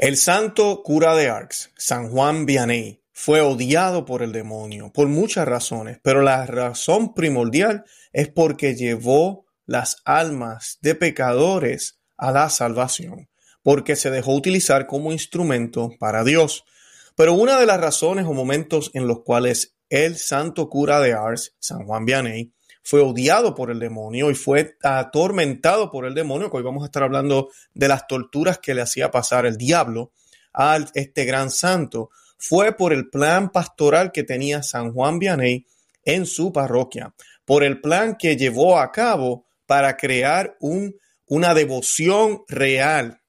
El 0.00 0.16
santo 0.16 0.82
cura 0.82 1.14
de 1.14 1.28
Arcs, 1.28 1.72
San 1.76 2.08
Juan 2.08 2.46
Vianney, 2.46 3.02
fue 3.12 3.42
odiado 3.42 4.06
por 4.06 4.22
el 4.22 4.32
demonio 4.32 4.90
por 4.94 5.08
muchas 5.08 5.46
razones, 5.46 5.98
pero 6.02 6.22
la 6.22 6.46
razón 6.46 7.12
primordial 7.12 7.84
es 8.14 8.28
porque 8.28 8.74
llevó 8.74 9.44
las 9.66 9.98
almas 10.06 10.78
de 10.80 10.94
pecadores 10.94 12.00
a 12.16 12.32
la 12.32 12.48
salvación, 12.48 13.28
porque 13.62 13.94
se 13.94 14.10
dejó 14.10 14.34
utilizar 14.34 14.86
como 14.86 15.12
instrumento 15.12 15.90
para 15.98 16.24
Dios. 16.24 16.64
Pero 17.14 17.34
una 17.34 17.60
de 17.60 17.66
las 17.66 17.78
razones 17.78 18.24
o 18.24 18.32
momentos 18.32 18.90
en 18.94 19.06
los 19.06 19.20
cuales 19.20 19.76
el 19.90 20.16
santo 20.16 20.70
cura 20.70 21.00
de 21.00 21.12
Ars, 21.12 21.56
San 21.58 21.84
Juan 21.84 22.06
Vianney, 22.06 22.54
fue 22.82 23.00
odiado 23.00 23.54
por 23.54 23.70
el 23.70 23.78
demonio 23.78 24.30
y 24.30 24.34
fue 24.34 24.76
atormentado 24.82 25.90
por 25.90 26.06
el 26.06 26.14
demonio, 26.14 26.50
que 26.50 26.56
hoy 26.56 26.62
vamos 26.62 26.82
a 26.82 26.86
estar 26.86 27.02
hablando 27.02 27.50
de 27.74 27.88
las 27.88 28.06
torturas 28.06 28.58
que 28.58 28.74
le 28.74 28.82
hacía 28.82 29.10
pasar 29.10 29.46
el 29.46 29.56
diablo 29.56 30.12
a 30.52 30.78
este 30.94 31.24
gran 31.24 31.50
santo, 31.50 32.10
fue 32.38 32.72
por 32.72 32.92
el 32.92 33.10
plan 33.10 33.50
pastoral 33.50 34.12
que 34.12 34.24
tenía 34.24 34.62
San 34.62 34.92
Juan 34.92 35.18
Vianney 35.18 35.66
en 36.04 36.26
su 36.26 36.52
parroquia, 36.52 37.14
por 37.44 37.62
el 37.62 37.80
plan 37.80 38.16
que 38.16 38.36
llevó 38.36 38.78
a 38.78 38.90
cabo 38.90 39.44
para 39.66 39.96
crear 39.96 40.56
un, 40.60 40.96
una 41.26 41.54
devoción 41.54 42.42
real 42.48 43.20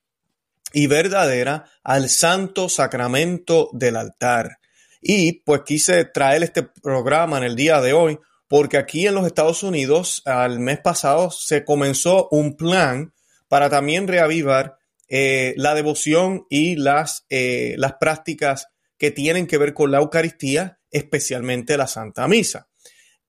y 0.73 0.87
verdadera 0.87 1.65
al 1.83 2.09
santo 2.09 2.69
sacramento 2.69 3.69
del 3.73 3.97
altar. 3.97 4.59
Y 5.01 5.41
pues 5.41 5.61
quise 5.65 6.05
traer 6.05 6.43
este 6.43 6.63
programa 6.63 7.37
en 7.37 7.43
el 7.43 7.55
día 7.55 7.81
de 7.81 7.93
hoy 7.93 8.19
porque 8.51 8.75
aquí 8.75 9.07
en 9.07 9.15
los 9.15 9.25
Estados 9.25 9.63
Unidos 9.63 10.23
al 10.25 10.59
mes 10.59 10.77
pasado 10.81 11.31
se 11.31 11.63
comenzó 11.63 12.27
un 12.31 12.57
plan 12.57 13.13
para 13.47 13.69
también 13.69 14.09
reavivar 14.09 14.75
eh, 15.07 15.53
la 15.55 15.73
devoción 15.73 16.47
y 16.49 16.75
las, 16.75 17.25
eh, 17.29 17.75
las 17.77 17.93
prácticas 17.93 18.67
que 18.97 19.09
tienen 19.09 19.47
que 19.47 19.57
ver 19.57 19.73
con 19.73 19.89
la 19.89 19.99
Eucaristía, 19.99 20.79
especialmente 20.91 21.77
la 21.77 21.87
Santa 21.87 22.27
Misa. 22.27 22.67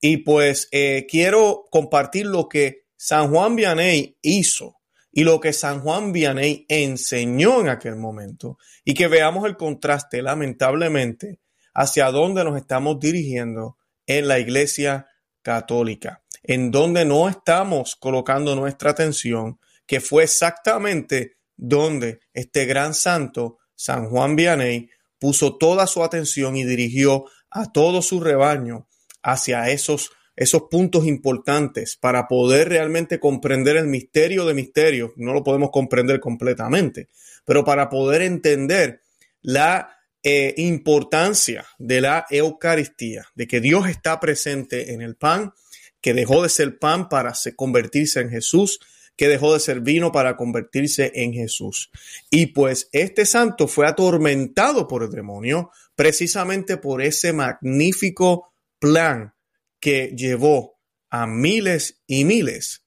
Y 0.01 0.17
pues 0.17 0.67
eh, 0.73 1.05
quiero 1.09 1.67
compartir 1.71 2.25
lo 2.25 2.49
que 2.49 2.87
San 2.97 3.31
Juan 3.31 3.55
Vianney 3.55 4.17
hizo 4.21 4.81
y 5.09 5.23
lo 5.23 5.39
que 5.39 5.53
San 5.53 5.79
Juan 5.79 6.11
Vianney 6.11 6.65
enseñó 6.67 7.61
en 7.61 7.69
aquel 7.69 7.95
momento 7.95 8.57
y 8.83 8.93
que 8.93 9.07
veamos 9.07 9.45
el 9.45 9.55
contraste, 9.55 10.21
lamentablemente, 10.21 11.39
hacia 11.73 12.11
dónde 12.11 12.43
nos 12.43 12.57
estamos 12.57 12.99
dirigiendo 12.99 13.77
en 14.05 14.27
la 14.27 14.37
iglesia 14.37 15.07
católica, 15.43 16.23
en 16.41 16.71
donde 16.71 17.05
no 17.05 17.29
estamos 17.29 17.95
colocando 17.95 18.55
nuestra 18.55 18.91
atención, 18.91 19.59
que 19.85 20.01
fue 20.01 20.23
exactamente 20.23 21.37
donde 21.55 22.19
este 22.33 22.65
gran 22.65 22.93
santo, 22.93 23.59
San 23.75 24.09
Juan 24.09 24.35
Vianney, 24.35 24.89
puso 25.19 25.57
toda 25.57 25.87
su 25.87 26.03
atención 26.03 26.55
y 26.55 26.63
dirigió 26.63 27.25
a 27.49 27.71
todo 27.71 28.01
su 28.01 28.19
rebaño 28.19 28.87
hacia 29.21 29.69
esos, 29.69 30.11
esos 30.35 30.63
puntos 30.63 31.05
importantes 31.05 31.95
para 31.95 32.27
poder 32.27 32.69
realmente 32.69 33.19
comprender 33.19 33.77
el 33.77 33.87
misterio 33.87 34.45
de 34.45 34.53
misterios. 34.53 35.11
No 35.15 35.33
lo 35.33 35.43
podemos 35.43 35.69
comprender 35.71 36.19
completamente, 36.19 37.09
pero 37.45 37.63
para 37.63 37.89
poder 37.89 38.21
entender 38.21 39.01
la 39.41 39.97
eh, 40.23 40.53
importancia 40.57 41.65
de 41.77 42.01
la 42.01 42.25
Eucaristía, 42.29 43.25
de 43.35 43.45
que 43.45 43.59
Dios 43.59 43.89
está 43.89 44.19
presente 44.19 44.93
en 44.93 45.01
el 45.01 45.15
pan, 45.15 45.53
que 46.01 46.13
dejó 46.13 46.43
de 46.43 46.49
ser 46.49 46.79
pan 46.79 47.09
para 47.09 47.33
convertirse 47.55 48.21
en 48.21 48.29
Jesús, 48.29 48.79
que 49.15 49.27
dejó 49.27 49.53
de 49.53 49.59
ser 49.59 49.81
vino 49.81 50.11
para 50.11 50.35
convertirse 50.35 51.11
en 51.15 51.33
Jesús. 51.33 51.91
Y 52.29 52.47
pues 52.47 52.89
este 52.91 53.25
santo 53.25 53.67
fue 53.67 53.87
atormentado 53.87 54.87
por 54.87 55.03
el 55.03 55.11
demonio 55.11 55.71
precisamente 55.95 56.77
por 56.77 57.01
ese 57.01 57.33
magnífico 57.33 58.53
plan 58.79 59.33
que 59.79 60.13
llevó 60.15 60.79
a 61.09 61.27
miles 61.27 62.01
y 62.07 62.25
miles 62.25 62.85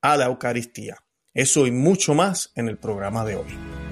a 0.00 0.16
la 0.16 0.26
Eucaristía. 0.26 0.98
Eso 1.32 1.66
y 1.66 1.72
mucho 1.72 2.14
más 2.14 2.52
en 2.54 2.68
el 2.68 2.78
programa 2.78 3.24
de 3.24 3.36
hoy. 3.36 3.83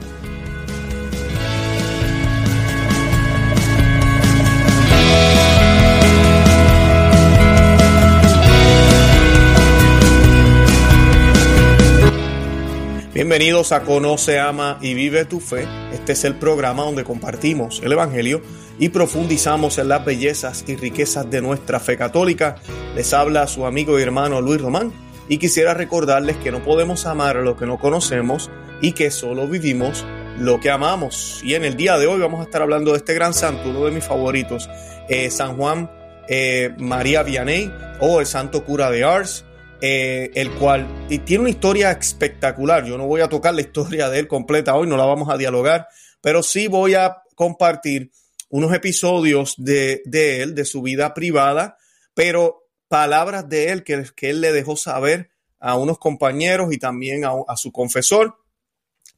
Bienvenidos 13.14 13.72
a 13.72 13.82
Conoce, 13.82 14.38
Ama 14.38 14.78
y 14.80 14.94
Vive 14.94 15.26
tu 15.26 15.38
Fe. 15.38 15.68
Este 15.92 16.12
es 16.12 16.24
el 16.24 16.36
programa 16.36 16.84
donde 16.84 17.04
compartimos 17.04 17.82
el 17.84 17.92
Evangelio 17.92 18.40
y 18.78 18.88
profundizamos 18.88 19.76
en 19.76 19.88
las 19.88 20.02
bellezas 20.02 20.64
y 20.66 20.76
riquezas 20.76 21.30
de 21.30 21.42
nuestra 21.42 21.78
fe 21.78 21.98
católica. 21.98 22.56
Les 22.96 23.12
habla 23.12 23.46
su 23.48 23.66
amigo 23.66 23.98
y 23.98 24.02
hermano 24.02 24.40
Luis 24.40 24.62
Román 24.62 24.94
y 25.28 25.36
quisiera 25.36 25.74
recordarles 25.74 26.38
que 26.38 26.50
no 26.50 26.64
podemos 26.64 27.04
amar 27.04 27.36
lo 27.36 27.54
que 27.54 27.66
no 27.66 27.78
conocemos 27.78 28.50
y 28.80 28.92
que 28.92 29.10
solo 29.10 29.46
vivimos 29.46 30.06
lo 30.38 30.58
que 30.58 30.70
amamos. 30.70 31.42
Y 31.44 31.54
en 31.54 31.66
el 31.66 31.76
día 31.76 31.98
de 31.98 32.06
hoy 32.06 32.18
vamos 32.18 32.40
a 32.40 32.44
estar 32.44 32.62
hablando 32.62 32.92
de 32.92 32.96
este 32.96 33.12
gran 33.12 33.34
santo, 33.34 33.68
uno 33.68 33.84
de 33.84 33.90
mis 33.90 34.04
favoritos, 34.04 34.70
eh, 35.10 35.30
San 35.30 35.58
Juan 35.58 35.90
eh, 36.28 36.74
María 36.78 37.22
Vianney 37.22 37.70
o 38.00 38.20
el 38.20 38.26
Santo 38.26 38.64
Cura 38.64 38.90
de 38.90 39.04
Ars 39.04 39.44
eh, 39.84 40.30
el 40.36 40.52
cual 40.52 40.86
y 41.10 41.18
tiene 41.18 41.40
una 41.40 41.50
historia 41.50 41.90
espectacular. 41.90 42.84
Yo 42.84 42.96
no 42.96 43.08
voy 43.08 43.20
a 43.20 43.28
tocar 43.28 43.52
la 43.52 43.62
historia 43.62 44.08
de 44.08 44.20
él 44.20 44.28
completa 44.28 44.76
hoy, 44.76 44.86
no 44.86 44.96
la 44.96 45.04
vamos 45.04 45.28
a 45.28 45.36
dialogar, 45.36 45.88
pero 46.20 46.44
sí 46.44 46.68
voy 46.68 46.94
a 46.94 47.24
compartir 47.34 48.12
unos 48.48 48.72
episodios 48.72 49.56
de, 49.58 50.02
él, 50.12 50.54
de 50.54 50.64
su 50.64 50.82
vida 50.82 51.12
privada, 51.14 51.78
pero 52.14 52.68
palabras 52.86 53.48
de 53.48 53.70
él 53.70 53.82
que, 53.82 54.04
que 54.14 54.30
él 54.30 54.40
le 54.40 54.52
dejó 54.52 54.76
saber 54.76 55.30
a 55.58 55.74
unos 55.76 55.98
compañeros 55.98 56.72
y 56.72 56.78
también 56.78 57.24
a, 57.24 57.32
a 57.48 57.56
su 57.56 57.72
confesor 57.72 58.36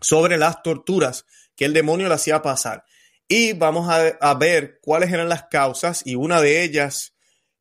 sobre 0.00 0.38
las 0.38 0.62
torturas 0.62 1.26
que 1.56 1.66
el 1.66 1.75
demonio 1.75 2.08
le 2.08 2.14
hacía 2.14 2.41
pasar. 2.41 2.84
Y 3.28 3.52
vamos 3.52 3.91
a, 3.91 4.06
a 4.19 4.34
ver 4.34 4.78
cuáles 4.81 5.12
eran 5.12 5.28
las 5.28 5.44
causas 5.50 6.06
y 6.06 6.14
una 6.14 6.41
de 6.41 6.62
ellas 6.62 7.13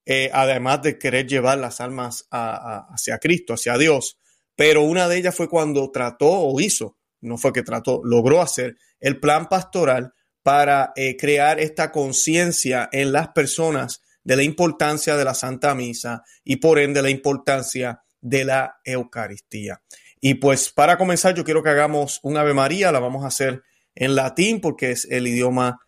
eh, 0.05 0.29
además 0.33 0.81
de 0.81 0.97
querer 0.97 1.27
llevar 1.27 1.57
las 1.57 1.79
almas 1.81 2.27
hacia 2.29 3.19
Cristo, 3.19 3.53
hacia 3.53 3.77
Dios. 3.77 4.19
Pero 4.55 4.81
una 4.81 5.07
de 5.07 5.17
ellas 5.17 5.35
fue 5.35 5.49
cuando 5.49 5.89
trató 5.91 6.29
o 6.29 6.59
hizo, 6.59 6.97
no 7.21 7.37
fue 7.37 7.53
que 7.53 7.63
trató, 7.63 8.01
logró 8.03 8.41
hacer 8.41 8.77
el 8.99 9.19
plan 9.19 9.47
pastoral 9.47 10.13
para 10.43 10.91
eh, 10.95 11.15
crear 11.17 11.59
esta 11.59 11.91
conciencia 11.91 12.89
en 12.91 13.13
las 13.13 13.29
personas 13.29 14.01
de 14.23 14.35
la 14.35 14.43
importancia 14.43 15.15
de 15.15 15.25
la 15.25 15.33
Santa 15.33 15.73
Misa 15.73 16.23
y 16.43 16.57
por 16.57 16.79
ende 16.79 17.01
la 17.01 17.09
importancia 17.09 18.03
de 18.21 18.45
la 18.45 18.77
Eucaristía. 18.83 19.81
Y 20.19 20.35
pues 20.35 20.69
para 20.69 20.97
comenzar 20.97 21.35
yo 21.35 21.43
quiero 21.43 21.63
que 21.63 21.69
hagamos 21.69 22.19
un 22.23 22.37
Ave 22.37 22.53
María, 22.53 22.91
la 22.91 22.99
vamos 22.99 23.23
a 23.23 23.27
hacer 23.27 23.63
en 23.95 24.15
latín 24.15 24.61
porque 24.61 24.91
es 24.91 25.05
el 25.09 25.27
idioma 25.27 25.79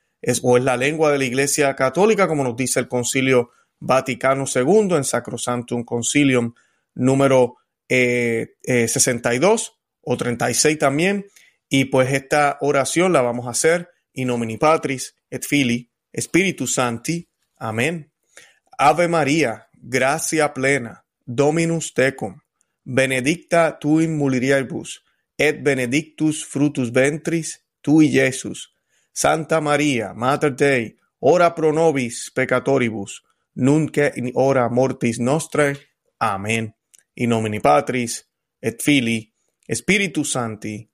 o 0.41 0.57
es 0.57 0.63
la 0.63 0.77
lengua 0.77 1.11
de 1.11 1.19
la 1.19 1.25
Iglesia 1.25 1.75
Católica, 1.75 2.27
como 2.27 2.43
nos 2.43 2.55
dice 2.55 2.79
el 2.79 2.87
concilio 2.87 3.51
Vaticano 3.79 4.45
II 4.53 4.95
en 4.95 5.03
Sacrosantum 5.03 5.83
Concilium 5.83 6.53
número 6.95 7.57
62 7.87 7.87
eh, 7.87 9.65
eh, 9.65 9.75
o 10.01 10.17
36 10.17 10.79
también. 10.79 11.25
Y 11.67 11.85
pues 11.85 12.11
esta 12.13 12.57
oración 12.61 13.11
la 13.13 13.21
vamos 13.21 13.47
a 13.47 13.51
hacer 13.51 13.89
in 14.13 14.27
nomine 14.27 14.57
Patris 14.57 15.15
et 15.29 15.43
Fili 15.45 15.91
Spiritus 16.13 16.73
Santi. 16.73 17.27
Amén. 17.57 18.11
Ave 18.77 19.07
María, 19.07 19.67
gracia 19.73 20.53
plena, 20.53 21.05
Dominus 21.25 21.93
tecum, 21.93 22.41
benedicta 22.83 23.77
tu 23.79 24.01
in 24.01 24.17
mulieribus, 24.17 25.03
et 25.37 25.63
benedictus 25.63 26.45
frutus 26.45 26.91
ventris 26.91 27.65
tui, 27.81 28.09
Jesus. 28.09 28.73
Santa 29.13 29.61
María, 29.61 30.13
Mater 30.13 30.55
Dei, 30.55 30.97
ora 31.19 31.55
pro 31.55 31.71
nobis 31.71 32.31
peccatoribus, 32.35 33.23
nunca 33.55 34.11
in 34.15 34.31
hora 34.35 34.69
mortis 34.69 35.19
nostrae. 35.19 35.75
Amén. 36.19 36.75
In 37.15 37.29
nomine 37.29 37.61
Patris 37.61 38.29
et 38.61 38.81
Filii 38.81 39.33
Spiritus 39.73 40.31
Santi. 40.31 40.89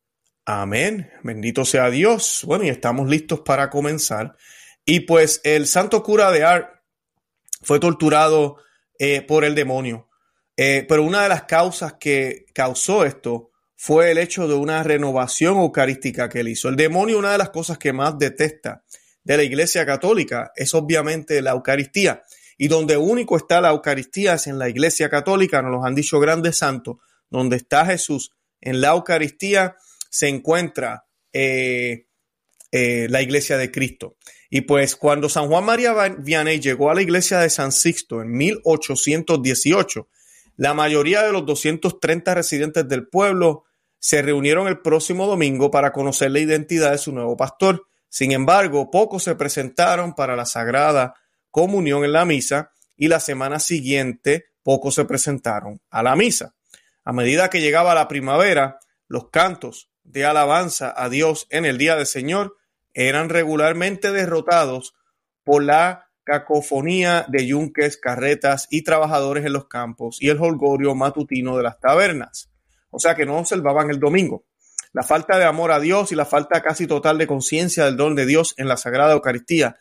Amén. 0.45 1.11
Bendito 1.23 1.65
sea 1.65 1.89
Dios. 1.89 2.41
Bueno, 2.45 2.63
y 2.63 2.69
estamos 2.69 3.09
listos 3.09 3.41
para 3.41 3.69
comenzar. 3.69 4.35
Y 4.85 5.01
pues 5.01 5.41
el 5.43 5.67
santo 5.67 6.01
cura 6.03 6.31
de 6.31 6.43
Ar 6.43 6.83
fue 7.61 7.79
torturado 7.79 8.57
eh, 8.97 9.21
por 9.21 9.43
el 9.43 9.55
demonio. 9.55 10.09
Eh, 10.57 10.85
pero 10.87 11.03
una 11.03 11.23
de 11.23 11.29
las 11.29 11.43
causas 11.43 11.93
que 11.99 12.45
causó 12.53 13.05
esto 13.05 13.51
fue 13.75 14.11
el 14.11 14.17
hecho 14.17 14.47
de 14.47 14.53
una 14.53 14.83
renovación 14.83 15.57
eucarística 15.57 16.29
que 16.29 16.41
él 16.41 16.49
hizo. 16.49 16.69
El 16.69 16.75
demonio, 16.75 17.17
una 17.17 17.31
de 17.31 17.37
las 17.37 17.49
cosas 17.49 17.77
que 17.77 17.93
más 17.93 18.17
detesta 18.17 18.83
de 19.23 19.37
la 19.37 19.43
Iglesia 19.43 19.85
Católica 19.85 20.51
es 20.55 20.73
obviamente 20.73 21.41
la 21.41 21.51
Eucaristía 21.51 22.23
y 22.63 22.67
donde 22.67 22.95
único 22.95 23.37
está 23.37 23.59
la 23.59 23.71
Eucaristía 23.71 24.35
es 24.35 24.45
en 24.45 24.59
la 24.59 24.69
Iglesia 24.69 25.09
Católica, 25.09 25.63
nos 25.63 25.71
lo 25.71 25.83
han 25.83 25.95
dicho 25.95 26.19
grandes 26.19 26.59
santos, 26.59 26.97
donde 27.27 27.55
está 27.55 27.87
Jesús 27.87 28.33
en 28.61 28.81
la 28.81 28.89
Eucaristía 28.89 29.77
se 30.11 30.27
encuentra 30.27 31.07
eh, 31.33 32.05
eh, 32.71 33.07
la 33.09 33.23
iglesia 33.23 33.57
de 33.57 33.71
Cristo. 33.71 34.15
Y 34.51 34.61
pues 34.61 34.95
cuando 34.95 35.27
San 35.27 35.47
Juan 35.47 35.65
María 35.65 35.95
Vianney 36.19 36.59
llegó 36.59 36.91
a 36.91 36.93
la 36.93 37.01
iglesia 37.01 37.39
de 37.39 37.49
San 37.49 37.71
Sixto 37.71 38.21
en 38.21 38.31
1818, 38.31 40.07
la 40.55 40.75
mayoría 40.75 41.23
de 41.23 41.31
los 41.31 41.43
230 41.47 42.35
residentes 42.35 42.87
del 42.87 43.07
pueblo 43.07 43.63
se 43.97 44.21
reunieron 44.21 44.67
el 44.67 44.81
próximo 44.81 45.25
domingo 45.25 45.71
para 45.71 45.91
conocer 45.91 46.29
la 46.29 46.41
identidad 46.41 46.91
de 46.91 46.99
su 46.99 47.11
nuevo 47.11 47.35
pastor. 47.35 47.87
Sin 48.07 48.31
embargo, 48.33 48.91
pocos 48.91 49.23
se 49.23 49.33
presentaron 49.33 50.13
para 50.13 50.35
la 50.35 50.45
sagrada 50.45 51.15
comunión 51.51 52.03
en 52.03 52.13
la 52.13 52.25
misa 52.25 52.71
y 52.97 53.07
la 53.07 53.19
semana 53.19 53.59
siguiente 53.59 54.47
pocos 54.63 54.95
se 54.95 55.05
presentaron 55.05 55.81
a 55.89 56.01
la 56.03 56.15
misa. 56.15 56.55
A 57.03 57.13
medida 57.13 57.49
que 57.49 57.61
llegaba 57.61 57.95
la 57.95 58.07
primavera, 58.07 58.79
los 59.07 59.29
cantos 59.29 59.89
de 60.03 60.25
alabanza 60.25 60.93
a 60.95 61.09
Dios 61.09 61.47
en 61.49 61.65
el 61.65 61.77
día 61.77 61.95
del 61.95 62.05
Señor 62.05 62.57
eran 62.93 63.29
regularmente 63.29 64.11
derrotados 64.11 64.95
por 65.43 65.63
la 65.63 66.09
cacofonía 66.23 67.25
de 67.27 67.47
yunques, 67.47 67.97
carretas 67.97 68.67
y 68.69 68.83
trabajadores 68.83 69.45
en 69.45 69.53
los 69.53 69.67
campos 69.67 70.17
y 70.21 70.29
el 70.29 70.39
holgorio 70.39 70.95
matutino 70.95 71.57
de 71.57 71.63
las 71.63 71.79
tabernas. 71.79 72.51
O 72.89 72.99
sea 72.99 73.15
que 73.15 73.25
no 73.25 73.37
observaban 73.37 73.89
el 73.89 73.99
domingo. 73.99 74.45
La 74.93 75.03
falta 75.03 75.37
de 75.37 75.45
amor 75.45 75.71
a 75.71 75.79
Dios 75.79 76.11
y 76.11 76.15
la 76.15 76.25
falta 76.25 76.61
casi 76.61 76.85
total 76.85 77.17
de 77.17 77.27
conciencia 77.27 77.85
del 77.85 77.97
don 77.97 78.15
de 78.15 78.25
Dios 78.25 78.53
en 78.57 78.67
la 78.67 78.77
Sagrada 78.77 79.13
Eucaristía 79.13 79.77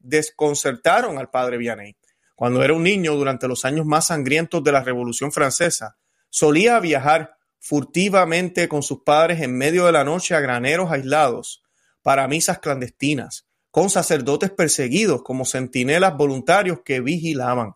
desconcertaron 0.00 1.18
al 1.18 1.30
padre 1.30 1.58
Vianney. 1.58 1.96
Cuando 2.34 2.62
era 2.62 2.74
un 2.74 2.82
niño, 2.82 3.14
durante 3.14 3.48
los 3.48 3.64
años 3.64 3.86
más 3.86 4.08
sangrientos 4.08 4.62
de 4.62 4.72
la 4.72 4.82
Revolución 4.82 5.32
Francesa, 5.32 5.96
solía 6.28 6.78
viajar 6.80 7.36
furtivamente 7.58 8.68
con 8.68 8.82
sus 8.82 9.02
padres 9.02 9.40
en 9.40 9.56
medio 9.56 9.86
de 9.86 9.92
la 9.92 10.04
noche 10.04 10.34
a 10.34 10.40
graneros 10.40 10.90
aislados 10.90 11.64
para 12.02 12.28
misas 12.28 12.58
clandestinas, 12.58 13.46
con 13.70 13.90
sacerdotes 13.90 14.50
perseguidos 14.50 15.22
como 15.22 15.44
centinelas 15.44 16.16
voluntarios 16.16 16.80
que 16.84 17.00
vigilaban. 17.00 17.74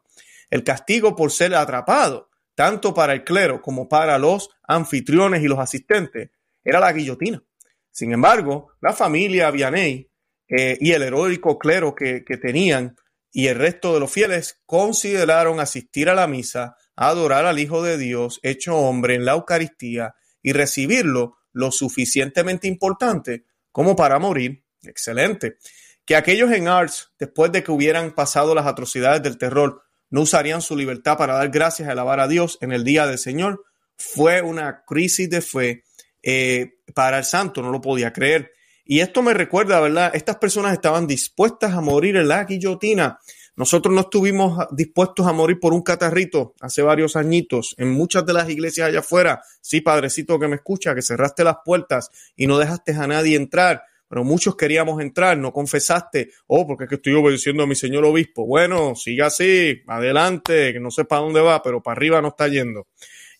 El 0.50 0.62
castigo 0.62 1.16
por 1.16 1.32
ser 1.32 1.54
atrapado, 1.54 2.31
tanto 2.54 2.93
para 2.93 3.14
el 3.14 3.25
clero 3.25 3.62
como 3.62 3.88
para 3.88 4.19
los 4.19 4.50
anfitriones 4.69 5.43
y 5.43 5.48
los 5.48 5.58
asistentes, 5.58 6.31
era 6.62 6.78
la 6.81 6.93
guillotina. 6.93 7.43
Sin 7.90 8.12
embargo, 8.12 8.72
la 8.81 8.93
familia 8.93 9.50
Vianney 9.50 10.09
eh, 10.50 10.76
y 10.81 10.93
el 10.93 11.02
heroico 11.02 11.58
clero 11.58 11.94
que, 11.94 12.25
que 12.25 12.37
tenían 12.37 12.97
y 13.32 13.47
el 13.47 13.56
resto 13.56 13.94
de 13.94 14.00
los 14.00 14.11
fieles 14.11 14.61
consideraron 14.67 15.61
asistir 15.61 16.08
a 16.11 16.14
la 16.14 16.26
misa, 16.26 16.76
adorar 16.97 17.47
al 17.47 17.58
Hijo 17.58 17.82
de 17.82 17.97
Dios 17.97 18.41
hecho 18.43 18.76
hombre 18.76 19.14
en 19.14 19.25
la 19.25 19.32
Eucaristía 19.32 20.14
y 20.43 20.52
recibirlo 20.52 21.38
lo 21.52 21.70
suficientemente 21.70 22.67
importante 22.67 23.44
como 23.73 23.94
para 23.97 24.19
morir. 24.19 24.64
Excelente. 24.82 25.58
Que 26.05 26.17
aquellos 26.17 26.50
en 26.50 26.69
Ars, 26.69 27.12
después 27.19 27.53
de 27.53 27.62
que 27.62 27.70
hubieran 27.70 28.14
pasado 28.14 28.55
las 28.55 28.67
atrocidades 28.67 29.23
del 29.23 29.38
terror, 29.38 29.82
no 30.08 30.23
usarían 30.23 30.61
su 30.61 30.76
libertad 30.76 31.17
para 31.17 31.35
dar 31.35 31.50
gracias 31.50 31.87
y 31.87 31.91
alabar 31.91 32.19
a 32.19 32.26
Dios 32.26 32.58
en 32.61 32.73
el 32.73 32.82
día 32.82 33.06
del 33.06 33.19
Señor, 33.19 33.62
fue 33.96 34.43
una 34.43 34.82
crisis 34.85 35.31
de 35.31 35.41
fe 35.41 35.85
eh, 36.23 36.73
para 36.94 37.19
el 37.19 37.25
santo, 37.25 37.62
no 37.62 37.70
lo 37.70 37.81
podía 37.81 38.12
creer. 38.12 38.50
Y 38.90 39.02
esto 39.02 39.22
me 39.22 39.34
recuerda, 39.34 39.78
¿verdad? 39.78 40.10
Estas 40.14 40.38
personas 40.38 40.72
estaban 40.72 41.06
dispuestas 41.06 41.75
a 41.75 41.81
morir 41.81 42.16
en 42.16 42.26
la 42.26 42.42
guillotina. 42.42 43.20
Nosotros 43.54 43.94
no 43.94 44.00
estuvimos 44.00 44.66
dispuestos 44.72 45.28
a 45.28 45.32
morir 45.32 45.60
por 45.60 45.72
un 45.72 45.82
catarrito 45.82 46.54
hace 46.60 46.82
varios 46.82 47.14
añitos 47.14 47.76
en 47.78 47.88
muchas 47.88 48.26
de 48.26 48.32
las 48.32 48.50
iglesias 48.50 48.88
allá 48.88 48.98
afuera. 48.98 49.42
Sí, 49.60 49.81
padrecito 49.81 50.40
que 50.40 50.48
me 50.48 50.56
escucha, 50.56 50.92
que 50.92 51.02
cerraste 51.02 51.44
las 51.44 51.58
puertas 51.64 52.10
y 52.34 52.48
no 52.48 52.58
dejaste 52.58 52.90
a 52.94 53.06
nadie 53.06 53.37
entrar, 53.37 53.84
pero 54.08 54.25
muchos 54.25 54.56
queríamos 54.56 55.00
entrar, 55.00 55.38
no 55.38 55.52
confesaste, 55.52 56.32
oh, 56.48 56.66
porque 56.66 56.84
es 56.84 56.88
que 56.88 56.96
estoy 56.96 57.12
obedeciendo 57.12 57.62
a 57.62 57.69
mi 57.69 57.76
señor 57.76 58.04
obispo. 58.04 58.44
Bueno, 58.44 58.96
siga 58.96 59.26
así, 59.26 59.82
adelante, 59.86 60.72
que 60.72 60.81
no 60.81 60.90
sé 60.90 61.04
para 61.04 61.22
dónde 61.22 61.40
va, 61.43 61.62
pero 61.62 61.81
para 61.81 61.96
arriba 61.96 62.20
no 62.20 62.31
está 62.31 62.48
yendo. 62.48 62.88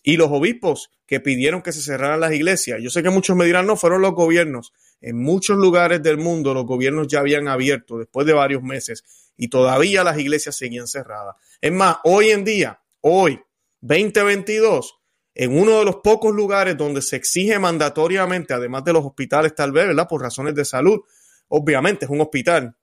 Y 0.01 0.15
los 0.15 0.29
obispos 0.31 0.91
que 1.05 1.19
pidieron 1.19 1.61
que 1.61 1.73
se 1.73 1.81
cerraran 1.81 2.21
las 2.21 2.31
iglesias, 2.31 2.79
yo 2.81 2.89
sé 2.89 3.03
que 3.03 3.09
muchos 3.09 3.35
me 3.35 3.43
dirán, 3.43 3.67
no, 3.67 3.75
fueron 3.75 4.01
los 4.01 4.13
gobiernos. 4.13 4.71
En 5.01 5.17
muchos 5.17 5.57
lugares 5.57 6.01
del 6.03 6.17
mundo 6.17 6.53
los 6.53 6.65
gobiernos 6.65 7.07
ya 7.07 7.19
habían 7.19 7.47
abierto 7.47 7.97
después 7.97 8.27
de 8.27 8.33
varios 8.33 8.61
meses 8.61 9.03
y 9.35 9.47
todavía 9.47 10.03
las 10.03 10.19
iglesias 10.19 10.55
seguían 10.55 10.87
cerradas. 10.87 11.35
Es 11.59 11.71
más, 11.71 11.97
hoy 12.03 12.29
en 12.29 12.43
día, 12.43 12.79
hoy, 13.01 13.41
2022, 13.81 14.99
en 15.33 15.57
uno 15.57 15.79
de 15.79 15.85
los 15.85 15.95
pocos 15.97 16.33
lugares 16.33 16.77
donde 16.77 17.01
se 17.01 17.15
exige 17.15 17.57
mandatoriamente, 17.57 18.53
además 18.53 18.83
de 18.83 18.93
los 18.93 19.03
hospitales 19.03 19.55
tal 19.55 19.71
vez, 19.71 19.87
¿verdad? 19.87 20.07
Por 20.07 20.21
razones 20.21 20.53
de 20.53 20.65
salud, 20.65 20.99
obviamente 21.47 22.05
es 22.05 22.11
un 22.11 22.21
hospital, 22.21 22.75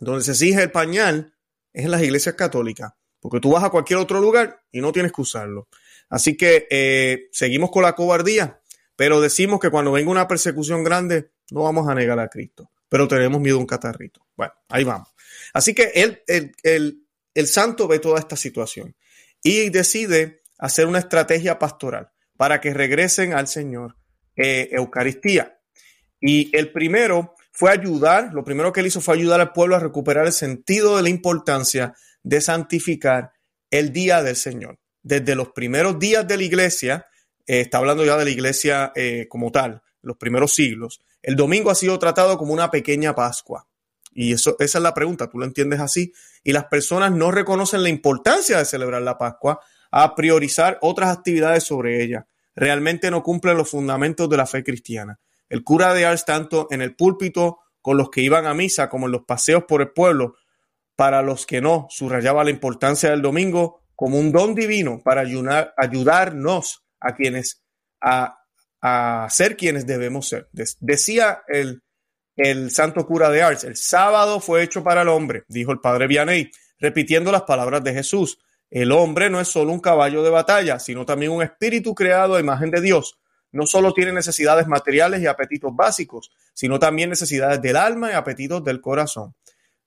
donde 0.00 0.24
se 0.24 0.30
exige 0.30 0.62
el 0.62 0.70
pañal, 0.70 1.34
es 1.72 1.84
en 1.84 1.90
las 1.90 2.02
iglesias 2.02 2.34
católicas, 2.34 2.92
porque 3.20 3.40
tú 3.40 3.52
vas 3.52 3.64
a 3.64 3.70
cualquier 3.70 3.98
otro 3.98 4.20
lugar 4.20 4.62
y 4.70 4.80
no 4.80 4.92
tienes 4.92 5.12
que 5.12 5.20
usarlo. 5.20 5.68
Así 6.08 6.36
que 6.36 6.66
eh, 6.70 7.28
seguimos 7.32 7.70
con 7.70 7.82
la 7.82 7.94
cobardía, 7.94 8.61
pero 8.96 9.20
decimos 9.20 9.60
que 9.60 9.70
cuando 9.70 9.92
venga 9.92 10.10
una 10.10 10.28
persecución 10.28 10.84
grande, 10.84 11.30
no 11.50 11.62
vamos 11.62 11.88
a 11.88 11.94
negar 11.94 12.18
a 12.18 12.28
Cristo, 12.28 12.70
pero 12.88 13.08
tenemos 13.08 13.40
miedo 13.40 13.56
a 13.56 13.60
un 13.60 13.66
catarrito. 13.66 14.26
Bueno, 14.36 14.52
ahí 14.68 14.84
vamos. 14.84 15.08
Así 15.52 15.74
que 15.74 15.92
él, 15.94 16.22
el, 16.26 17.06
el, 17.34 17.46
santo 17.46 17.88
ve 17.88 17.98
toda 17.98 18.18
esta 18.18 18.36
situación 18.36 18.94
y 19.42 19.70
decide 19.70 20.42
hacer 20.58 20.86
una 20.86 20.98
estrategia 20.98 21.58
pastoral 21.58 22.10
para 22.36 22.60
que 22.60 22.72
regresen 22.72 23.34
al 23.34 23.48
Señor 23.48 23.96
eh, 24.36 24.68
Eucaristía. 24.72 25.58
Y 26.20 26.56
el 26.56 26.72
primero 26.72 27.34
fue 27.50 27.70
ayudar, 27.70 28.32
lo 28.32 28.44
primero 28.44 28.72
que 28.72 28.80
él 28.80 28.86
hizo 28.86 29.00
fue 29.00 29.16
ayudar 29.16 29.40
al 29.40 29.52
pueblo 29.52 29.76
a 29.76 29.80
recuperar 29.80 30.26
el 30.26 30.32
sentido 30.32 30.96
de 30.96 31.02
la 31.02 31.08
importancia 31.08 31.94
de 32.22 32.40
santificar 32.40 33.32
el 33.70 33.92
día 33.92 34.22
del 34.22 34.36
Señor. 34.36 34.78
Desde 35.02 35.34
los 35.34 35.48
primeros 35.48 35.98
días 35.98 36.26
de 36.26 36.36
la 36.36 36.44
iglesia, 36.44 37.06
eh, 37.46 37.60
está 37.60 37.78
hablando 37.78 38.04
ya 38.04 38.16
de 38.16 38.24
la 38.24 38.30
iglesia 38.30 38.92
eh, 38.94 39.26
como 39.28 39.50
tal, 39.50 39.82
los 40.02 40.16
primeros 40.16 40.52
siglos, 40.52 41.00
el 41.22 41.36
domingo 41.36 41.70
ha 41.70 41.74
sido 41.74 41.98
tratado 41.98 42.36
como 42.36 42.52
una 42.52 42.70
pequeña 42.70 43.14
Pascua. 43.14 43.66
Y 44.14 44.32
eso, 44.32 44.56
esa 44.58 44.78
es 44.78 44.82
la 44.82 44.94
pregunta, 44.94 45.30
tú 45.30 45.38
lo 45.38 45.44
entiendes 45.44 45.80
así. 45.80 46.12
Y 46.42 46.52
las 46.52 46.64
personas 46.64 47.12
no 47.12 47.30
reconocen 47.30 47.82
la 47.82 47.88
importancia 47.88 48.58
de 48.58 48.64
celebrar 48.64 49.02
la 49.02 49.16
Pascua 49.16 49.60
a 49.90 50.14
priorizar 50.14 50.78
otras 50.80 51.16
actividades 51.16 51.64
sobre 51.64 52.02
ella. 52.02 52.26
Realmente 52.54 53.10
no 53.10 53.22
cumplen 53.22 53.56
los 53.56 53.70
fundamentos 53.70 54.28
de 54.28 54.36
la 54.36 54.46
fe 54.46 54.64
cristiana. 54.64 55.20
El 55.48 55.62
cura 55.62 55.94
de 55.94 56.04
Ars, 56.04 56.24
tanto 56.24 56.66
en 56.70 56.82
el 56.82 56.96
púlpito 56.96 57.60
con 57.80 57.96
los 57.96 58.10
que 58.10 58.22
iban 58.22 58.46
a 58.46 58.54
misa 58.54 58.88
como 58.88 59.06
en 59.06 59.12
los 59.12 59.24
paseos 59.24 59.64
por 59.66 59.80
el 59.80 59.90
pueblo, 59.90 60.34
para 60.96 61.22
los 61.22 61.46
que 61.46 61.60
no, 61.60 61.86
subrayaba 61.90 62.44
la 62.44 62.50
importancia 62.50 63.10
del 63.10 63.22
domingo 63.22 63.82
como 63.94 64.18
un 64.18 64.32
don 64.32 64.54
divino 64.54 65.00
para 65.02 65.22
ayudar, 65.22 65.74
ayudarnos 65.76 66.81
a 67.02 67.14
quienes, 67.14 67.62
a, 68.00 68.38
a 68.80 69.28
ser 69.30 69.56
quienes 69.56 69.86
debemos 69.86 70.28
ser. 70.28 70.48
Decía 70.80 71.42
el 71.48 71.82
el 72.36 72.70
santo 72.70 73.06
cura 73.06 73.30
de 73.30 73.42
Ars. 73.42 73.64
El 73.64 73.76
sábado 73.76 74.40
fue 74.40 74.62
hecho 74.62 74.82
para 74.82 75.02
el 75.02 75.08
hombre, 75.08 75.44
dijo 75.48 75.72
el 75.72 75.80
padre 75.80 76.06
Vianney, 76.06 76.50
repitiendo 76.78 77.30
las 77.30 77.42
palabras 77.42 77.84
de 77.84 77.92
Jesús. 77.92 78.38
El 78.70 78.90
hombre 78.92 79.28
no 79.28 79.40
es 79.40 79.48
solo 79.48 79.72
un 79.72 79.80
caballo 79.80 80.22
de 80.22 80.30
batalla, 80.30 80.78
sino 80.78 81.04
también 81.04 81.32
un 81.32 81.42
espíritu 81.42 81.94
creado 81.94 82.34
a 82.34 82.40
imagen 82.40 82.70
de 82.70 82.80
Dios. 82.80 83.18
No 83.50 83.66
solo 83.66 83.92
tiene 83.92 84.12
necesidades 84.12 84.66
materiales 84.66 85.20
y 85.20 85.26
apetitos 85.26 85.76
básicos, 85.76 86.30
sino 86.54 86.78
también 86.78 87.10
necesidades 87.10 87.60
del 87.60 87.76
alma 87.76 88.10
y 88.10 88.14
apetitos 88.14 88.64
del 88.64 88.80
corazón. 88.80 89.34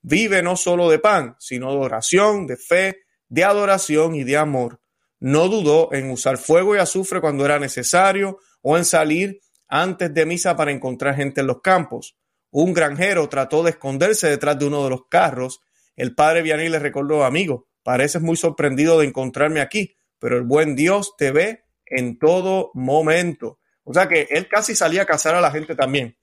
Vive 0.03 0.43
no 0.43 0.55
solo 0.55 0.87
de 0.87 0.99
pan, 0.99 1.35
sino 1.39 1.71
de 1.71 1.77
oración, 1.77 2.45
de 2.45 2.57
fe, 2.57 2.99
de 3.27 3.43
adoración 3.43 4.13
y 4.13 4.23
de 4.23 4.37
amor. 4.37 4.79
No 5.25 5.47
dudó 5.47 5.91
en 5.91 6.11
usar 6.11 6.37
fuego 6.37 6.75
y 6.75 6.77
azufre 6.77 7.19
cuando 7.19 7.45
era 7.45 7.57
necesario 7.57 8.37
o 8.61 8.77
en 8.77 8.85
salir 8.85 9.39
antes 9.67 10.13
de 10.13 10.23
misa 10.23 10.55
para 10.55 10.69
encontrar 10.71 11.15
gente 11.15 11.41
en 11.41 11.47
los 11.47 11.61
campos. 11.61 12.15
Un 12.51 12.75
granjero 12.75 13.27
trató 13.27 13.63
de 13.63 13.71
esconderse 13.71 14.29
detrás 14.29 14.59
de 14.59 14.67
uno 14.67 14.83
de 14.83 14.91
los 14.91 15.07
carros. 15.09 15.61
El 15.95 16.13
padre 16.13 16.43
Vianney 16.43 16.69
le 16.69 16.77
recordó, 16.77 17.25
amigo, 17.25 17.67
pareces 17.81 18.21
muy 18.21 18.37
sorprendido 18.37 18.99
de 18.99 19.07
encontrarme 19.07 19.61
aquí, 19.61 19.97
pero 20.19 20.37
el 20.37 20.43
buen 20.43 20.75
Dios 20.75 21.15
te 21.17 21.31
ve 21.31 21.63
en 21.87 22.19
todo 22.19 22.69
momento. 22.75 23.57
O 23.83 23.95
sea 23.95 24.07
que 24.07 24.27
él 24.29 24.47
casi 24.47 24.75
salía 24.75 25.01
a 25.01 25.07
cazar 25.07 25.33
a 25.33 25.41
la 25.41 25.49
gente 25.49 25.73
también. 25.73 26.15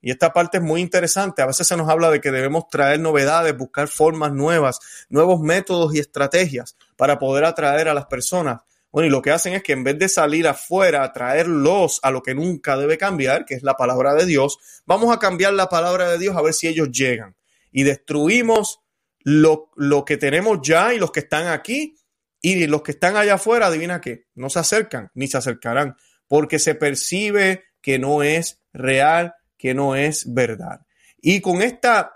Y 0.00 0.10
esta 0.10 0.32
parte 0.32 0.58
es 0.58 0.62
muy 0.62 0.80
interesante. 0.80 1.42
A 1.42 1.46
veces 1.46 1.66
se 1.66 1.76
nos 1.76 1.88
habla 1.88 2.10
de 2.10 2.20
que 2.20 2.30
debemos 2.30 2.68
traer 2.68 3.00
novedades, 3.00 3.56
buscar 3.56 3.88
formas 3.88 4.32
nuevas, 4.32 4.78
nuevos 5.08 5.40
métodos 5.40 5.94
y 5.94 5.98
estrategias 5.98 6.76
para 6.96 7.18
poder 7.18 7.44
atraer 7.44 7.88
a 7.88 7.94
las 7.94 8.06
personas. 8.06 8.60
Bueno, 8.90 9.08
y 9.08 9.10
lo 9.10 9.20
que 9.20 9.32
hacen 9.32 9.54
es 9.54 9.62
que 9.62 9.72
en 9.72 9.84
vez 9.84 9.98
de 9.98 10.08
salir 10.08 10.46
afuera 10.48 11.02
a 11.02 11.12
traerlos 11.12 12.00
a 12.02 12.10
lo 12.10 12.22
que 12.22 12.34
nunca 12.34 12.76
debe 12.76 12.96
cambiar, 12.96 13.44
que 13.44 13.54
es 13.54 13.62
la 13.62 13.74
palabra 13.74 14.14
de 14.14 14.24
Dios, 14.24 14.58
vamos 14.86 15.14
a 15.14 15.18
cambiar 15.18 15.52
la 15.52 15.68
palabra 15.68 16.10
de 16.10 16.18
Dios 16.18 16.36
a 16.36 16.42
ver 16.42 16.54
si 16.54 16.68
ellos 16.68 16.90
llegan. 16.90 17.36
Y 17.70 17.82
destruimos 17.82 18.80
lo, 19.20 19.70
lo 19.76 20.04
que 20.04 20.16
tenemos 20.16 20.60
ya 20.62 20.94
y 20.94 20.98
los 20.98 21.10
que 21.10 21.20
están 21.20 21.48
aquí. 21.48 21.96
Y 22.40 22.66
los 22.66 22.82
que 22.82 22.92
están 22.92 23.16
allá 23.16 23.34
afuera, 23.34 23.66
adivina 23.66 24.00
qué, 24.00 24.26
no 24.36 24.48
se 24.48 24.60
acercan 24.60 25.10
ni 25.14 25.26
se 25.26 25.38
acercarán, 25.38 25.96
porque 26.28 26.60
se 26.60 26.76
percibe 26.76 27.64
que 27.80 27.98
no 27.98 28.22
es 28.22 28.60
real, 28.72 29.34
que 29.58 29.74
no 29.74 29.96
es 29.96 30.32
verdad. 30.32 30.80
Y 31.20 31.40
con 31.40 31.60
esta 31.60 32.14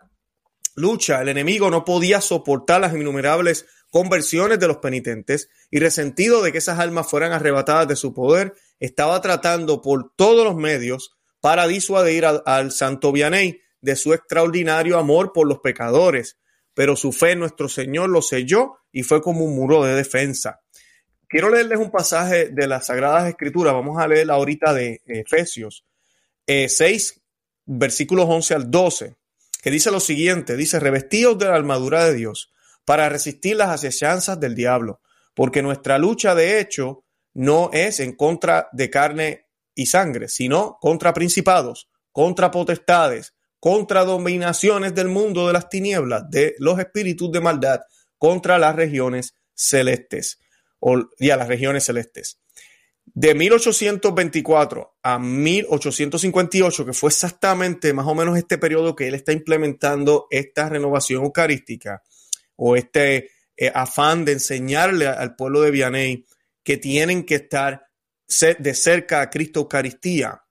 lucha, 0.75 1.21
el 1.21 1.29
enemigo 1.29 1.71
no 1.71 1.85
podía 1.85 2.21
soportar 2.21 2.81
las 2.81 2.95
innumerables 2.95 3.67
conversiones 3.91 4.59
de 4.59 4.69
los 4.69 4.79
penitentes 4.79 5.51
y 5.71 5.79
resentido 5.79 6.43
de 6.43 6.51
que 6.51 6.59
esas 6.59 6.79
almas 6.79 7.11
fueran 7.11 7.33
arrebatadas 7.33 7.87
de 7.89 7.97
su 7.97 8.15
poder, 8.15 8.55
estaba 8.81 9.21
tratando 9.21 9.83
por 9.83 10.15
todos 10.17 10.45
los 10.45 10.57
medios 10.57 11.15
para 11.41 11.67
disuadir 11.67 12.25
al, 12.25 12.73
santo 12.73 13.13
Vianney 13.13 13.61
de 13.83 13.97
su 13.97 14.15
extraordinario 14.15 14.97
amor 14.97 15.33
por 15.35 15.47
los 15.47 15.59
pecadores, 15.59 16.39
pero 16.73 16.97
su 16.97 17.13
fe 17.13 17.33
en 17.33 17.41
nuestro 17.41 17.69
Señor 17.69 18.09
lo 18.09 18.23
selló 18.23 18.79
y 18.93 19.03
fue 19.03 19.21
como 19.21 19.45
un 19.45 19.57
muro 19.57 19.85
de 19.85 19.95
defensa. 19.95 20.61
Quiero 21.29 21.51
leerles 21.51 21.79
un 21.79 21.91
pasaje 21.91 22.49
de 22.51 22.67
las 22.67 22.87
Sagradas 22.87 23.29
Escrituras, 23.29 23.75
vamos 23.75 24.01
a 24.01 24.09
leer 24.09 24.31
ahorita 24.31 24.73
de 24.73 25.03
Efesios 25.07 25.85
6, 26.47 27.11
eh, 27.11 27.22
versículos 27.67 28.27
11 28.29 28.55
al 28.55 28.71
12 28.71 29.17
que 29.63 29.71
dice 29.71 29.93
lo 29.93 30.01
siguiente, 30.01 30.57
dice, 30.57 30.81
revestidos 30.81 31.39
de 31.39 31.47
la 31.47 31.55
armadura 31.55 32.05
de 32.05 32.15
Dios 32.15 32.53
para 32.85 33.09
resistir 33.09 33.57
las 33.57 33.69
asechanzas 33.69 34.41
del 34.41 34.57
diablo, 34.57 35.01
porque 35.35 35.63
nuestra 35.63 35.99
lucha 35.99 36.35
de 36.35 36.59
hecho 36.59 37.05
no 37.33 37.71
es 37.73 38.01
en 38.01 38.17
contra 38.17 38.69
de 38.73 38.91
carne 38.91 39.47
y 39.75 39.87
sangre, 39.87 40.29
sino 40.29 40.79
contra 40.81 41.15
principados, 41.15 41.89
contra 42.11 42.51
potestades, 42.51 43.35
contra 43.61 44.05
dominaciones 44.05 44.97
del 44.97 45.07
mundo 45.07 45.47
de 45.47 45.53
las 45.53 45.69
tinieblas, 45.69 46.29
de 46.29 46.57
los 46.59 46.81
espíritus 46.81 47.31
de 47.31 47.41
maldad, 47.41 47.83
contra 48.19 48.59
las 48.59 48.75
regiones 48.75 49.37
celestes, 49.55 50.41
o 50.81 51.09
ya 51.21 51.37
las 51.37 51.47
regiones 51.47 51.85
celestes. 51.85 52.42
De 53.15 53.35
1824 53.35 54.97
a 55.03 55.19
1858, 55.19 56.87
que 56.87 56.93
fue 56.95 57.11
exactamente 57.11 57.93
más 57.93 58.07
o 58.07 58.15
menos 58.15 58.39
este 58.39 58.57
periodo 58.57 58.97
que 58.97 59.07
él 59.07 59.15
está 59.15 59.33
implementando 59.33 60.27
esta 60.31 60.71
renovación 60.71 61.23
eucarística 61.23 62.03
o 62.57 62.75
este 62.75 63.31
eh, 63.57 63.71
afán 63.75 64.25
de 64.25 64.33
enseñarle 64.33 65.07
al 65.07 65.37
pueblo 65.37 65.61
de 65.61 65.71
Vianney 65.71 66.25
que 66.63 66.79
tienen 66.79 67.25
que 67.25 67.35
estar 67.35 67.87
de 68.59 68.75
cerca 68.75 69.21
a 69.21 69.29
Cristo 69.29 69.61
Eucaristía. 69.61 70.43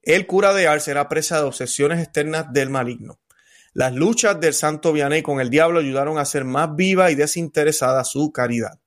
El 0.00 0.26
cura 0.26 0.54
de 0.54 0.66
Ars 0.66 0.84
será 0.84 1.10
presa 1.10 1.38
de 1.38 1.44
obsesiones 1.44 2.02
externas 2.02 2.50
del 2.54 2.70
maligno. 2.70 3.20
Las 3.74 3.92
luchas 3.92 4.40
del 4.40 4.54
santo 4.54 4.94
Vianney 4.94 5.22
con 5.22 5.40
el 5.40 5.50
diablo 5.50 5.80
ayudaron 5.80 6.16
a 6.16 6.22
hacer 6.22 6.44
más 6.44 6.74
viva 6.74 7.10
y 7.10 7.16
desinteresada 7.16 8.02
su 8.04 8.32
caridad. 8.32 8.78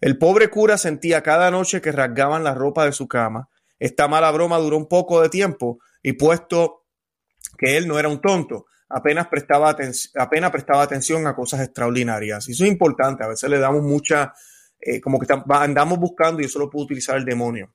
El 0.00 0.16
pobre 0.16 0.48
cura 0.48 0.78
sentía 0.78 1.22
cada 1.22 1.50
noche 1.50 1.80
que 1.80 1.90
rasgaban 1.90 2.44
la 2.44 2.54
ropa 2.54 2.84
de 2.84 2.92
su 2.92 3.08
cama. 3.08 3.48
Esta 3.80 4.06
mala 4.06 4.30
broma 4.30 4.58
duró 4.58 4.76
un 4.76 4.88
poco 4.88 5.20
de 5.20 5.28
tiempo 5.28 5.80
y 6.02 6.12
puesto 6.12 6.84
que 7.56 7.76
él 7.76 7.88
no 7.88 7.98
era 7.98 8.08
un 8.08 8.20
tonto, 8.20 8.66
apenas 8.88 9.26
prestaba, 9.26 9.76
apenas 10.16 10.50
prestaba 10.50 10.82
atención 10.82 11.26
a 11.26 11.34
cosas 11.34 11.60
extraordinarias. 11.62 12.48
Y 12.48 12.52
eso 12.52 12.64
es 12.64 12.70
importante, 12.70 13.24
a 13.24 13.28
veces 13.28 13.50
le 13.50 13.58
damos 13.58 13.82
mucha, 13.82 14.32
eh, 14.80 15.00
como 15.00 15.18
que 15.18 15.26
andamos 15.50 15.98
buscando 15.98 16.40
y 16.40 16.44
eso 16.44 16.60
lo 16.60 16.70
puede 16.70 16.84
utilizar 16.84 17.16
el 17.16 17.24
demonio. 17.24 17.72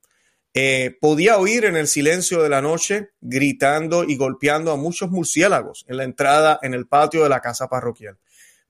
Eh, 0.54 0.96
podía 1.00 1.36
oír 1.36 1.64
en 1.64 1.76
el 1.76 1.88
silencio 1.88 2.42
de 2.42 2.48
la 2.48 2.62
noche 2.62 3.10
gritando 3.20 4.04
y 4.04 4.16
golpeando 4.16 4.70
a 4.70 4.76
muchos 4.76 5.10
murciélagos 5.10 5.84
en 5.88 5.96
la 5.96 6.04
entrada 6.04 6.58
en 6.62 6.74
el 6.74 6.86
patio 6.86 7.24
de 7.24 7.28
la 7.28 7.40
casa 7.40 7.68
parroquial 7.68 8.18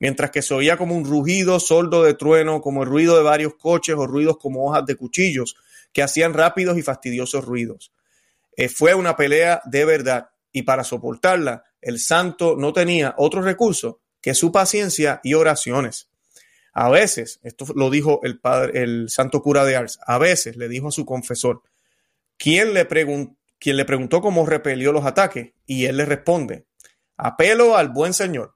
mientras 0.04 0.30
que 0.30 0.42
se 0.42 0.52
oía 0.52 0.76
como 0.76 0.94
un 0.94 1.06
rugido 1.06 1.58
sordo 1.58 2.02
de 2.02 2.12
trueno, 2.12 2.60
como 2.60 2.82
el 2.82 2.90
ruido 2.90 3.16
de 3.16 3.22
varios 3.22 3.54
coches 3.54 3.94
o 3.96 4.06
ruidos 4.06 4.36
como 4.36 4.66
hojas 4.66 4.84
de 4.84 4.96
cuchillos 4.96 5.56
que 5.94 6.02
hacían 6.02 6.34
rápidos 6.34 6.76
y 6.76 6.82
fastidiosos 6.82 7.42
ruidos. 7.42 7.90
Eh, 8.54 8.68
fue 8.68 8.94
una 8.94 9.16
pelea 9.16 9.62
de 9.64 9.86
verdad 9.86 10.28
y 10.52 10.64
para 10.64 10.84
soportarla 10.84 11.64
el 11.80 11.98
santo 11.98 12.54
no 12.54 12.74
tenía 12.74 13.14
otro 13.16 13.40
recurso 13.40 14.02
que 14.20 14.34
su 14.34 14.52
paciencia 14.52 15.22
y 15.24 15.32
oraciones. 15.32 16.10
A 16.74 16.90
veces, 16.90 17.40
esto 17.42 17.64
lo 17.74 17.88
dijo 17.88 18.20
el 18.24 18.38
padre, 18.38 18.82
el 18.82 19.08
santo 19.08 19.40
cura 19.40 19.64
de 19.64 19.76
Ars, 19.76 19.98
a 20.06 20.18
veces 20.18 20.58
le 20.58 20.68
dijo 20.68 20.88
a 20.88 20.92
su 20.92 21.06
confesor, 21.06 21.62
¿quién 22.36 22.74
le, 22.74 22.86
quien 22.86 23.76
le 23.78 23.84
preguntó 23.86 24.20
cómo 24.20 24.44
repelió 24.44 24.92
los 24.92 25.06
ataques, 25.06 25.52
y 25.64 25.86
él 25.86 25.96
le 25.96 26.04
responde, 26.04 26.66
apelo 27.16 27.78
al 27.78 27.88
buen 27.88 28.12
Señor, 28.12 28.53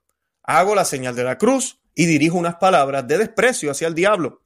hago 0.49 0.75
la 0.75 0.87
señal 0.87 1.15
de 1.15 1.25
la 1.25 1.37
cruz 1.37 1.79
y 1.95 2.07
dirijo 2.07 2.39
unas 2.39 2.57
palabras 2.57 3.07
de 3.07 3.19
desprecio 3.19 3.71
hacia 3.71 3.87
el 3.87 3.95
diablo. 3.95 4.41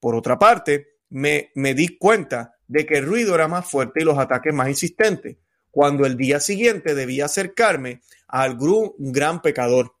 Por 0.00 0.14
otra 0.14 0.38
parte, 0.38 0.96
me, 1.10 1.50
me 1.54 1.74
di 1.74 1.98
cuenta 1.98 2.56
de 2.66 2.86
que 2.86 2.96
el 2.96 3.04
ruido 3.04 3.34
era 3.34 3.48
más 3.48 3.68
fuerte 3.68 4.00
y 4.00 4.04
los 4.04 4.18
ataques 4.18 4.54
más 4.54 4.68
insistentes, 4.68 5.36
cuando 5.70 6.06
el 6.06 6.16
día 6.16 6.40
siguiente 6.40 6.94
debía 6.94 7.26
acercarme 7.26 8.00
al 8.28 8.56
gran 8.96 9.42
pecador. 9.42 9.94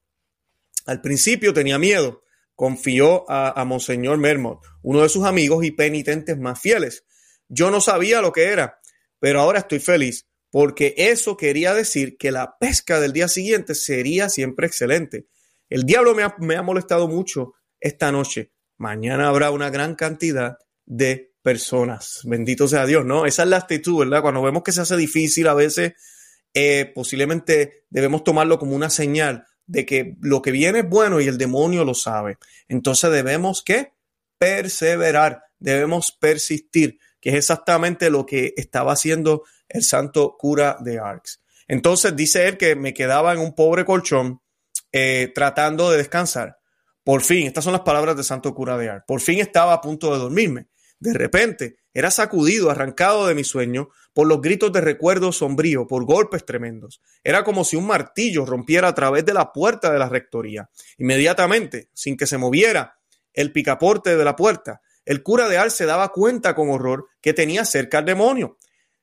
Al 0.86 1.02
principio 1.02 1.52
tenía 1.52 1.78
miedo, 1.78 2.22
confió 2.54 3.30
a, 3.30 3.60
a 3.60 3.64
Monseñor 3.66 4.16
Mermot, 4.16 4.60
uno 4.80 5.02
de 5.02 5.10
sus 5.10 5.26
amigos 5.26 5.66
y 5.66 5.70
penitentes 5.70 6.38
más 6.38 6.58
fieles. 6.58 7.04
Yo 7.48 7.70
no 7.70 7.82
sabía 7.82 8.22
lo 8.22 8.32
que 8.32 8.44
era, 8.44 8.80
pero 9.18 9.40
ahora 9.40 9.58
estoy 9.58 9.80
feliz, 9.80 10.26
porque 10.50 10.94
eso 10.96 11.36
quería 11.36 11.74
decir 11.74 12.16
que 12.16 12.32
la 12.32 12.56
pesca 12.58 13.00
del 13.00 13.12
día 13.12 13.28
siguiente 13.28 13.74
sería 13.74 14.30
siempre 14.30 14.66
excelente. 14.66 15.26
El 15.72 15.84
diablo 15.84 16.14
me 16.14 16.54
ha, 16.54 16.62
molestado 16.62 17.08
mucho 17.08 17.54
esta 17.80 18.12
noche. 18.12 18.52
Mañana 18.76 19.28
habrá 19.28 19.50
una 19.50 19.70
gran 19.70 19.94
cantidad 19.94 20.58
de 20.84 21.32
personas. 21.40 22.20
Bendito 22.24 22.68
sea 22.68 22.84
Dios, 22.84 23.06
¿no? 23.06 23.24
Esa 23.24 23.44
es 23.44 23.48
la 23.48 23.56
actitud, 23.56 24.00
¿verdad? 24.00 24.20
Cuando 24.20 24.42
vemos 24.42 24.64
que 24.64 24.72
se 24.72 24.82
hace 24.82 24.98
difícil 24.98 25.48
a 25.48 25.54
veces, 25.54 25.94
eh, 26.52 26.92
posiblemente 26.94 27.86
debemos 27.88 28.22
tomarlo 28.22 28.58
como 28.58 28.76
una 28.76 28.90
señal 28.90 29.46
de 29.64 29.86
que 29.86 30.14
lo 30.20 30.42
que 30.42 30.50
viene 30.50 30.80
es 30.80 30.88
bueno 30.90 31.22
y 31.22 31.26
el 31.26 31.38
demonio 31.38 31.86
lo 31.86 31.94
sabe. 31.94 32.36
Entonces 32.68 33.10
debemos 33.10 33.62
que 33.62 33.94
perseverar, 34.36 35.44
debemos 35.58 36.12
persistir, 36.12 36.98
que 37.18 37.30
es 37.30 37.36
exactamente 37.36 38.10
lo 38.10 38.26
que 38.26 38.52
estaba 38.58 38.92
haciendo 38.92 39.44
el 39.70 39.84
santo 39.84 40.36
cura 40.38 40.76
de 40.80 40.98
Arx. 40.98 41.40
Entonces 41.66 42.14
dice 42.14 42.46
él 42.46 42.58
que 42.58 42.76
me 42.76 42.92
quedaba 42.92 43.32
en 43.32 43.38
un 43.38 43.54
pobre 43.54 43.86
colchón 43.86 44.42
eh, 44.92 45.32
tratando 45.34 45.90
de 45.90 45.98
descansar. 45.98 46.58
Por 47.04 47.22
fin, 47.22 47.46
estas 47.46 47.64
son 47.64 47.72
las 47.72 47.82
palabras 47.82 48.16
de 48.16 48.24
Santo 48.24 48.54
Cura 48.54 48.78
de 48.78 48.88
Ar. 48.88 49.04
Por 49.06 49.20
fin 49.20 49.40
estaba 49.40 49.72
a 49.72 49.80
punto 49.80 50.12
de 50.12 50.18
dormirme. 50.18 50.68
De 51.00 51.12
repente, 51.12 51.78
era 51.92 52.10
sacudido, 52.10 52.70
arrancado 52.70 53.26
de 53.26 53.34
mi 53.34 53.42
sueño, 53.42 53.88
por 54.14 54.28
los 54.28 54.40
gritos 54.40 54.72
de 54.72 54.80
recuerdo 54.80 55.32
sombrío, 55.32 55.86
por 55.86 56.04
golpes 56.04 56.44
tremendos. 56.44 57.02
Era 57.24 57.42
como 57.42 57.64
si 57.64 57.76
un 57.76 57.86
martillo 57.86 58.46
rompiera 58.46 58.88
a 58.88 58.94
través 58.94 59.24
de 59.24 59.34
la 59.34 59.52
puerta 59.52 59.92
de 59.92 59.98
la 59.98 60.08
rectoría. 60.08 60.70
Inmediatamente, 60.98 61.88
sin 61.92 62.16
que 62.16 62.26
se 62.26 62.38
moviera 62.38 62.98
el 63.32 63.52
picaporte 63.52 64.16
de 64.16 64.24
la 64.24 64.36
puerta, 64.36 64.80
el 65.04 65.22
cura 65.22 65.48
de 65.48 65.58
Ar 65.58 65.70
se 65.70 65.86
daba 65.86 66.10
cuenta 66.10 66.54
con 66.54 66.70
horror 66.70 67.08
que 67.20 67.32
tenía 67.32 67.64
cerca 67.64 67.98
al 67.98 68.04
demonio. 68.04 68.58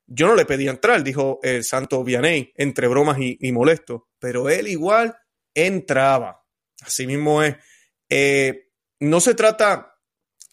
Yo 0.06 0.26
no 0.26 0.34
le 0.34 0.46
pedía 0.46 0.70
entrar, 0.70 1.04
dijo 1.04 1.38
el 1.42 1.64
santo 1.64 2.02
Vianney, 2.02 2.52
entre 2.56 2.88
bromas 2.88 3.18
y, 3.18 3.36
y 3.40 3.52
molesto, 3.52 4.08
pero 4.18 4.48
él 4.48 4.68
igual 4.68 5.16
entraba. 5.54 6.44
Así 6.82 7.06
mismo 7.06 7.42
es. 7.42 7.56
Eh, 8.08 8.70
no 9.00 9.20
se 9.20 9.34
trata 9.34 9.96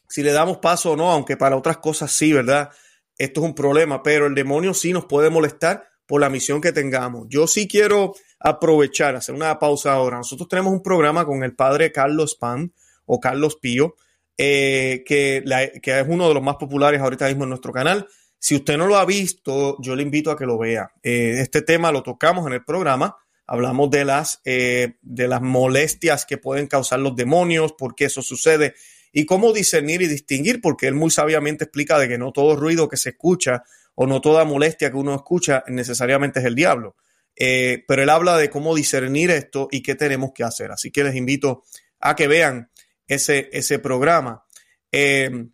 si 0.07 0.23
le 0.23 0.31
damos 0.31 0.57
paso 0.57 0.91
o 0.91 0.95
no, 0.95 1.11
aunque 1.11 1.37
para 1.37 1.57
otras 1.57 1.77
cosas 1.77 2.11
sí, 2.11 2.31
¿verdad? 2.31 2.69
Esto 3.17 3.41
es 3.41 3.45
un 3.45 3.55
problema, 3.55 4.03
pero 4.03 4.27
el 4.27 4.35
demonio 4.35 4.73
sí 4.73 4.93
nos 4.93 5.05
puede 5.05 5.29
molestar 5.29 5.87
por 6.05 6.21
la 6.21 6.29
misión 6.29 6.61
que 6.61 6.71
tengamos. 6.71 7.27
Yo 7.29 7.47
sí 7.47 7.67
quiero 7.67 8.13
aprovechar, 8.39 9.15
hacer 9.15 9.35
una 9.35 9.59
pausa 9.59 9.93
ahora. 9.93 10.17
Nosotros 10.17 10.47
tenemos 10.47 10.71
un 10.71 10.81
programa 10.81 11.25
con 11.25 11.43
el 11.43 11.53
padre 11.55 11.91
Carlos 11.91 12.35
Pan 12.35 12.71
o 13.05 13.19
Carlos 13.19 13.57
Pío, 13.57 13.95
eh, 14.37 15.03
que, 15.05 15.43
es 15.83 16.05
uno 16.07 16.27
de 16.27 16.33
los 16.33 16.43
más 16.43 16.55
populares 16.55 17.01
ahorita 17.01 17.27
mismo 17.27 17.43
en 17.43 17.49
nuestro 17.49 17.73
canal. 17.73 18.07
Si 18.39 18.55
usted 18.55 18.77
no 18.77 18.87
lo 18.87 18.97
ha 18.97 19.05
visto, 19.05 19.77
yo 19.81 19.95
le 19.95 20.03
invito 20.03 20.31
a 20.31 20.37
que 20.37 20.45
lo 20.45 20.57
vea. 20.57 20.91
Eh, 21.01 21.39
este 21.39 21.63
tema 21.63 21.91
lo 21.91 22.03
tocamos 22.03 22.45
en 22.47 22.53
el 22.53 22.63
programa 22.63 23.17
hablamos 23.47 23.89
de 23.89 24.05
las, 24.05 24.41
eh, 24.43 24.97
de 25.01 25.27
las 25.27 25.41
molestias 25.41 26.25
que 26.25 26.37
pueden 26.37 26.67
causar 26.67 26.99
los 26.99 27.15
demonios, 27.15 27.73
por 27.73 27.95
qué 27.95 28.05
eso 28.05 28.21
sucede 28.21 28.75
y 29.13 29.25
cómo 29.25 29.53
discernir 29.53 30.01
y 30.01 30.07
distinguir, 30.07 30.61
porque 30.61 30.87
él 30.87 30.93
muy 30.93 31.09
sabiamente 31.09 31.63
explica 31.63 31.97
de 31.97 32.09
que 32.09 32.17
no 32.17 32.33
todo 32.33 32.57
ruido 32.57 32.89
que 32.89 32.97
se 32.97 33.09
escucha 33.09 33.63
o 33.95 34.05
no 34.05 34.21
toda 34.21 34.43
molestia 34.43 34.91
que 34.91 34.97
uno 34.97 35.15
escucha 35.15 35.63
necesariamente 35.67 36.39
es 36.39 36.45
el 36.45 36.55
diablo. 36.55 36.97
Eh, 37.35 37.83
pero 37.87 38.03
él 38.03 38.09
habla 38.09 38.37
de 38.37 38.49
cómo 38.49 38.75
discernir 38.75 39.31
esto 39.31 39.69
y 39.71 39.81
qué 39.81 39.95
tenemos 39.95 40.31
que 40.35 40.43
hacer. 40.43 40.71
Así 40.71 40.91
que 40.91 41.03
les 41.03 41.15
invito 41.15 41.63
a 41.99 42.15
que 42.15 42.27
vean 42.27 42.69
ese, 43.07 43.49
ese 43.53 43.79
programa. 43.79 44.43
Eh, 44.91 45.47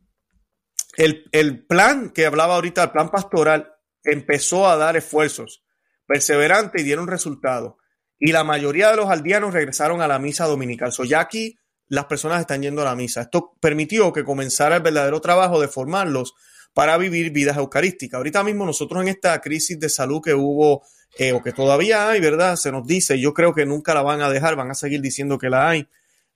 el, 0.97 1.25
el 1.31 1.65
plan 1.65 2.09
que 2.09 2.25
hablaba 2.25 2.55
ahorita, 2.55 2.83
el 2.83 2.91
plan 2.91 3.09
pastoral, 3.09 3.73
empezó 4.03 4.67
a 4.67 4.77
dar 4.77 4.97
esfuerzos 4.97 5.63
perseverantes 6.05 6.81
y 6.81 6.85
dieron 6.85 7.07
resultados 7.07 7.75
y 8.25 8.31
la 8.31 8.45
mayoría 8.45 8.89
de 8.89 8.95
los 8.95 9.09
aldeanos 9.09 9.53
regresaron 9.53 10.01
a 10.01 10.07
la 10.07 10.17
misa 10.17 10.45
dominical. 10.45 10.93
So 10.93 11.03
ya 11.03 11.19
aquí 11.19 11.57
las 11.89 12.05
personas 12.05 12.39
están 12.39 12.61
yendo 12.61 12.81
a 12.81 12.85
la 12.85 12.95
misa. 12.95 13.23
Esto 13.23 13.57
permitió 13.59 14.13
que 14.13 14.23
comenzara 14.23 14.77
el 14.77 14.81
verdadero 14.81 15.19
trabajo 15.19 15.59
de 15.59 15.67
formarlos 15.67 16.33
para 16.73 16.97
vivir 16.97 17.33
vidas 17.33 17.57
eucarísticas. 17.57 18.17
Ahorita 18.17 18.41
mismo 18.45 18.65
nosotros 18.65 19.01
en 19.01 19.09
esta 19.09 19.41
crisis 19.41 19.77
de 19.77 19.89
salud 19.89 20.21
que 20.23 20.33
hubo 20.33 20.83
eh, 21.19 21.33
o 21.33 21.43
que 21.43 21.51
todavía 21.51 22.09
hay, 22.09 22.21
¿verdad? 22.21 22.55
Se 22.55 22.71
nos 22.71 22.87
dice, 22.87 23.19
yo 23.19 23.33
creo 23.33 23.53
que 23.53 23.65
nunca 23.65 23.93
la 23.93 24.03
van 24.03 24.21
a 24.21 24.29
dejar, 24.29 24.55
van 24.55 24.71
a 24.71 24.73
seguir 24.73 25.01
diciendo 25.01 25.37
que 25.37 25.49
la 25.49 25.67
hay. 25.67 25.89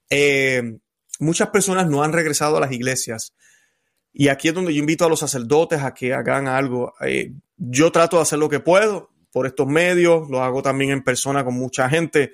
Eh, 0.10 0.79
muchas 1.20 1.51
personas 1.51 1.88
no 1.88 2.03
han 2.03 2.12
regresado 2.12 2.58
a 2.58 2.60
las 2.60 2.74
iglesias. 2.74 3.34
Y 4.12 4.27
aquí 4.27 4.50
es 4.50 4.53
donde 4.53 4.74
yo 4.74 4.82
invito 4.82 5.06
a 5.06 5.10
los 5.10 5.22
sacerdotes 5.22 5.82
a 5.82 5.94
que 5.94 6.13
hagan 6.13 6.50
algo. 6.50 6.96
Eh, 7.00 7.32
yo 7.56 7.94
trato 7.94 8.17
de 8.17 8.24
hacer 8.24 8.39
lo 8.39 8.50
que 8.50 8.60
puedo 8.60 9.10
por 9.32 9.46
estos 9.48 9.68
medios, 9.68 10.30
lo 10.30 10.44
hago 10.44 10.62
también 10.62 10.92
en 10.92 11.04
persona 11.04 11.44
con 11.44 11.54
mucha 11.54 11.90
gente, 11.90 12.34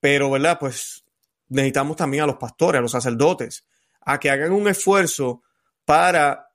pero, 0.00 0.30
¿verdad? 0.30 0.58
Pues 0.58 1.04
necesitamos 1.48 1.96
también 1.96 2.24
a 2.24 2.26
los 2.26 2.36
pastores, 2.36 2.78
a 2.78 2.82
los 2.82 2.92
sacerdotes, 2.92 3.66
a 4.00 4.18
que 4.18 4.30
hagan 4.30 4.52
un 4.52 4.68
esfuerzo 4.68 5.42
para 5.84 6.48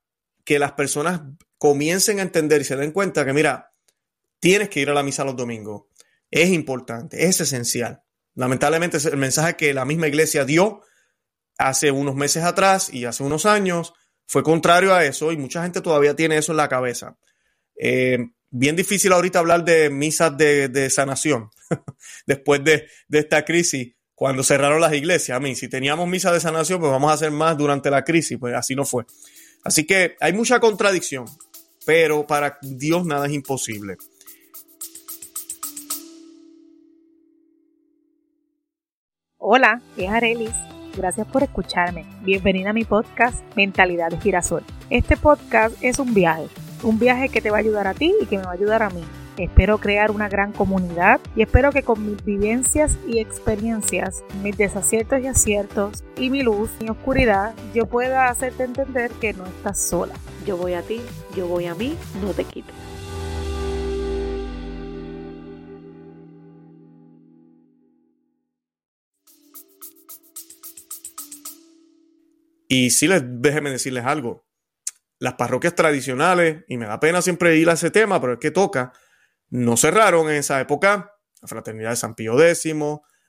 que 0.43 0.59
las 0.59 0.73
personas 0.73 1.21
comiencen 1.57 2.19
a 2.19 2.23
entender 2.23 2.61
y 2.61 2.63
se 2.63 2.75
den 2.75 2.91
cuenta 2.91 3.25
que, 3.25 3.33
mira, 3.33 3.73
tienes 4.39 4.69
que 4.69 4.79
ir 4.79 4.89
a 4.89 4.93
la 4.93 5.03
misa 5.03 5.23
los 5.23 5.35
domingos. 5.35 5.83
Es 6.31 6.49
importante, 6.49 7.25
es 7.25 7.41
esencial. 7.41 8.01
Lamentablemente 8.35 8.97
el 8.97 9.17
mensaje 9.17 9.55
que 9.55 9.73
la 9.73 9.85
misma 9.85 10.07
iglesia 10.07 10.45
dio 10.45 10.81
hace 11.57 11.91
unos 11.91 12.15
meses 12.15 12.43
atrás 12.43 12.91
y 12.91 13.05
hace 13.05 13.23
unos 13.23 13.45
años 13.45 13.93
fue 14.25 14.43
contrario 14.43 14.93
a 14.93 15.03
eso 15.03 15.31
y 15.31 15.37
mucha 15.37 15.63
gente 15.63 15.81
todavía 15.81 16.15
tiene 16.15 16.37
eso 16.37 16.53
en 16.53 16.57
la 16.57 16.69
cabeza. 16.69 17.17
Eh, 17.75 18.19
bien 18.51 18.75
difícil 18.75 19.11
ahorita 19.13 19.39
hablar 19.39 19.63
de 19.63 19.89
misas 19.89 20.37
de, 20.37 20.89
sanación 20.89 21.49
después 22.25 22.63
de, 22.63 22.87
de, 23.07 23.19
esta 23.19 23.45
crisis 23.45 23.95
cuando 24.15 24.43
cerraron 24.43 24.81
las 24.81 24.93
iglesias. 24.93 25.35
A 25.35 25.39
mí, 25.39 25.55
si 25.55 25.67
teníamos 25.67 26.07
misa 26.07 26.31
de 26.31 26.39
sanación, 26.39 26.79
pues 26.79 26.91
vamos 26.91 27.11
a 27.11 27.13
hacer 27.13 27.31
más 27.31 27.57
durante 27.57 27.89
la 27.89 28.03
crisis, 28.03 28.37
pues 28.39 28.53
así 28.55 28.75
no 28.75 28.85
fue. 28.85 29.05
Así 29.63 29.85
que 29.85 30.15
hay 30.19 30.33
mucha 30.33 30.59
contradicción, 30.59 31.25
pero 31.85 32.25
para 32.25 32.57
Dios 32.61 33.05
nada 33.05 33.27
es 33.27 33.33
imposible. 33.33 33.97
Hola, 39.37 39.81
es 39.97 40.09
Arelis. 40.09 40.51
Gracias 40.95 41.25
por 41.27 41.43
escucharme. 41.43 42.05
Bienvenida 42.21 42.71
a 42.71 42.73
mi 42.73 42.83
podcast 42.83 43.41
Mentalidad 43.55 44.09
de 44.09 44.19
Girasol. 44.19 44.63
Este 44.89 45.17
podcast 45.17 45.75
es 45.81 45.97
un 45.97 46.13
viaje, 46.13 46.47
un 46.83 46.99
viaje 46.99 47.29
que 47.29 47.41
te 47.41 47.49
va 47.49 47.57
a 47.57 47.59
ayudar 47.59 47.87
a 47.87 47.93
ti 47.93 48.13
y 48.21 48.25
que 48.25 48.37
me 48.37 48.43
va 48.43 48.51
a 48.51 48.53
ayudar 48.53 48.83
a 48.83 48.89
mí. 48.89 49.03
Espero 49.37 49.77
crear 49.77 50.11
una 50.11 50.27
gran 50.27 50.51
comunidad 50.51 51.21
y 51.35 51.41
espero 51.41 51.71
que 51.71 51.83
con 51.83 52.05
mis 52.05 52.23
vivencias 52.25 52.97
y 53.07 53.19
experiencias, 53.19 54.23
mis 54.43 54.57
desaciertos 54.57 55.21
y 55.21 55.27
aciertos 55.27 56.03
y 56.17 56.29
mi 56.29 56.43
luz 56.43 56.69
y 56.81 56.89
oscuridad, 56.89 57.53
yo 57.73 57.85
pueda 57.85 58.27
hacerte 58.27 58.63
entender 58.63 59.11
que 59.11 59.33
no 59.33 59.45
estás 59.45 59.79
sola. 59.79 60.13
Yo 60.45 60.57
voy 60.57 60.73
a 60.73 60.81
ti, 60.81 61.01
yo 61.35 61.47
voy 61.47 61.67
a 61.67 61.75
mí, 61.75 61.95
no 62.21 62.33
te 62.33 62.43
quites. 62.43 62.75
Y 72.71 72.91
sí, 72.91 73.07
les, 73.07 73.23
déjenme 73.25 73.71
decirles 73.71 74.05
algo. 74.05 74.43
Las 75.19 75.33
parroquias 75.33 75.75
tradicionales, 75.75 76.63
y 76.67 76.77
me 76.77 76.85
da 76.85 76.99
pena 76.99 77.21
siempre 77.21 77.57
ir 77.57 77.69
a 77.69 77.73
ese 77.73 77.91
tema, 77.91 78.19
pero 78.19 78.33
es 78.33 78.39
que 78.39 78.51
toca, 78.51 78.93
no 79.49 79.77
cerraron 79.77 80.29
en 80.29 80.37
esa 80.37 80.59
época. 80.61 81.13
La 81.41 81.47
Fraternidad 81.47 81.91
de 81.91 81.95
San 81.95 82.15
Pío 82.15 82.41
X, 82.41 82.73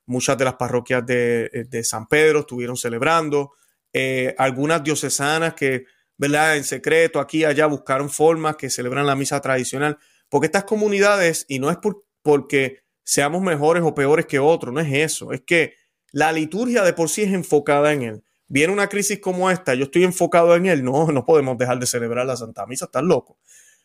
muchas 0.07 0.39
de 0.39 0.45
las 0.45 0.55
parroquias 0.55 1.05
de, 1.05 1.81
San 1.85 2.07
Pedro 2.07 2.41
estuvieron 2.41 2.77
celebrando. 2.77 3.53
Eh, 3.93 4.35
algunas 4.39 4.83
diocesanas 4.85 5.55
que, 5.55 5.85
¿verdad? 6.17 6.57
En 6.57 6.65
secreto, 6.65 7.21
aquí 7.21 7.39
y 7.39 7.45
allá, 7.45 7.67
buscaron 7.67 8.09
formas 8.09 8.57
que 8.57 8.71
celebran 8.71 9.07
la 9.07 9.17
misa 9.17 9.41
tradicional. 9.41 9.99
Porque 10.29 10.47
estas 10.47 10.65
comunidades, 10.65 11.45
y 11.49 11.59
no 11.59 11.71
es 11.71 11.77
por, 11.77 12.05
porque 12.23 12.83
seamos 13.03 13.43
mejores 13.43 13.83
o 13.85 13.95
peores 13.95 14.27
que 14.27 14.39
otros, 14.39 14.73
no 14.73 14.81
es 14.81 14.93
eso, 14.93 15.33
es 15.33 15.43
que 15.43 15.75
la 16.13 16.33
liturgia 16.33 16.83
de 16.83 16.93
por 16.93 17.09
sí 17.09 17.23
es 17.23 17.33
enfocada 17.33 17.93
en 17.93 18.03
él 18.03 18.25
viene 18.51 18.73
una 18.73 18.89
crisis 18.89 19.21
como 19.21 19.51
esta, 19.51 19.75
yo 19.75 19.85
estoy 19.85 20.05
enfocado 20.05 20.55
en 20.57 20.67
él, 20.67 20.85
no, 20.85 21.07
no 21.13 21.25
podemos 21.25 21.57
dejar 21.57 21.79
de 21.79 21.87
celebrar 21.87 22.27
la 22.27 22.37
Santa 22.37 22.67
Misa, 22.67 22.87
estás 22.87 23.05
loco. 23.05 23.39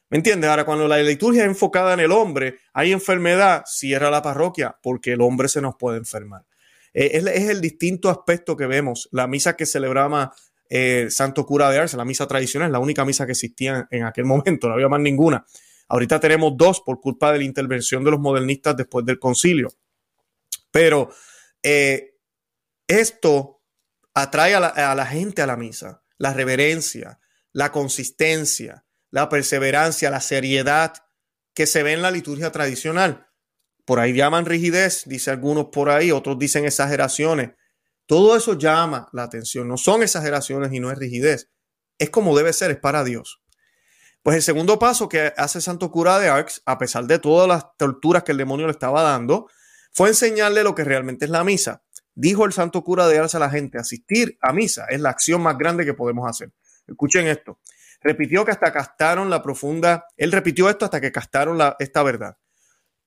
¿Me 0.09 0.17
entiendes? 0.17 0.49
Ahora, 0.49 0.65
cuando 0.65 0.87
la 0.87 0.97
liturgia 0.97 1.43
es 1.43 1.47
enfocada 1.47 1.93
en 1.93 1.99
el 1.99 2.11
hombre, 2.11 2.59
hay 2.73 2.91
enfermedad, 2.91 3.63
cierra 3.65 4.11
la 4.11 4.21
parroquia, 4.21 4.77
porque 4.83 5.13
el 5.13 5.21
hombre 5.21 5.47
se 5.47 5.61
nos 5.61 5.75
puede 5.75 5.97
enfermar. 5.97 6.45
Eh, 6.93 7.11
es, 7.13 7.49
el 7.49 7.59
distinto 7.59 8.09
aspecto 8.09 8.55
que 8.55 8.67
vemos. 8.67 9.09
La 9.11 9.27
misa 9.27 9.55
que 9.55 9.65
celebraba 9.65 10.33
eh, 10.69 11.07
Santo 11.09 11.45
Cura 11.45 11.69
de 11.71 11.79
Arce, 11.79 11.97
la 11.97 12.05
misa 12.05 12.27
tradicional, 12.27 12.71
la 12.71 12.79
única 12.79 13.03
misa 13.03 13.25
que 13.25 13.33
existía 13.33 13.87
en 13.89 14.03
aquel 14.03 14.25
momento, 14.25 14.67
no 14.67 14.75
había 14.75 14.89
más 14.89 15.01
ninguna. 15.01 15.45
Ahorita 15.87 16.19
tenemos 16.19 16.53
dos 16.55 16.81
por 16.81 16.99
culpa 16.99 17.31
de 17.31 17.39
la 17.39 17.43
intervención 17.43 18.03
de 18.03 18.11
los 18.11 18.19
modernistas 18.19 18.77
después 18.77 19.05
del 19.05 19.19
concilio. 19.19 19.69
Pero 20.71 21.09
eh, 21.63 22.15
esto 22.87 23.54
atrae 24.15 24.55
a 24.55 24.95
la, 24.95 25.05
gente 25.05 25.41
a 25.41 25.45
la 25.45 25.57
misa, 25.57 26.01
la 26.17 26.33
reverencia, 26.33 27.19
la 27.51 27.71
consistencia, 27.71 28.85
la 29.11 29.29
perseverancia, 29.29 30.09
la 30.09 30.21
seriedad 30.21 30.93
que 31.53 31.67
se 31.67 31.83
ve 31.83 31.93
en 31.93 32.01
la 32.01 32.11
liturgia 32.11 32.51
tradicional. 32.51 33.27
Por 33.83 33.99
ahí 33.99 34.13
llaman 34.13 34.45
rigidez, 34.45 35.03
dice 35.05 35.31
algunos 35.31 35.65
por 35.65 35.89
ahí, 35.89 36.11
otros 36.11 36.39
dicen 36.39 36.65
exageraciones. 36.65 37.51
Todo 38.07 38.35
eso 38.35 38.57
llama 38.57 39.09
la 39.11 39.23
atención. 39.23 39.67
No 39.67 39.77
son 39.77 40.01
exageraciones 40.01 40.71
y 40.73 40.79
no 40.79 40.91
es 40.91 40.97
rigidez. 40.97 41.51
Es 41.97 42.09
como 42.09 42.35
debe 42.35 42.53
ser, 42.53 42.71
es 42.71 42.77
para 42.77 43.03
Dios. 43.03 43.41
Pues 44.23 44.37
el 44.37 44.43
segundo 44.43 44.79
paso 44.79 45.07
que 45.07 45.33
hace 45.37 45.61
Santo 45.61 45.91
Cura 45.91 46.19
de 46.19 46.29
Arx, 46.29 46.61
a 46.65 46.77
pesar 46.77 47.05
de 47.05 47.19
todas 47.19 47.47
las 47.47 47.65
torturas 47.77 48.23
que 48.23 48.31
el 48.31 48.37
demonio 48.37 48.65
le 48.65 48.71
estaba 48.71 49.03
dando, 49.03 49.47
fue 49.91 50.09
enseñarle 50.09 50.63
lo 50.63 50.73
que 50.73 50.83
realmente 50.83 51.25
es 51.25 51.31
la 51.31 51.43
misa. 51.43 51.84
Dijo 52.15 52.45
el 52.45 52.53
santo 52.53 52.83
cura 52.83 53.07
de 53.07 53.19
Arce 53.19 53.37
a 53.37 53.41
la 53.41 53.49
gente, 53.49 53.77
asistir 53.77 54.37
a 54.41 54.53
misa 54.53 54.85
es 54.89 55.01
la 55.01 55.09
acción 55.09 55.41
más 55.41 55.57
grande 55.57 55.85
que 55.85 55.93
podemos 55.93 56.29
hacer. 56.29 56.51
Escuchen 56.87 57.27
esto. 57.27 57.59
Repitió 58.01 58.45
que 58.45 58.51
hasta 58.51 58.71
castaron 58.71 59.29
la 59.29 59.43
profunda, 59.43 60.05
él 60.15 60.31
repitió 60.31 60.69
esto 60.69 60.85
hasta 60.85 61.01
que 61.01 61.11
castaron 61.11 61.57
la, 61.57 61.75
esta 61.79 62.03
verdad. 62.03 62.37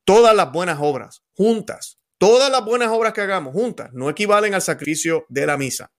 Todas 0.05 0.35
las 0.35 0.53
buenas 0.53 0.79
obras, 0.81 1.23
juntas, 1.33 1.99
todas 2.19 2.51
las 2.51 2.65
buenas 2.65 2.89
obras 2.89 3.13
que 3.13 3.21
hagamos 3.23 3.53
juntas, 3.53 3.91
no 3.93 4.11
equivalen 4.11 4.55
al 4.55 4.63
sacrificio 4.63 5.25
de 5.29 5.47
la 5.47 5.57
misa, 5.57 5.93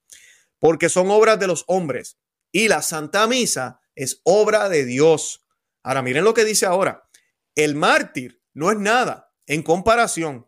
porque 0.60 0.89
son 0.89 1.10
obras 1.10 1.39
de 1.39 1.48
los 1.48 1.63
hombres 1.67 2.17
y 2.52 2.67
la 2.67 2.82
Santa 2.82 3.26
Misa 3.28 3.80
es 3.95 4.22
obra 4.24 4.69
de 4.69 4.86
Dios. 4.86 5.45
Ahora 5.84 6.02
miren 6.02 6.24
lo 6.24 6.34
que 6.34 6.45
dice 6.45 6.65
ahora. 6.65 7.08
El 7.56 7.76
mártir 7.76 8.41
no 8.54 8.72
es 8.72 8.78
nada 8.78 9.32
en 9.45 9.63
comparación 9.63 10.48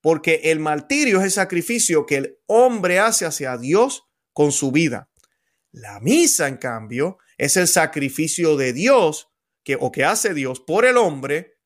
porque 0.00 0.40
el 0.44 0.58
martirio 0.58 1.18
es 1.18 1.24
el 1.24 1.30
sacrificio 1.30 2.06
que 2.06 2.16
el 2.16 2.38
hombre 2.46 2.98
hace 2.98 3.26
hacia 3.26 3.56
Dios 3.56 4.04
con 4.32 4.52
su 4.52 4.72
vida. 4.72 5.10
La 5.72 6.00
misa, 6.00 6.48
en 6.48 6.56
cambio, 6.56 7.18
es 7.38 7.56
el 7.56 7.68
sacrificio 7.68 8.56
de 8.56 8.72
Dios 8.72 9.28
que, 9.62 9.76
o 9.78 9.92
que 9.92 10.04
hace 10.04 10.34
Dios 10.34 10.60
por 10.60 10.84
el 10.84 10.96
hombre 10.96 11.58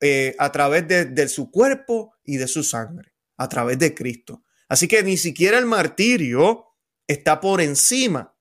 eh, 0.00 0.34
a 0.38 0.52
través 0.52 0.86
de, 0.88 1.06
de 1.06 1.28
su 1.28 1.50
cuerpo 1.50 2.14
y 2.24 2.36
de 2.36 2.48
su 2.48 2.62
sangre, 2.62 3.14
a 3.36 3.48
través 3.48 3.78
de 3.78 3.94
Cristo. 3.94 4.42
Así 4.68 4.88
que 4.88 5.02
ni 5.02 5.16
siquiera 5.16 5.58
el 5.58 5.66
martirio 5.66 6.66
está 7.06 7.40
por 7.40 7.60
encima 7.60 8.36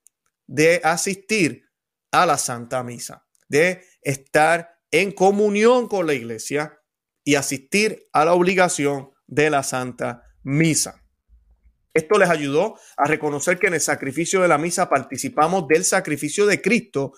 de 0.48 0.82
asistir 0.84 1.70
a 2.12 2.26
la 2.26 2.38
Santa 2.38 2.84
Misa, 2.84 3.28
de 3.48 3.84
estar 4.02 4.80
en 4.92 5.12
comunión 5.12 5.88
con 5.88 6.08
la 6.08 6.14
iglesia 6.14 6.82
y 7.24 7.36
asistir 7.36 8.08
a 8.14 8.26
la 8.26 8.34
obligación 8.34 9.15
de 9.28 9.50
la 9.50 9.64
Santa 9.64 10.24
Misa. 10.44 11.02
Esto 11.94 12.18
les 12.18 12.30
ayudó 12.30 12.78
a 12.98 13.06
reconocer 13.06 13.58
que 13.58 13.68
en 13.68 13.76
el 13.76 13.82
sacrificio 13.82 14.42
de 14.42 14.50
la 14.50 14.58
misa 14.58 14.90
participamos 14.90 15.66
del 15.68 15.86
sacrificio 15.86 16.46
de 16.46 16.62
Cristo 16.62 17.14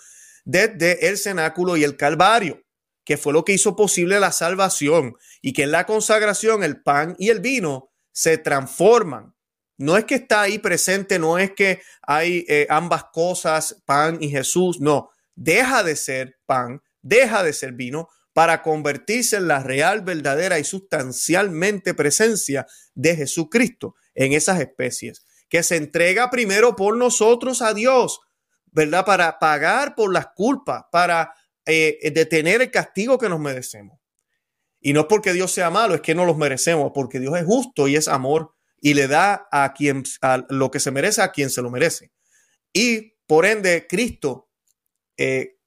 desde 0.46 1.08
el 1.08 1.18
cenáculo 1.18 1.78
y 1.78 1.84
el 1.84 1.98
Calvario, 1.98 2.62
que 3.04 3.18
fue 3.18 3.34
lo 3.34 3.44
que 3.44 3.54
hizo 3.54 3.76
posible 3.76 4.20
la 4.20 4.32
salvación 4.32 5.16
y 5.42 5.54
que 5.54 5.64
en 5.64 5.72
la 5.72 5.86
consagración 5.86 6.64
el 6.64 6.84
pan 6.84 7.16
y 7.18 7.30
el 7.30 7.40
vino 7.40 7.90
se 8.12 8.38
transforman. 8.38 9.34
No 9.80 9.98
es 9.98 10.06
que 10.06 10.16
está 10.16 10.42
ahí 10.42 10.60
presente, 10.60 11.18
no 11.18 11.38
es 11.38 11.52
que 11.52 11.82
hay 12.04 12.46
eh, 12.48 12.68
ambas 12.70 13.06
cosas, 13.12 13.82
pan 13.86 14.20
y 14.22 14.30
Jesús, 14.30 14.80
no, 14.80 15.10
deja 15.36 15.84
de 15.84 15.96
ser 15.96 16.38
pan, 16.46 16.82
deja 17.02 17.44
de 17.44 17.54
ser 17.54 17.74
vino 17.74 18.10
para 18.38 18.62
convertirse 18.62 19.38
en 19.38 19.48
la 19.48 19.64
real, 19.64 20.02
verdadera 20.02 20.60
y 20.60 20.64
sustancialmente 20.64 21.96
presencia 21.96 22.68
de 22.94 23.16
Jesucristo 23.16 23.96
en 24.14 24.34
esas 24.34 24.60
especies, 24.60 25.26
que 25.50 25.64
se 25.64 25.76
entrega 25.76 26.30
primero 26.30 26.76
por 26.76 26.96
nosotros 26.96 27.64
a 27.64 27.74
Dios, 27.74 28.20
¿verdad? 28.68 29.06
Para 29.06 29.40
pagar 29.40 29.96
por 29.96 30.14
las 30.14 30.28
culpas, 30.36 30.84
para 30.92 31.34
eh, 31.66 32.12
detener 32.14 32.62
el 32.62 32.70
castigo 32.70 33.18
que 33.18 33.28
nos 33.28 33.40
merecemos. 33.40 33.98
Y 34.82 34.94
no 34.94 35.00
es 35.00 35.06
porque 35.08 35.34
Dios 35.34 35.52
sea 35.52 35.72
malo, 35.72 35.96
es 35.96 36.02
que 36.02 36.14
no 36.14 36.24
los 36.24 36.38
merecemos, 36.38 36.92
porque 36.94 37.20
Dios 37.20 37.36
es 37.40 37.44
justo 37.44 37.88
y 37.88 37.96
es 37.96 38.08
amor 38.08 38.54
y 38.80 38.94
le 38.94 39.08
da 39.08 39.48
a 39.52 39.74
quien 39.74 40.04
a 40.22 40.46
lo 40.50 40.70
que 40.70 40.80
se 40.80 40.92
merece 40.92 41.24
a 41.24 41.32
quien 41.32 41.50
se 41.50 41.64
lo 41.64 41.72
merece. 41.72 42.12
Y 42.72 43.16
por 43.26 43.48
ende, 43.48 43.88
Cristo 43.90 44.52
eh, 45.18 45.58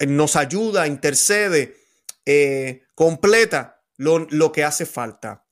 nos 0.00 0.36
ayuda, 0.36 0.86
intercede, 0.86 1.81
eh, 2.26 2.82
completa 2.94 3.82
lo, 3.96 4.20
lo 4.30 4.52
que 4.52 4.64
hace 4.64 4.86
falta. 4.86 5.46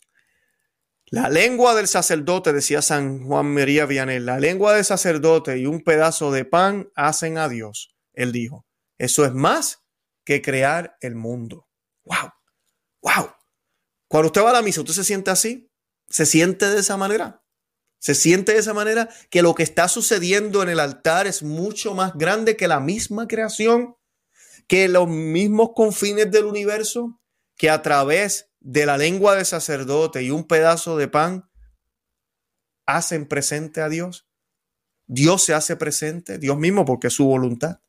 La 1.06 1.28
lengua 1.28 1.74
del 1.74 1.88
sacerdote, 1.88 2.52
decía 2.52 2.82
San 2.82 3.24
Juan 3.24 3.52
María 3.52 3.84
Vianney, 3.84 4.20
la 4.20 4.38
lengua 4.38 4.74
del 4.74 4.84
sacerdote 4.84 5.58
y 5.58 5.66
un 5.66 5.82
pedazo 5.82 6.30
de 6.30 6.44
pan 6.44 6.88
hacen 6.94 7.36
a 7.36 7.48
Dios. 7.48 7.96
Él 8.12 8.30
dijo, 8.30 8.64
eso 8.96 9.24
es 9.24 9.32
más 9.32 9.82
que 10.24 10.40
crear 10.40 10.96
el 11.00 11.16
mundo. 11.16 11.68
¡Wow! 12.04 12.30
¡Wow! 13.02 13.32
Cuando 14.06 14.26
usted 14.26 14.42
va 14.42 14.50
a 14.50 14.54
la 14.54 14.62
misa, 14.62 14.82
¿usted 14.82 14.94
se 14.94 15.04
siente 15.04 15.30
así? 15.30 15.68
¿Se 16.08 16.26
siente 16.26 16.68
de 16.68 16.78
esa 16.78 16.96
manera? 16.96 17.44
¿Se 17.98 18.14
siente 18.14 18.52
de 18.52 18.58
esa 18.58 18.72
manera 18.72 19.08
que 19.30 19.42
lo 19.42 19.54
que 19.54 19.62
está 19.62 19.88
sucediendo 19.88 20.62
en 20.62 20.68
el 20.68 20.80
altar 20.80 21.26
es 21.26 21.42
mucho 21.42 21.94
más 21.94 22.14
grande 22.14 22.56
que 22.56 22.68
la 22.68 22.80
misma 22.80 23.26
creación? 23.26 23.96
¿Que 24.70 24.86
los 24.86 25.08
mismos 25.08 25.70
confines 25.74 26.30
del 26.30 26.44
universo? 26.44 27.20
¿Que 27.56 27.70
a 27.70 27.82
través 27.82 28.52
de 28.60 28.86
la 28.86 28.96
lengua 28.96 29.34
del 29.34 29.44
sacerdote 29.44 30.22
y 30.22 30.30
un 30.30 30.46
pedazo 30.46 30.96
de 30.96 31.08
pan 31.08 31.50
hacen 32.86 33.26
presente 33.26 33.80
a 33.80 33.88
Dios? 33.88 34.28
Dios 35.08 35.42
se 35.42 35.54
hace 35.54 35.74
presente, 35.74 36.38
Dios 36.38 36.56
mismo, 36.56 36.84
porque 36.84 37.08
es 37.08 37.14
su 37.14 37.24
voluntad. 37.24 37.80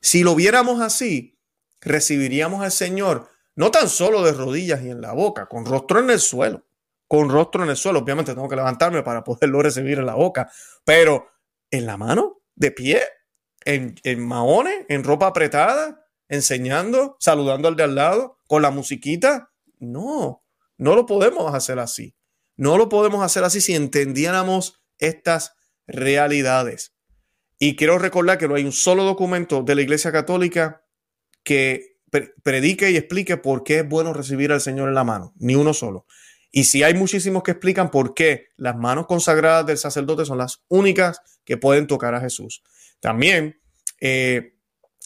Si 0.00 0.22
lo 0.22 0.36
viéramos 0.36 0.80
así, 0.80 1.40
recibiríamos 1.80 2.62
al 2.62 2.70
Señor 2.70 3.28
no 3.56 3.72
tan 3.72 3.88
solo 3.88 4.22
de 4.22 4.30
rodillas 4.30 4.84
y 4.84 4.90
en 4.90 5.00
la 5.00 5.12
boca, 5.12 5.46
con 5.46 5.66
rostro 5.66 5.98
en 5.98 6.10
el 6.10 6.20
suelo, 6.20 6.68
con 7.08 7.28
rostro 7.30 7.64
en 7.64 7.70
el 7.70 7.76
suelo. 7.76 7.98
Obviamente 7.98 8.32
tengo 8.32 8.48
que 8.48 8.54
levantarme 8.54 9.02
para 9.02 9.24
poderlo 9.24 9.60
recibir 9.64 9.98
en 9.98 10.06
la 10.06 10.14
boca, 10.14 10.52
pero 10.84 11.32
en 11.68 11.84
la 11.84 11.96
mano, 11.96 12.42
de 12.54 12.70
pie, 12.70 13.02
en, 13.64 13.96
en 14.04 14.26
maones, 14.26 14.86
en 14.88 15.04
ropa 15.04 15.26
apretada, 15.26 16.06
enseñando, 16.28 17.16
saludando 17.20 17.68
al 17.68 17.76
de 17.76 17.82
al 17.82 17.94
lado, 17.94 18.38
con 18.46 18.62
la 18.62 18.70
musiquita. 18.70 19.50
No, 19.78 20.44
no 20.76 20.94
lo 20.94 21.06
podemos 21.06 21.54
hacer 21.54 21.78
así. 21.78 22.14
No 22.56 22.76
lo 22.76 22.88
podemos 22.88 23.24
hacer 23.24 23.44
así 23.44 23.60
si 23.60 23.74
entendiéramos 23.74 24.82
estas 24.98 25.54
realidades. 25.86 26.94
Y 27.58 27.76
quiero 27.76 27.98
recordar 27.98 28.38
que 28.38 28.48
no 28.48 28.54
hay 28.54 28.64
un 28.64 28.72
solo 28.72 29.04
documento 29.04 29.62
de 29.62 29.74
la 29.74 29.82
Iglesia 29.82 30.12
Católica 30.12 30.82
que 31.42 31.98
predique 32.42 32.90
y 32.90 32.96
explique 32.96 33.36
por 33.36 33.64
qué 33.64 33.80
es 33.80 33.88
bueno 33.88 34.12
recibir 34.12 34.52
al 34.52 34.60
Señor 34.60 34.88
en 34.88 34.94
la 34.94 35.04
mano, 35.04 35.32
ni 35.36 35.54
uno 35.54 35.74
solo. 35.74 36.06
Y 36.50 36.64
si 36.64 36.82
hay 36.82 36.94
muchísimos 36.94 37.42
que 37.42 37.52
explican 37.52 37.90
por 37.90 38.14
qué 38.14 38.48
las 38.56 38.76
manos 38.76 39.06
consagradas 39.06 39.66
del 39.66 39.78
sacerdote 39.78 40.24
son 40.24 40.38
las 40.38 40.62
únicas 40.68 41.20
que 41.44 41.56
pueden 41.56 41.86
tocar 41.86 42.14
a 42.14 42.20
Jesús. 42.20 42.62
También 43.00 43.60
eh, 44.00 44.56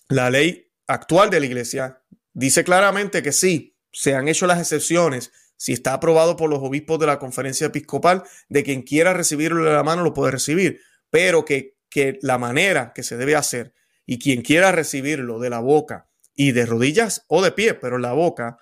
la 0.08 0.30
ley 0.30 0.70
actual 0.86 1.30
de 1.30 1.40
la 1.40 1.46
iglesia 1.46 2.02
dice 2.32 2.64
claramente 2.64 3.22
que 3.22 3.32
sí, 3.32 3.76
se 3.92 4.14
han 4.14 4.28
hecho 4.28 4.46
las 4.46 4.58
excepciones, 4.58 5.32
si 5.56 5.72
está 5.72 5.94
aprobado 5.94 6.36
por 6.36 6.50
los 6.50 6.58
obispos 6.60 6.98
de 6.98 7.06
la 7.06 7.18
conferencia 7.18 7.68
episcopal, 7.68 8.24
de 8.48 8.64
quien 8.64 8.82
quiera 8.82 9.14
recibirlo 9.14 9.66
en 9.66 9.72
la 9.72 9.84
mano 9.84 10.02
lo 10.02 10.12
puede 10.12 10.32
recibir, 10.32 10.80
pero 11.10 11.44
que, 11.44 11.76
que 11.88 12.18
la 12.22 12.38
manera 12.38 12.92
que 12.92 13.04
se 13.04 13.16
debe 13.16 13.36
hacer 13.36 13.72
y 14.04 14.18
quien 14.18 14.42
quiera 14.42 14.72
recibirlo 14.72 15.38
de 15.38 15.50
la 15.50 15.60
boca 15.60 16.10
y 16.34 16.52
de 16.52 16.66
rodillas 16.66 17.24
o 17.28 17.42
de 17.42 17.52
pie, 17.52 17.74
pero 17.74 17.96
en 17.96 18.02
la 18.02 18.12
boca 18.12 18.58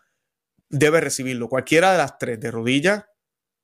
debe 0.68 1.00
recibirlo. 1.00 1.48
Cualquiera 1.48 1.92
de 1.92 1.98
las 1.98 2.18
tres, 2.18 2.38
de 2.38 2.50
rodillas 2.50 3.04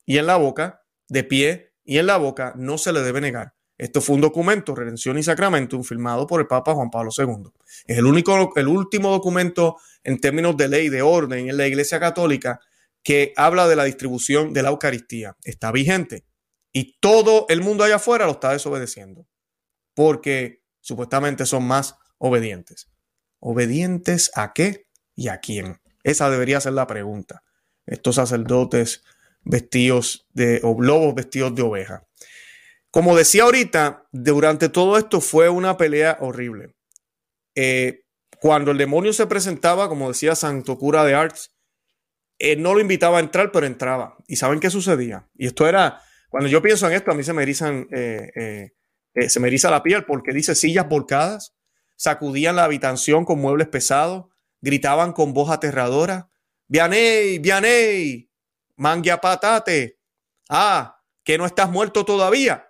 y 0.07 0.19
en 0.19 0.27
la 0.27 0.37
boca, 0.37 0.85
de 1.09 1.25
pie 1.25 1.75
y 1.85 1.99
en 1.99 2.07
la 2.07 2.17
boca, 2.17 2.55
no 2.57 2.79
se 2.79 2.93
le 2.93 3.03
debe 3.03 3.21
negar. 3.21 3.58
Esto 3.79 4.01
fue 4.01 4.17
un 4.17 4.23
documento, 4.23 4.75
Redención 4.75 5.19
y 5.19 5.23
Sacramento, 5.23 5.81
firmado 5.85 6.27
por 6.27 6.41
el 6.41 6.49
Papa 6.49 6.75
Juan 6.75 6.91
Pablo 6.91 7.11
II. 7.17 7.51
Es 7.87 7.97
el, 7.97 8.07
único, 8.07 8.53
el 8.57 8.67
último 8.67 9.11
documento 9.11 9.77
en 10.03 10.21
términos 10.21 10.57
de 10.57 10.69
ley, 10.69 10.89
de 10.89 11.01
orden 11.01 11.49
en 11.49 11.57
la 11.57 11.69
Iglesia 11.69 12.01
Católica 12.01 12.61
que 13.05 13.33
habla 13.37 13.69
de 13.69 13.77
la 13.77 13.85
distribución 13.85 14.53
de 14.53 14.63
la 14.63 14.71
Eucaristía. 14.71 15.37
Está 15.45 15.71
vigente. 15.71 16.25
Y 16.73 16.99
todo 16.99 17.47
el 17.49 17.61
mundo 17.61 17.85
allá 17.85 17.97
afuera 17.97 18.27
lo 18.27 18.33
está 18.33 18.53
desobedeciendo. 18.53 19.27
Porque 19.95 20.63
supuestamente 20.81 21.47
son 21.47 21.65
más 21.65 21.95
obedientes. 22.19 22.91
¿Obedientes 23.39 24.33
a 24.35 24.53
qué 24.53 24.89
y 25.15 25.29
a 25.29 25.39
quién? 25.39 25.81
Esa 26.03 26.31
debería 26.31 26.61
ser 26.61 26.73
la 26.73 26.87
pregunta. 26.87 27.45
Estos 27.87 28.17
sacerdotes 28.17 29.05
vestidos 29.43 30.27
de, 30.33 30.61
o 30.65 30.81
lobos 30.81 31.15
vestidos 31.15 31.55
de 31.55 31.63
oveja. 31.63 32.07
Como 32.91 33.17
decía 33.17 33.45
ahorita, 33.45 34.07
durante 34.13 34.69
todo 34.69 34.97
esto 34.97 35.21
fue 35.21 35.49
una 35.49 35.77
pelea 35.77 36.17
horrible. 36.21 36.75
Eh, 37.55 38.05
cuando 38.41 38.71
el 38.71 38.79
demonio 38.79 39.13
se 39.13 39.27
presentaba, 39.27 39.89
como 39.89 40.09
decía 40.09 40.35
Santo 40.35 40.79
Cura 40.79 41.05
de 41.05 41.15
Arts, 41.15 41.55
él 42.39 42.63
no 42.63 42.73
lo 42.73 42.81
invitaba 42.81 43.19
a 43.19 43.21
entrar, 43.21 43.51
pero 43.53 43.67
entraba. 43.67 44.17
¿Y 44.27 44.37
saben 44.37 44.61
qué 44.61 44.71
sucedía? 44.71 45.29
Y 45.35 45.47
esto 45.47 45.69
era, 45.69 46.01
cuando 46.31 46.49
yo 46.49 46.63
pienso 46.63 46.87
en 46.87 46.95
esto, 46.95 47.11
a 47.11 47.15
mí 47.15 47.25
se 47.25 47.33
me 47.33 47.43
erizan, 47.43 47.89
eh, 47.93 48.71
eh, 49.15 49.29
se 49.29 49.41
me 49.41 49.49
eriza 49.49 49.71
la 49.71 49.83
piel 49.83 50.05
porque 50.05 50.33
dice 50.33 50.55
sillas 50.55 50.89
volcadas, 50.89 51.57
sacudían 51.97 52.57
la 52.57 52.65
habitación 52.65 53.25
con 53.25 53.41
muebles 53.41 53.69
pesados, 53.69 54.27
gritaban 54.61 55.13
con 55.13 55.35
voz 55.35 55.51
aterradora, 55.51 56.31
Vianey, 56.69 57.39
Vianey, 57.39 58.31
mangia 58.77 59.21
patate, 59.21 59.99
ah, 60.49 61.03
que 61.25 61.39
no 61.39 61.47
estás 61.47 61.71
muerto 61.71 62.05
todavía, 62.05 62.68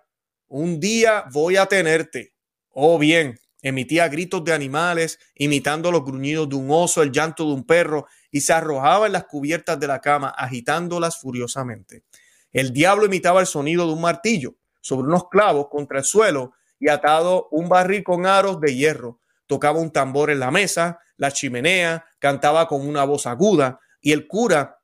un 0.49 0.79
día 0.79 1.25
voy 1.31 1.55
a 1.57 1.67
tenerte. 1.67 2.33
O 2.71 2.95
oh, 2.95 2.99
bien, 2.99 3.39
emitía 3.61 4.07
gritos 4.09 4.43
de 4.43 4.53
animales, 4.53 5.19
imitando 5.35 5.91
los 5.91 6.03
gruñidos 6.03 6.49
de 6.49 6.55
un 6.55 6.69
oso, 6.71 7.01
el 7.01 7.11
llanto 7.11 7.45
de 7.45 7.53
un 7.53 7.63
perro, 7.63 8.07
y 8.31 8.41
se 8.41 8.53
arrojaba 8.53 9.05
en 9.05 9.13
las 9.13 9.25
cubiertas 9.25 9.79
de 9.79 9.87
la 9.87 10.01
cama, 10.01 10.29
agitándolas 10.29 11.19
furiosamente. 11.19 12.03
El 12.51 12.73
diablo 12.73 13.05
imitaba 13.05 13.41
el 13.41 13.47
sonido 13.47 13.85
de 13.85 13.93
un 13.93 14.01
martillo 14.01 14.55
sobre 14.81 15.07
unos 15.07 15.29
clavos 15.29 15.67
contra 15.69 15.99
el 15.99 16.05
suelo 16.05 16.53
y 16.79 16.89
atado 16.89 17.47
un 17.51 17.69
barril 17.69 18.03
con 18.03 18.25
aros 18.25 18.59
de 18.59 18.75
hierro. 18.75 19.19
Tocaba 19.45 19.79
un 19.79 19.91
tambor 19.91 20.31
en 20.31 20.39
la 20.39 20.51
mesa, 20.51 20.99
la 21.17 21.31
chimenea, 21.31 22.05
cantaba 22.17 22.67
con 22.67 22.87
una 22.87 23.03
voz 23.03 23.27
aguda 23.27 23.79
y 24.01 24.13
el 24.13 24.27
cura 24.27 24.78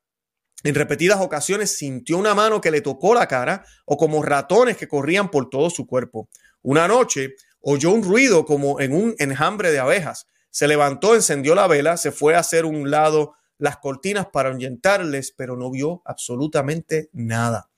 en 0.66 0.74
repetidas 0.74 1.22
ocasiones 1.22 1.78
sintió 1.78 2.18
una 2.18 2.34
mano 2.34 2.60
que 2.60 2.72
le 2.72 2.82
tocó 2.82 3.14
la 3.14 3.28
cara 3.28 3.64
o 3.86 3.98
como 3.98 4.24
ratones 4.24 4.78
que 4.78 4.88
corrían 4.88 5.30
por 5.30 5.48
todo 5.48 5.70
su 5.70 5.86
cuerpo. 5.86 6.28
Una 6.64 6.88
noche 6.88 7.36
oyó 7.62 7.92
un 7.92 8.04
ruido 8.04 8.46
como 8.46 8.80
en 8.80 8.92
un 8.92 9.14
enjambre 9.20 9.72
de 9.72 9.78
abejas. 9.78 10.28
Se 10.50 10.68
levantó, 10.68 11.14
encendió 11.14 11.54
la 11.54 11.68
vela, 11.68 11.98
se 11.98 12.12
fue 12.12 12.34
a 12.34 12.40
hacer 12.40 12.66
un 12.66 12.90
lado 12.90 13.36
las 13.60 13.78
cortinas 13.78 14.26
para 14.34 14.50
ahuyentarles, 14.50 15.34
pero 15.38 15.56
no 15.56 15.70
vio 15.70 16.02
absolutamente 16.04 17.12
nada. 17.14 17.70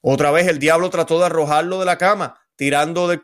Otra 0.00 0.32
vez 0.32 0.48
el 0.48 0.58
diablo 0.58 0.90
trató 0.90 1.20
de 1.20 1.26
arrojarlo 1.26 1.78
de 1.78 1.86
la 1.86 1.96
cama, 1.96 2.40
tirando 2.56 3.06
del, 3.06 3.22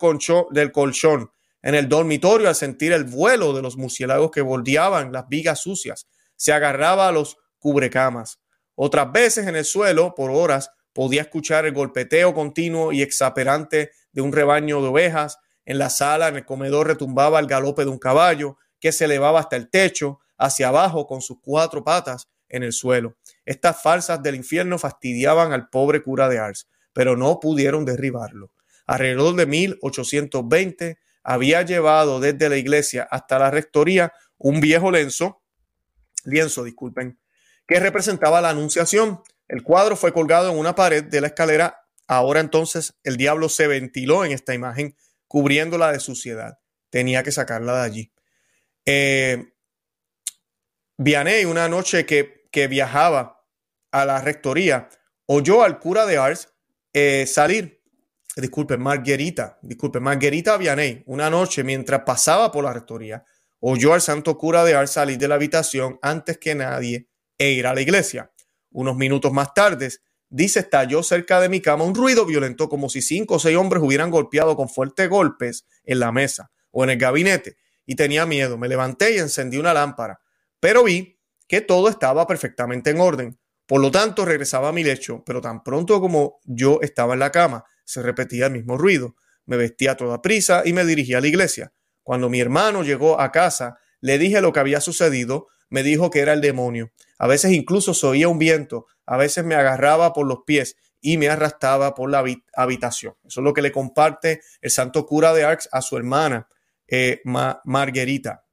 del 0.53 0.71
colchón 0.71 1.33
en 1.61 1.75
el 1.75 1.89
dormitorio 1.89 2.47
al 2.47 2.55
sentir 2.55 2.93
el 2.93 3.03
vuelo 3.03 3.53
de 3.53 3.63
los 3.63 3.77
murciélagos 3.77 4.31
que 4.31 4.43
bordeaban 4.43 5.11
las 5.11 5.29
vigas 5.29 5.59
sucias. 5.59 6.07
Se 6.37 6.53
agarraba 6.53 7.09
a 7.09 7.13
los 7.13 7.37
cubrecamas. 7.59 8.39
Otras 8.81 9.11
veces 9.11 9.49
en 9.49 9.57
el 9.57 9.65
suelo, 9.65 10.15
por 10.15 10.31
horas, 10.31 10.71
podía 10.93 11.23
escuchar 11.23 11.67
el 11.67 11.73
golpeteo 11.73 12.33
continuo 12.33 12.93
y 12.93 13.03
exaperante 13.03 13.91
de 14.13 14.23
un 14.23 14.31
rebaño 14.31 14.81
de 14.81 14.87
ovejas. 14.87 15.39
En 15.65 15.79
la 15.79 15.91
sala, 15.91 16.29
en 16.29 16.37
el 16.37 16.45
comedor, 16.45 16.87
retumbaba 16.87 17.41
el 17.41 17.49
galope 17.49 17.83
de 17.83 17.91
un 17.91 17.99
caballo 17.99 18.57
que 18.79 18.93
se 18.93 19.07
elevaba 19.07 19.41
hasta 19.41 19.57
el 19.57 19.69
techo, 19.69 20.21
hacia 20.37 20.69
abajo 20.69 21.09
con 21.09 21.23
sus 21.23 21.39
cuatro 21.43 21.83
patas 21.83 22.29
en 22.49 22.63
el 22.63 22.73
suelo. 22.73 23.17
Estas 23.45 23.83
falsas 23.83 24.23
del 24.23 24.37
infierno 24.37 24.79
fastidiaban 24.79 25.53
al 25.53 25.71
pobre 25.71 26.01
cura 26.01 26.29
de 26.29 26.39
Ars, 26.39 26.69
pero 26.93 27.17
no 27.17 27.41
pudieron 27.41 27.85
derribarlo. 27.85 28.53
Alrededor 28.87 29.35
de 29.35 29.47
1820 29.47 30.99
había 31.25 31.63
llevado 31.63 32.21
desde 32.21 32.49
la 32.49 32.57
iglesia 32.57 33.09
hasta 33.11 33.41
la 33.41 33.51
rectoría 33.51 34.13
un 34.37 34.61
viejo 34.61 34.93
lienzo, 34.93 35.43
lienzo, 36.25 36.63
disculpen, 36.63 37.19
que 37.69 37.79
representaba 37.79 38.41
la 38.41 38.51
anunciación. 38.51 39.23
El 39.47 39.63
cuadro 39.63 39.95
fue 39.95 40.13
colgado 40.13 40.51
en 40.51 40.59
una 40.59 40.75
pared 40.75 41.05
de 41.05 41.21
la 41.21 41.29
escalera. 41.29 41.85
Ahora 42.09 42.41
entonces 42.41 42.95
el 43.05 43.17
diablo 43.17 43.51
se 43.51 43.69
ventiló 43.69 44.25
en 44.25 44.33
esta 44.33 44.55
imagen, 44.55 44.97
cubriéndola 45.29 45.93
de 45.93 46.01
suciedad. 46.01 46.59
Tenía 46.91 47.23
que 47.23 47.31
sacarla 47.31 47.77
de 47.77 47.85
allí. 47.85 48.13
Eh, 48.87 49.53
Vianey, 50.97 51.45
una 51.45 51.69
noche 51.69 52.07
que, 52.07 52.39
viajaba 52.69 53.45
a 53.93 54.05
la 54.05 54.21
rectoría, 54.21 54.89
oyó 55.27 55.63
al 55.63 55.79
cura 55.79 56.07
de 56.07 56.17
Ars 56.17 56.49
eh, 56.93 57.25
salir. 57.27 57.85
Disculpe, 58.35 58.77
Marguerita, 58.79 59.61
disculpe, 59.63 60.01
Marguerita 60.01 60.57
Vianey, 60.57 61.05
una 61.07 61.31
noche 61.31 61.63
mientras 61.63 62.03
pasaba 62.03 62.51
por 62.51 62.65
la 62.65 62.73
rectoría, 62.73 63.25
oyó 63.61 63.95
al 63.95 64.01
santo 64.01 64.37
cura 64.39 64.65
de 64.65 64.75
Ars 64.75 64.91
salir 64.93 65.19
de 65.19 65.29
la 65.29 65.37
habitación 65.37 66.01
antes 66.03 66.39
que 66.39 66.57
nadie 66.57 67.09
e 67.39 67.53
ir 67.53 67.67
a 67.67 67.75
la 67.75 67.81
iglesia. 67.81 68.33
Unos 68.71 68.97
minutos 68.97 69.33
más 69.33 69.55
tarde, 69.55 69.91
dice, 70.29 70.61
estalló 70.61 71.03
cerca 71.03 71.41
de 71.41 71.49
mi 71.49 71.61
cama 71.61 71.85
un 71.85 71.95
ruido 71.95 72.27
violento 72.27 72.69
como 72.69 72.89
si 72.89 73.01
cinco 73.01 73.37
o 73.37 73.39
seis 73.39 73.57
hombres 73.57 73.83
hubieran 73.83 74.11
golpeado 74.11 74.57
con 74.57 74.69
fuertes 74.69 75.09
golpes 75.09 75.67
en 75.85 76.01
la 76.01 76.13
mesa 76.13 76.51
o 76.71 76.85
en 76.85 76.91
el 76.91 76.99
gabinete 76.99 77.57
y 77.87 77.95
tenía 77.95 78.27
miedo. 78.27 78.59
Me 78.59 78.69
levanté 78.69 79.15
y 79.15 79.19
encendí 79.19 79.57
una 79.57 79.73
lámpara, 79.73 80.21
pero 80.61 80.85
vi 80.85 81.19
que 81.49 81.63
todo 81.63 81.89
estaba 81.89 82.27
perfectamente 82.27 82.91
en 82.91 83.01
orden. 83.01 83.39
Por 83.67 83.81
lo 83.81 83.91
tanto, 83.91 84.25
regresaba 84.25 84.69
a 84.69 84.73
mi 84.73 84.85
lecho, 84.85 85.23
pero 85.25 85.41
tan 85.41 85.63
pronto 85.63 86.01
como 86.01 86.41
yo 86.45 86.81
estaba 86.83 87.15
en 87.15 87.21
la 87.21 87.33
cama, 87.33 87.65
se 87.85 88.03
repetía 88.03 88.47
el 88.47 88.53
mismo 88.53 88.77
ruido. 88.77 89.15
Me 89.47 89.57
vestía 89.57 89.93
a 89.93 89.97
toda 89.97 90.21
prisa 90.21 90.63
y 90.65 90.75
me 90.75 90.85
dirigí 90.85 91.15
a 91.15 91.21
la 91.21 91.29
iglesia. 91.29 91.73
Cuando 92.03 92.29
mi 92.29 92.41
hermano 92.41 92.83
llegó 92.83 93.21
a 93.21 93.33
casa, 93.33 93.79
le 94.01 94.19
dije 94.19 94.41
lo 94.41 94.53
que 94.53 94.61
había 94.61 94.81
sucedido, 94.81 95.49
me 95.71 95.83
dijo 95.83 96.11
que 96.11 96.21
era 96.21 96.33
el 96.33 96.41
demonio. 96.41 96.93
A 97.19 97.27
veces 97.27 97.53
incluso 97.53 97.95
se 97.95 98.07
oía 98.07 98.29
un 98.29 98.39
viento, 98.39 98.87
a 99.07 99.17
veces 99.17 99.45
me 99.45 99.55
agarraba 99.55 100.13
por 100.13 100.27
los 100.27 100.41
pies 100.47 100.77
y 101.01 101.17
me 101.17 101.29
arrastraba 101.29 101.95
por 101.95 102.11
la 102.11 102.25
habitación. 102.55 103.15
Eso 103.25 103.41
es 103.41 103.45
lo 103.45 103.55
que 103.55 103.63
le 103.63 103.73
comparte 103.73 104.41
el 104.61 104.71
santo 104.71 105.07
cura 105.07 105.33
de 105.33 105.45
Arx 105.45 105.69
a 105.73 105.83
su 105.83 105.97
hermana 105.97 106.49
eh, 106.89 107.21
Marguerita. 107.65 108.45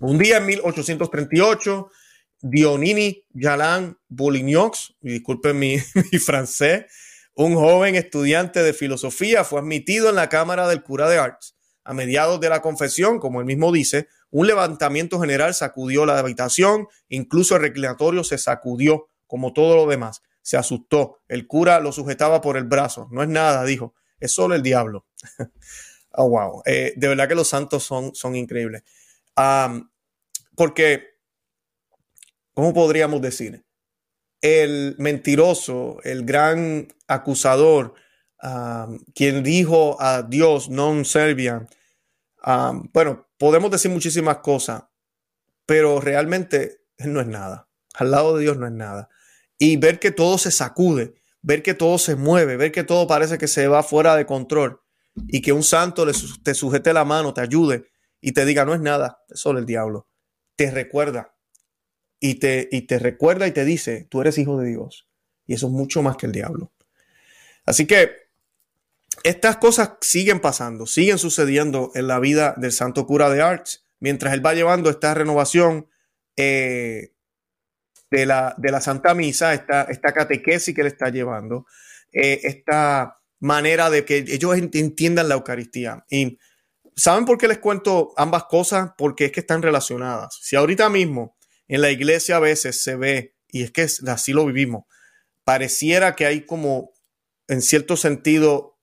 Un 0.00 0.18
día 0.18 0.38
en 0.38 0.46
1838, 0.46 1.90
Dionini 2.40 3.24
Jalan 3.34 3.96
Boulignox, 4.08 4.96
disculpen 5.00 5.58
mi, 5.58 5.78
francés, 5.78 6.86
un 7.34 7.54
joven 7.54 7.94
estudiante 7.94 8.62
de 8.62 8.72
filosofía 8.72 9.44
fue 9.44 9.60
admitido 9.60 10.08
en 10.08 10.16
la 10.16 10.28
cámara 10.28 10.68
del 10.68 10.82
cura 10.82 11.08
de 11.08 11.18
Arts. 11.18 11.56
A 11.84 11.92
mediados 11.92 12.40
de 12.40 12.48
la 12.48 12.62
confesión, 12.62 13.18
como 13.18 13.40
él 13.40 13.46
mismo 13.46 13.70
dice, 13.70 14.08
un 14.34 14.46
levantamiento 14.46 15.20
general 15.20 15.54
sacudió 15.54 16.06
la 16.06 16.18
habitación, 16.18 16.88
incluso 17.08 17.54
el 17.54 17.62
reclinatorio 17.62 18.24
se 18.24 18.36
sacudió, 18.36 19.08
como 19.26 19.52
todo 19.52 19.76
lo 19.76 19.86
demás. 19.86 20.22
Se 20.42 20.56
asustó. 20.56 21.20
El 21.28 21.46
cura 21.46 21.78
lo 21.80 21.92
sujetaba 21.92 22.40
por 22.40 22.56
el 22.56 22.64
brazo. 22.64 23.08
No 23.10 23.22
es 23.22 23.28
nada, 23.28 23.64
dijo. 23.64 23.94
Es 24.18 24.32
solo 24.32 24.54
el 24.54 24.62
diablo. 24.62 25.06
oh, 26.12 26.28
wow. 26.28 26.62
Eh, 26.66 26.94
de 26.96 27.08
verdad 27.08 27.28
que 27.28 27.34
los 27.34 27.48
santos 27.48 27.84
son, 27.84 28.14
son 28.14 28.34
increíbles. 28.34 28.82
porque, 30.56 31.14
¿cómo 32.54 32.74
podríamos 32.74 33.22
decir? 33.22 33.64
el 34.44 34.94
mentiroso, 34.98 36.00
el 36.04 36.26
gran 36.26 36.88
acusador, 37.08 37.94
quien 39.14 39.42
dijo 39.42 39.96
a 39.98 40.20
Dios 40.20 40.68
non 40.68 41.08
servian. 41.08 41.64
Bueno, 42.92 43.28
podemos 43.38 43.70
decir 43.70 43.90
muchísimas 43.90 44.38
cosas, 44.38 44.84
pero 45.66 46.00
realmente 46.00 46.82
no 46.98 47.20
es 47.20 47.26
nada. 47.26 47.68
Al 47.94 48.10
lado 48.10 48.36
de 48.36 48.42
Dios 48.42 48.58
no 48.58 48.66
es 48.66 48.72
nada. 48.72 49.08
Y 49.58 49.76
ver 49.76 49.98
que 49.98 50.10
todo 50.10 50.36
se 50.36 50.50
sacude, 50.50 51.14
ver 51.42 51.62
que 51.62 51.74
todo 51.74 51.98
se 51.98 52.16
mueve, 52.16 52.56
ver 52.56 52.72
que 52.72 52.84
todo 52.84 53.06
parece 53.06 53.38
que 53.38 53.48
se 53.48 53.68
va 53.68 53.82
fuera 53.82 54.16
de 54.16 54.26
control 54.26 54.80
y 55.28 55.40
que 55.40 55.52
un 55.52 55.62
santo 55.62 56.06
te 56.42 56.54
sujete 56.54 56.92
la 56.92 57.04
mano, 57.04 57.32
te 57.32 57.40
ayude 57.40 57.86
y 58.20 58.32
te 58.32 58.44
diga 58.44 58.64
no 58.64 58.74
es 58.74 58.80
nada, 58.80 59.22
es 59.28 59.40
solo 59.40 59.58
el 59.58 59.66
diablo. 59.66 60.08
Te 60.56 60.70
recuerda 60.70 61.36
y 62.20 62.36
te, 62.36 62.68
y 62.70 62.82
te 62.82 62.98
recuerda 62.98 63.46
y 63.46 63.52
te 63.52 63.64
dice, 63.64 64.06
tú 64.10 64.20
eres 64.20 64.38
hijo 64.38 64.58
de 64.58 64.68
Dios. 64.68 65.08
Y 65.46 65.54
eso 65.54 65.66
es 65.66 65.72
mucho 65.72 66.02
más 66.02 66.16
que 66.16 66.26
el 66.26 66.32
diablo. 66.32 66.72
Así 67.64 67.86
que 67.86 68.23
estas 69.24 69.56
cosas 69.56 69.92
siguen 70.02 70.38
pasando, 70.38 70.86
siguen 70.86 71.18
sucediendo 71.18 71.90
en 71.94 72.06
la 72.06 72.20
vida 72.20 72.54
del 72.58 72.72
santo 72.72 73.06
cura 73.06 73.30
de 73.30 73.40
Arts, 73.40 73.86
mientras 73.98 74.34
él 74.34 74.44
va 74.44 74.52
llevando 74.52 74.90
esta 74.90 75.14
renovación 75.14 75.88
eh, 76.36 77.14
de, 78.10 78.26
la, 78.26 78.54
de, 78.58 78.70
la, 78.70 78.82
Santa 78.82 79.14
Misa, 79.14 79.54
esta, 79.54 79.84
esta 79.84 80.12
catequesis 80.12 80.74
que 80.74 80.82
él 80.82 80.88
está 80.88 81.08
llevando, 81.08 81.66
eh, 82.12 82.40
esta 82.44 83.18
manera 83.40 83.88
de 83.88 84.04
que 84.04 84.18
ellos 84.28 84.56
entiendan 84.56 85.28
la 85.28 85.36
Eucaristía. 85.36 86.04
Y 86.10 86.38
¿saben 86.94 87.24
por 87.24 87.38
qué 87.38 87.48
les 87.48 87.58
cuento 87.58 88.12
ambas 88.18 88.44
cosas? 88.44 88.90
Porque 88.98 89.26
es 89.26 89.32
que 89.32 89.40
están 89.40 89.62
relacionadas. 89.62 90.38
Si 90.42 90.54
ahorita 90.54 90.90
mismo 90.90 91.36
en 91.66 91.80
la 91.80 91.90
iglesia 91.90 92.36
a 92.36 92.40
veces 92.40 92.82
se 92.82 92.96
ve, 92.96 93.36
y 93.48 93.62
es 93.62 93.70
que 93.70 93.86
así 94.06 94.34
lo 94.34 94.44
vivimos, 94.44 94.84
pareciera 95.44 96.14
que 96.14 96.26
hay 96.26 96.44
como, 96.44 96.92
en 97.48 97.62
cierto 97.62 97.96
sentido, 97.96 98.73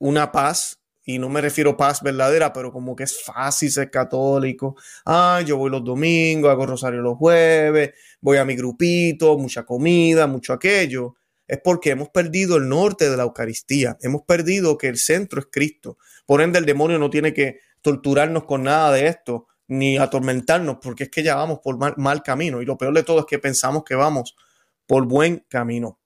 una 0.00 0.32
paz, 0.32 0.80
y 1.04 1.18
no 1.18 1.28
me 1.28 1.40
refiero 1.40 1.76
paz 1.76 2.02
verdadera, 2.02 2.52
pero 2.52 2.72
como 2.72 2.94
que 2.94 3.04
es 3.04 3.22
fácil 3.22 3.70
ser 3.70 3.90
católico. 3.90 4.76
Ah, 5.06 5.42
yo 5.46 5.56
voy 5.56 5.70
los 5.70 5.84
domingos, 5.84 6.50
hago 6.50 6.66
rosario 6.66 7.00
los 7.00 7.16
jueves, 7.16 7.92
voy 8.20 8.36
a 8.36 8.44
mi 8.44 8.56
grupito, 8.56 9.38
mucha 9.38 9.64
comida, 9.64 10.26
mucho 10.26 10.52
aquello. 10.52 11.14
Es 11.46 11.58
porque 11.62 11.90
hemos 11.90 12.10
perdido 12.10 12.56
el 12.56 12.68
norte 12.68 13.08
de 13.10 13.16
la 13.16 13.24
Eucaristía, 13.24 13.96
hemos 14.02 14.22
perdido 14.22 14.78
que 14.78 14.88
el 14.88 14.98
centro 14.98 15.40
es 15.40 15.46
Cristo. 15.50 15.98
Por 16.26 16.42
ende, 16.42 16.58
el 16.58 16.66
demonio 16.66 16.98
no 16.98 17.10
tiene 17.10 17.32
que 17.32 17.58
torturarnos 17.82 18.44
con 18.44 18.64
nada 18.64 18.92
de 18.92 19.06
esto, 19.06 19.46
ni 19.66 19.98
atormentarnos, 19.98 20.78
porque 20.82 21.04
es 21.04 21.10
que 21.10 21.22
ya 21.22 21.36
vamos 21.36 21.60
por 21.62 21.78
mal, 21.96 22.22
camino. 22.22 22.60
Y 22.60 22.66
lo 22.66 22.76
peor 22.76 22.92
de 22.94 23.04
todo 23.04 23.20
es 23.20 23.26
que 23.26 23.38
pensamos 23.38 23.84
que 23.84 23.94
vamos 23.94 24.36
por 24.86 25.06
buen 25.06 25.44
camino. 25.48 25.99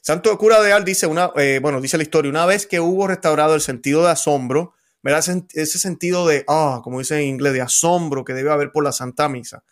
Santo 0.00 0.36
Cura 0.38 0.60
de 0.62 0.72
Al 0.72 0.84
dice, 0.84 1.06
una, 1.06 1.30
eh, 1.36 1.58
bueno, 1.60 1.80
dice 1.80 1.96
la 1.96 2.02
historia, 2.02 2.30
una 2.30 2.46
vez 2.46 2.66
que 2.66 2.80
hubo 2.80 3.06
restaurado 3.06 3.54
el 3.54 3.60
sentido 3.60 4.02
de 4.02 4.10
asombro, 4.10 4.74
¿verdad? 5.02 5.20
Ese, 5.52 5.78
sentido 5.78 6.26
de, 6.26 6.44
ah, 6.48 6.80
como 6.82 6.98
dice 6.98 7.16
en 7.20 7.28
inglés, 7.28 7.52
de 7.52 7.60
asombro 7.60 8.24
que 8.24 8.34
debe 8.34 8.50
haber 8.50 8.72
por 8.72 8.84
la 8.84 8.92
Santa 8.92 9.28
Misa, 9.28 9.62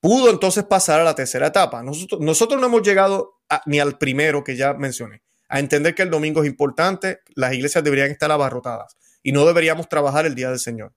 pudo 0.00 0.30
entonces 0.30 0.64
pasar 0.64 1.00
a 1.00 1.04
la 1.04 1.14
tercera 1.14 1.48
etapa. 1.48 1.82
Nosotros, 1.82 2.20
nosotros 2.20 2.60
no 2.60 2.66
hemos 2.66 2.82
llegado 2.82 3.40
ni 3.66 3.80
al 3.80 3.98
primero 3.98 4.44
que 4.44 4.56
ya 4.56 4.74
mencioné, 4.74 5.22
a 5.48 5.58
entender 5.58 5.94
que 5.94 6.02
el 6.02 6.10
domingo 6.10 6.42
es 6.42 6.48
importante, 6.48 7.20
las 7.34 7.52
iglesias 7.52 7.82
deberían 7.84 8.10
estar 8.10 8.30
abarrotadas 8.30 8.96
y 9.22 9.32
no 9.32 9.44
deberíamos 9.44 9.88
trabajar 9.88 10.26
el 10.26 10.34
día 10.34 10.50
del 10.50 10.58
Señor. 10.58 10.92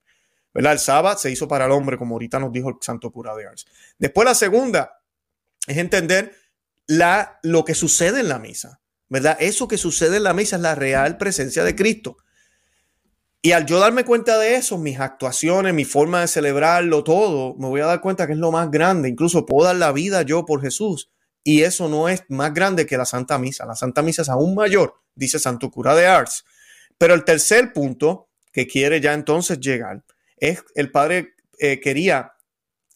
El 0.53 0.79
sábado 0.79 1.17
se 1.19 1.29
hizo 1.29 1.47
para 1.47 1.65
el 1.65 1.71
hombre, 1.71 1.97
como 1.97 2.15
ahorita 2.15 2.39
nos 2.39 2.51
dijo 2.51 2.69
el 2.69 2.75
santo 2.81 3.11
cura 3.11 3.35
de 3.35 3.45
Ars. 3.47 3.67
Después 3.99 4.25
la 4.25 4.33
segunda 4.33 4.99
es 5.67 5.77
entender 5.77 6.35
la, 6.87 7.39
lo 7.43 7.65
que 7.65 7.75
sucede 7.75 8.21
en 8.21 8.29
la 8.29 8.39
misa, 8.39 8.81
¿verdad? 9.09 9.37
Eso 9.39 9.67
que 9.67 9.77
sucede 9.77 10.17
en 10.17 10.23
la 10.23 10.33
misa 10.33 10.55
es 10.55 10.61
la 10.61 10.75
real 10.75 11.17
presencia 11.17 11.63
de 11.63 11.75
Cristo. 11.75 12.17
Y 13.41 13.51
al 13.51 13.65
yo 13.65 13.79
darme 13.79 14.03
cuenta 14.03 14.37
de 14.37 14.55
eso, 14.55 14.77
mis 14.77 14.99
actuaciones, 14.99 15.73
mi 15.73 15.85
forma 15.85 16.21
de 16.21 16.27
celebrarlo, 16.27 17.03
todo, 17.03 17.55
me 17.55 17.67
voy 17.67 17.81
a 17.81 17.85
dar 17.85 18.01
cuenta 18.01 18.25
que 18.25 18.33
es 18.33 18.39
lo 18.39 18.51
más 18.51 18.71
grande. 18.71 19.09
Incluso 19.09 19.45
puedo 19.45 19.67
dar 19.67 19.75
la 19.75 19.91
vida 19.91 20.23
yo 20.23 20.45
por 20.45 20.61
Jesús. 20.61 21.11
Y 21.43 21.61
eso 21.61 21.87
no 21.87 22.09
es 22.09 22.23
más 22.27 22.53
grande 22.53 22.85
que 22.85 22.97
la 22.97 23.05
Santa 23.05 23.37
Misa. 23.37 23.65
La 23.65 23.75
Santa 23.75 24.01
Misa 24.01 24.23
es 24.23 24.29
aún 24.29 24.53
mayor, 24.55 24.95
dice 25.15 25.39
Santo 25.39 25.71
Cura 25.71 25.95
de 25.95 26.07
Ars. 26.07 26.43
Pero 26.97 27.13
el 27.13 27.23
tercer 27.23 27.71
punto 27.73 28.29
que 28.51 28.67
quiere 28.67 28.99
ya 28.99 29.13
entonces 29.13 29.59
llegar 29.59 30.03
es 30.35 30.63
el 30.75 30.91
padre 30.91 31.35
eh, 31.59 31.79
quería 31.79 32.33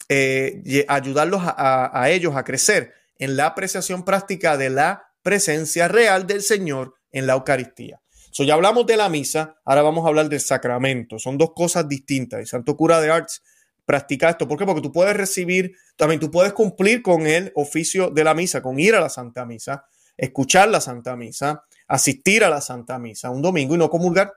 eh, 0.08 0.84
ayudarlos 0.88 1.40
a, 1.44 2.10
ellos 2.10 2.36
a 2.36 2.44
crecer 2.44 2.92
en 3.18 3.36
la 3.36 3.46
apreciación 3.46 4.04
práctica 4.04 4.56
de 4.56 4.70
la 4.70 5.04
presencia 5.22 5.88
real 5.88 6.26
del 6.26 6.42
Señor 6.42 6.94
en 7.10 7.26
la 7.26 7.34
Eucaristía. 7.34 8.00
So, 8.30 8.44
ya 8.44 8.54
hablamos 8.54 8.86
de 8.86 8.96
la 8.96 9.08
misa, 9.08 9.60
ahora 9.64 9.82
vamos 9.82 10.04
a 10.04 10.08
hablar 10.08 10.28
del 10.28 10.40
sacramento. 10.40 11.18
Son 11.18 11.36
dos 11.36 11.52
cosas 11.54 11.86
distintas. 11.86 12.40
El 12.40 12.46
Santo 12.46 12.76
Cura 12.76 13.00
de 13.00 13.10
Arts 13.10 13.42
practica 13.84 14.30
esto. 14.30 14.48
¿Por 14.48 14.58
qué? 14.58 14.64
Porque 14.64 14.80
tú 14.80 14.90
puedes 14.90 15.14
recibir, 15.14 15.76
también 15.96 16.18
tú 16.18 16.30
puedes 16.30 16.52
cumplir 16.52 17.02
con 17.02 17.26
el 17.26 17.52
oficio 17.54 18.10
de 18.10 18.24
la 18.24 18.32
misa, 18.34 18.62
con 18.62 18.80
ir 18.80 18.94
a 18.94 19.00
la 19.00 19.10
Santa 19.10 19.44
Misa, 19.44 19.84
escuchar 20.16 20.68
la 20.68 20.80
Santa 20.80 21.14
Misa, 21.16 21.64
asistir 21.88 22.44
a 22.44 22.48
la 22.48 22.60
Santa 22.60 22.98
Misa 22.98 23.30
un 23.30 23.42
domingo 23.42 23.74
y 23.74 23.78
no 23.78 23.90
comulgar 23.90 24.32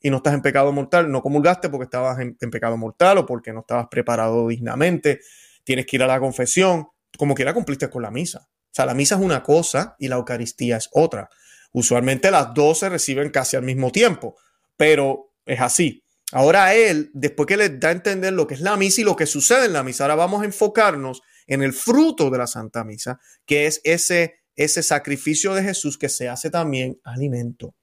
y 0.00 0.10
no 0.10 0.18
estás 0.18 0.34
en 0.34 0.42
pecado 0.42 0.72
mortal, 0.72 1.10
no 1.10 1.22
comulgaste 1.22 1.68
porque 1.68 1.84
estabas 1.84 2.18
en, 2.20 2.34
pecado 2.50 2.76
mortal 2.76 3.18
o 3.18 3.26
porque 3.26 3.52
no 3.52 3.60
estabas 3.60 3.88
preparado 3.88 4.48
dignamente, 4.48 5.20
tienes 5.64 5.86
que 5.86 5.96
ir 5.96 6.02
a 6.02 6.06
la 6.06 6.20
confesión, 6.20 6.88
como 7.18 7.34
quiera 7.34 7.54
cumpliste 7.54 7.90
con 7.90 8.02
la 8.02 8.10
misa. 8.10 8.48
O 8.48 8.72
sea, 8.72 8.86
la 8.86 8.94
misa 8.94 9.16
es 9.16 9.20
una 9.20 9.42
cosa 9.42 9.96
y 9.98 10.08
la 10.08 10.16
Eucaristía 10.16 10.76
es 10.76 10.88
otra. 10.92 11.28
Usualmente 11.72 12.30
las 12.30 12.54
dos 12.54 12.80
se 12.80 12.88
reciben 12.88 13.30
casi 13.30 13.56
al 13.56 13.62
mismo 13.62 13.90
tiempo, 13.90 14.36
pero 14.76 15.32
es 15.44 15.60
así. 15.60 16.04
Ahora 16.32 16.74
él, 16.74 17.10
después 17.12 17.46
que 17.46 17.56
les 17.56 17.80
da 17.80 17.88
a 17.88 17.92
entender 17.92 18.32
lo 18.32 18.46
que 18.46 18.54
es 18.54 18.60
la 18.60 18.76
misa 18.76 19.00
y 19.00 19.04
lo 19.04 19.16
que 19.16 19.26
sucede 19.26 19.66
en 19.66 19.72
la 19.72 19.82
misa, 19.82 20.04
ahora 20.04 20.14
vamos 20.14 20.42
a 20.42 20.44
enfocarnos 20.44 21.22
en 21.46 21.62
el 21.62 21.72
fruto 21.72 22.30
de 22.30 22.38
la 22.38 22.46
Santa 22.46 22.84
Misa, 22.84 23.18
que 23.44 23.66
es 23.66 23.80
ese, 23.82 24.36
ese 24.54 24.84
sacrificio 24.84 25.52
de 25.54 25.64
Jesús 25.64 25.98
que 25.98 26.08
se 26.08 26.28
hace 26.28 26.48
también 26.48 27.00
alimento. 27.02 27.74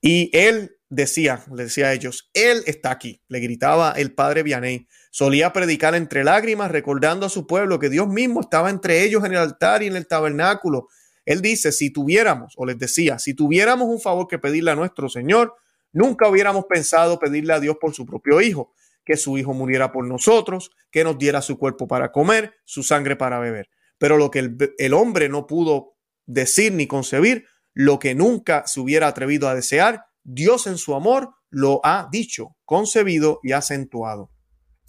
Y 0.00 0.36
él 0.36 0.75
decía, 0.88 1.42
le 1.54 1.64
decía 1.64 1.88
a 1.88 1.92
ellos, 1.92 2.30
Él 2.34 2.62
está 2.66 2.90
aquí, 2.90 3.22
le 3.28 3.40
gritaba 3.40 3.92
el 3.92 4.14
padre 4.14 4.42
Vianney. 4.42 4.86
Solía 5.10 5.52
predicar 5.52 5.94
entre 5.94 6.24
lágrimas, 6.24 6.70
recordando 6.70 7.26
a 7.26 7.30
su 7.30 7.46
pueblo 7.46 7.78
que 7.78 7.88
Dios 7.88 8.08
mismo 8.08 8.40
estaba 8.40 8.70
entre 8.70 9.02
ellos 9.02 9.24
en 9.24 9.32
el 9.32 9.38
altar 9.38 9.82
y 9.82 9.86
en 9.86 9.96
el 9.96 10.06
tabernáculo. 10.06 10.88
Él 11.24 11.42
dice, 11.42 11.72
si 11.72 11.90
tuviéramos, 11.90 12.54
o 12.56 12.66
les 12.66 12.78
decía, 12.78 13.18
si 13.18 13.34
tuviéramos 13.34 13.88
un 13.88 14.00
favor 14.00 14.28
que 14.28 14.38
pedirle 14.38 14.70
a 14.70 14.76
nuestro 14.76 15.08
Señor, 15.08 15.54
nunca 15.92 16.28
hubiéramos 16.28 16.66
pensado 16.66 17.18
pedirle 17.18 17.52
a 17.52 17.60
Dios 17.60 17.76
por 17.80 17.94
su 17.94 18.06
propio 18.06 18.40
Hijo, 18.40 18.72
que 19.04 19.16
su 19.16 19.36
Hijo 19.38 19.52
muriera 19.52 19.90
por 19.90 20.06
nosotros, 20.06 20.70
que 20.90 21.02
nos 21.02 21.18
diera 21.18 21.42
su 21.42 21.58
cuerpo 21.58 21.88
para 21.88 22.12
comer, 22.12 22.54
su 22.64 22.82
sangre 22.82 23.16
para 23.16 23.38
beber. 23.38 23.70
Pero 23.98 24.18
lo 24.18 24.30
que 24.30 24.50
el 24.78 24.94
hombre 24.94 25.28
no 25.28 25.46
pudo 25.46 25.96
decir 26.26 26.72
ni 26.72 26.86
concebir, 26.86 27.46
lo 27.72 27.98
que 27.98 28.14
nunca 28.14 28.66
se 28.66 28.80
hubiera 28.80 29.06
atrevido 29.06 29.48
a 29.48 29.54
desear, 29.54 30.06
Dios 30.28 30.66
en 30.66 30.76
su 30.76 30.94
amor 30.94 31.30
lo 31.50 31.80
ha 31.84 32.08
dicho, 32.10 32.56
concebido 32.64 33.38
y 33.42 33.52
acentuado. 33.52 34.30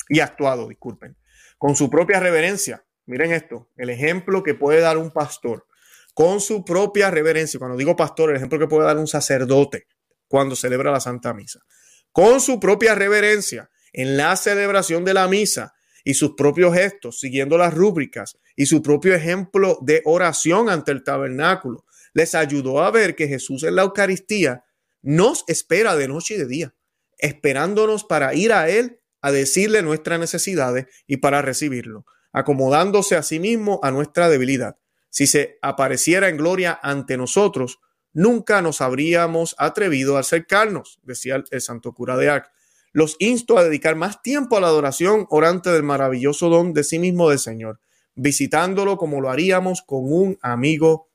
y 0.09 0.21
actuado, 0.21 0.69
disculpen, 0.69 1.17
con 1.57 1.75
su 1.75 1.89
propia 1.89 2.21
reverencia. 2.21 2.85
Miren 3.05 3.33
esto, 3.33 3.69
el 3.75 3.89
ejemplo 3.89 4.41
que 4.41 4.53
puede 4.55 4.79
dar 4.79 4.97
un 4.97 5.11
pastor 5.11 5.65
con 6.13 6.39
su 6.39 6.63
propia 6.63 7.11
reverencia. 7.11 7.59
Cuando 7.59 7.77
digo 7.77 7.95
pastor, 7.95 8.29
el 8.29 8.37
ejemplo 8.37 8.57
que 8.57 8.67
puede 8.67 8.85
dar 8.85 8.97
un 8.97 9.05
sacerdote 9.05 9.87
cuando 10.29 10.55
celebra 10.55 10.91
la 10.91 11.01
Santa 11.01 11.33
Misa. 11.33 11.59
Con 12.13 12.39
su 12.39 12.57
propia 12.59 12.95
reverencia 12.95 13.69
en 13.91 14.15
la 14.15 14.35
celebración 14.37 15.03
de 15.03 15.13
la 15.13 15.27
misa 15.27 15.73
y 16.05 16.13
sus 16.13 16.35
propios 16.35 16.73
gestos, 16.73 17.19
siguiendo 17.19 17.57
las 17.57 17.73
rúbricas 17.73 18.37
y 18.55 18.65
su 18.65 18.81
propio 18.81 19.13
ejemplo 19.13 19.77
de 19.81 20.01
oración 20.05 20.69
ante 20.69 20.93
el 20.93 21.03
tabernáculo, 21.03 21.83
les 22.13 22.33
ayudó 22.33 22.81
a 22.81 22.91
ver 22.91 23.15
que 23.15 23.27
Jesús 23.27 23.63
en 23.63 23.75
la 23.75 23.83
Eucaristía 23.83 24.63
nos 25.07 25.45
espera 25.47 25.95
de 25.95 26.09
noche 26.09 26.33
y 26.33 26.37
de 26.37 26.47
día, 26.47 26.75
esperándonos 27.17 28.03
para 28.03 28.33
ir 28.33 28.51
a 28.51 28.67
Él 28.67 28.99
a 29.21 29.31
decirle 29.31 29.81
nuestras 29.81 30.19
necesidades 30.19 30.87
y 31.07 31.17
para 31.17 31.41
recibirlo, 31.41 32.05
acomodándose 32.33 33.15
a 33.15 33.23
sí 33.23 33.39
mismo 33.39 33.79
a 33.83 33.91
nuestra 33.91 34.27
debilidad. 34.27 34.77
Si 35.09 35.25
se 35.25 35.59
apareciera 35.61 36.27
en 36.27 36.35
gloria 36.35 36.77
ante 36.83 37.15
nosotros, 37.15 37.79
nunca 38.11 38.61
nos 38.61 38.81
habríamos 38.81 39.55
atrevido 39.57 40.17
a 40.17 40.19
acercarnos, 40.19 40.99
decía 41.03 41.41
el, 41.51 41.61
santo 41.61 41.93
cura 41.93 42.17
de 42.17 42.29
Arc. 42.29 42.51
Los 42.91 43.15
insto 43.19 43.57
a 43.57 43.63
dedicar 43.63 43.95
más 43.95 44.21
tiempo 44.21 44.57
a 44.57 44.61
la 44.61 44.67
adoración 44.67 45.25
orante 45.29 45.69
del 45.69 45.83
maravilloso 45.83 46.49
don 46.49 46.73
de 46.73 46.83
sí 46.83 46.99
mismo 46.99 47.29
del 47.29 47.39
Señor, 47.39 47.79
visitándolo 48.13 48.97
como 48.97 49.21
lo 49.21 49.29
haríamos 49.29 49.83
con 49.83 50.11
un 50.11 50.37
amigo 50.41 51.09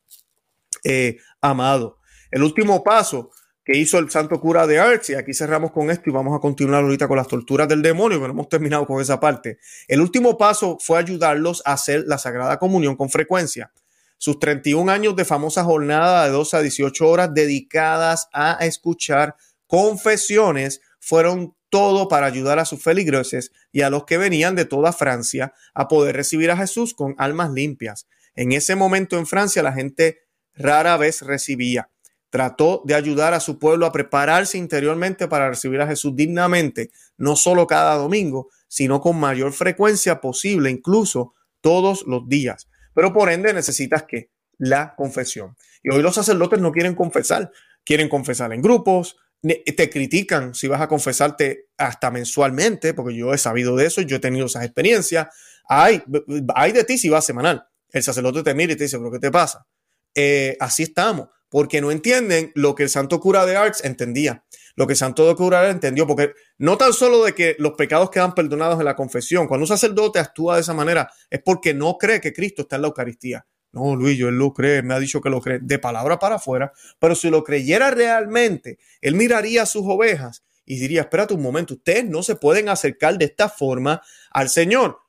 eh, 0.82 1.18
amado. 1.42 1.98
El 2.30 2.42
último 2.42 2.82
paso 2.82 3.30
que 3.64 3.76
hizo 3.76 3.98
el 3.98 4.10
santo 4.10 4.40
cura 4.40 4.66
de 4.66 4.80
Arts, 4.80 5.10
y 5.10 5.14
aquí 5.14 5.34
cerramos 5.34 5.70
con 5.70 5.90
esto 5.90 6.10
y 6.10 6.12
vamos 6.12 6.36
a 6.36 6.40
continuar 6.40 6.82
ahorita 6.82 7.06
con 7.06 7.16
las 7.16 7.28
torturas 7.28 7.68
del 7.68 7.82
demonio, 7.82 8.18
no 8.18 8.26
hemos 8.26 8.48
terminado 8.48 8.86
con 8.86 9.00
esa 9.00 9.20
parte. 9.20 9.58
El 9.86 10.00
último 10.00 10.36
paso 10.36 10.78
fue 10.80 10.98
ayudarlos 10.98 11.62
a 11.64 11.74
hacer 11.74 12.04
la 12.06 12.18
Sagrada 12.18 12.58
Comunión 12.58 12.96
con 12.96 13.08
frecuencia. 13.08 13.72
Sus 14.18 14.38
31 14.38 14.90
años 14.90 15.16
de 15.16 15.24
famosa 15.24 15.64
jornada 15.64 16.24
de 16.24 16.30
12 16.30 16.56
a 16.56 16.60
18 16.60 17.08
horas 17.08 17.34
dedicadas 17.34 18.28
a 18.32 18.58
escuchar 18.60 19.36
confesiones 19.66 20.80
fueron 21.00 21.56
todo 21.70 22.06
para 22.06 22.26
ayudar 22.26 22.58
a 22.58 22.64
sus 22.64 22.82
feligreses 22.82 23.50
y 23.72 23.80
a 23.80 23.90
los 23.90 24.04
que 24.04 24.18
venían 24.18 24.54
de 24.54 24.64
toda 24.64 24.92
Francia 24.92 25.54
a 25.72 25.88
poder 25.88 26.14
recibir 26.14 26.50
a 26.50 26.56
Jesús 26.56 26.94
con 26.94 27.14
almas 27.18 27.50
limpias. 27.50 28.06
En 28.34 28.52
ese 28.52 28.76
momento 28.76 29.18
en 29.18 29.26
Francia 29.26 29.62
la 29.62 29.72
gente 29.72 30.20
rara 30.54 30.96
vez 30.96 31.22
recibía 31.22 31.91
trató 32.32 32.80
de 32.86 32.94
ayudar 32.94 33.34
a 33.34 33.40
su 33.40 33.58
pueblo 33.58 33.84
a 33.84 33.92
prepararse 33.92 34.56
interiormente 34.56 35.28
para 35.28 35.50
recibir 35.50 35.82
a 35.82 35.86
Jesús 35.86 36.16
dignamente, 36.16 36.90
no 37.18 37.36
solo 37.36 37.66
cada 37.66 37.94
domingo, 37.96 38.48
sino 38.68 39.02
con 39.02 39.20
mayor 39.20 39.52
frecuencia 39.52 40.18
posible, 40.22 40.70
incluso 40.70 41.34
todos 41.60 42.04
los 42.06 42.26
días. 42.26 42.70
Pero 42.94 43.12
por 43.12 43.30
ende 43.30 43.52
necesitas 43.52 44.04
que 44.04 44.30
la 44.56 44.94
confesión. 44.96 45.56
Y 45.82 45.94
hoy 45.94 46.00
los 46.00 46.14
sacerdotes 46.14 46.58
no 46.58 46.72
quieren 46.72 46.94
confesar, 46.94 47.52
quieren 47.84 48.08
confesar 48.08 48.50
en 48.54 48.62
grupos, 48.62 49.18
te 49.42 49.90
critican 49.90 50.54
si 50.54 50.68
vas 50.68 50.80
a 50.80 50.88
confesarte 50.88 51.66
hasta 51.76 52.10
mensualmente, 52.10 52.94
porque 52.94 53.14
yo 53.14 53.34
he 53.34 53.38
sabido 53.38 53.76
de 53.76 53.84
eso, 53.84 54.00
yo 54.00 54.16
he 54.16 54.20
tenido 54.20 54.46
esas 54.46 54.64
experiencias. 54.64 55.26
Hay, 55.68 56.02
de 56.06 56.84
ti 56.84 56.96
si 56.96 57.10
vas 57.10 57.26
semanal. 57.26 57.66
El 57.90 58.02
sacerdote 58.02 58.42
te 58.42 58.54
mira 58.54 58.72
y 58.72 58.76
te 58.76 58.84
dice, 58.84 58.96
pero 58.96 59.12
¿qué 59.12 59.18
te 59.18 59.30
pasa? 59.30 59.66
Eh, 60.14 60.56
así 60.60 60.84
estamos 60.84 61.28
porque 61.52 61.82
no 61.82 61.90
entienden 61.90 62.50
lo 62.54 62.74
que 62.74 62.84
el 62.84 62.88
santo 62.88 63.20
cura 63.20 63.44
de 63.44 63.56
Arts 63.56 63.84
entendía, 63.84 64.42
lo 64.74 64.86
que 64.86 64.94
el 64.94 64.96
santo 64.96 65.36
cura 65.36 65.60
de 65.60 65.70
entendió, 65.70 66.06
porque 66.06 66.32
no 66.56 66.78
tan 66.78 66.94
solo 66.94 67.22
de 67.24 67.34
que 67.34 67.56
los 67.58 67.72
pecados 67.72 68.08
quedan 68.10 68.34
perdonados 68.34 68.78
en 68.78 68.86
la 68.86 68.96
confesión, 68.96 69.46
cuando 69.46 69.64
un 69.64 69.68
sacerdote 69.68 70.18
actúa 70.18 70.54
de 70.54 70.62
esa 70.62 70.72
manera 70.72 71.10
es 71.28 71.42
porque 71.44 71.74
no 71.74 71.98
cree 71.98 72.22
que 72.22 72.32
Cristo 72.32 72.62
está 72.62 72.76
en 72.76 72.82
la 72.82 72.88
Eucaristía. 72.88 73.46
No, 73.70 73.94
Luis, 73.94 74.16
yo 74.16 74.30
él 74.30 74.36
lo 74.36 74.54
cree, 74.54 74.82
me 74.82 74.94
ha 74.94 74.98
dicho 74.98 75.20
que 75.20 75.28
lo 75.28 75.42
cree 75.42 75.58
de 75.60 75.78
palabra 75.78 76.18
para 76.18 76.36
afuera, 76.36 76.72
pero 76.98 77.14
si 77.14 77.28
lo 77.28 77.44
creyera 77.44 77.90
realmente, 77.90 78.78
él 79.02 79.14
miraría 79.14 79.64
a 79.64 79.66
sus 79.66 79.82
ovejas 79.84 80.44
y 80.64 80.78
diría, 80.78 81.02
espérate 81.02 81.34
un 81.34 81.42
momento, 81.42 81.74
ustedes 81.74 82.06
no 82.06 82.22
se 82.22 82.36
pueden 82.36 82.70
acercar 82.70 83.18
de 83.18 83.26
esta 83.26 83.50
forma 83.50 84.00
al 84.30 84.48
Señor 84.48 85.01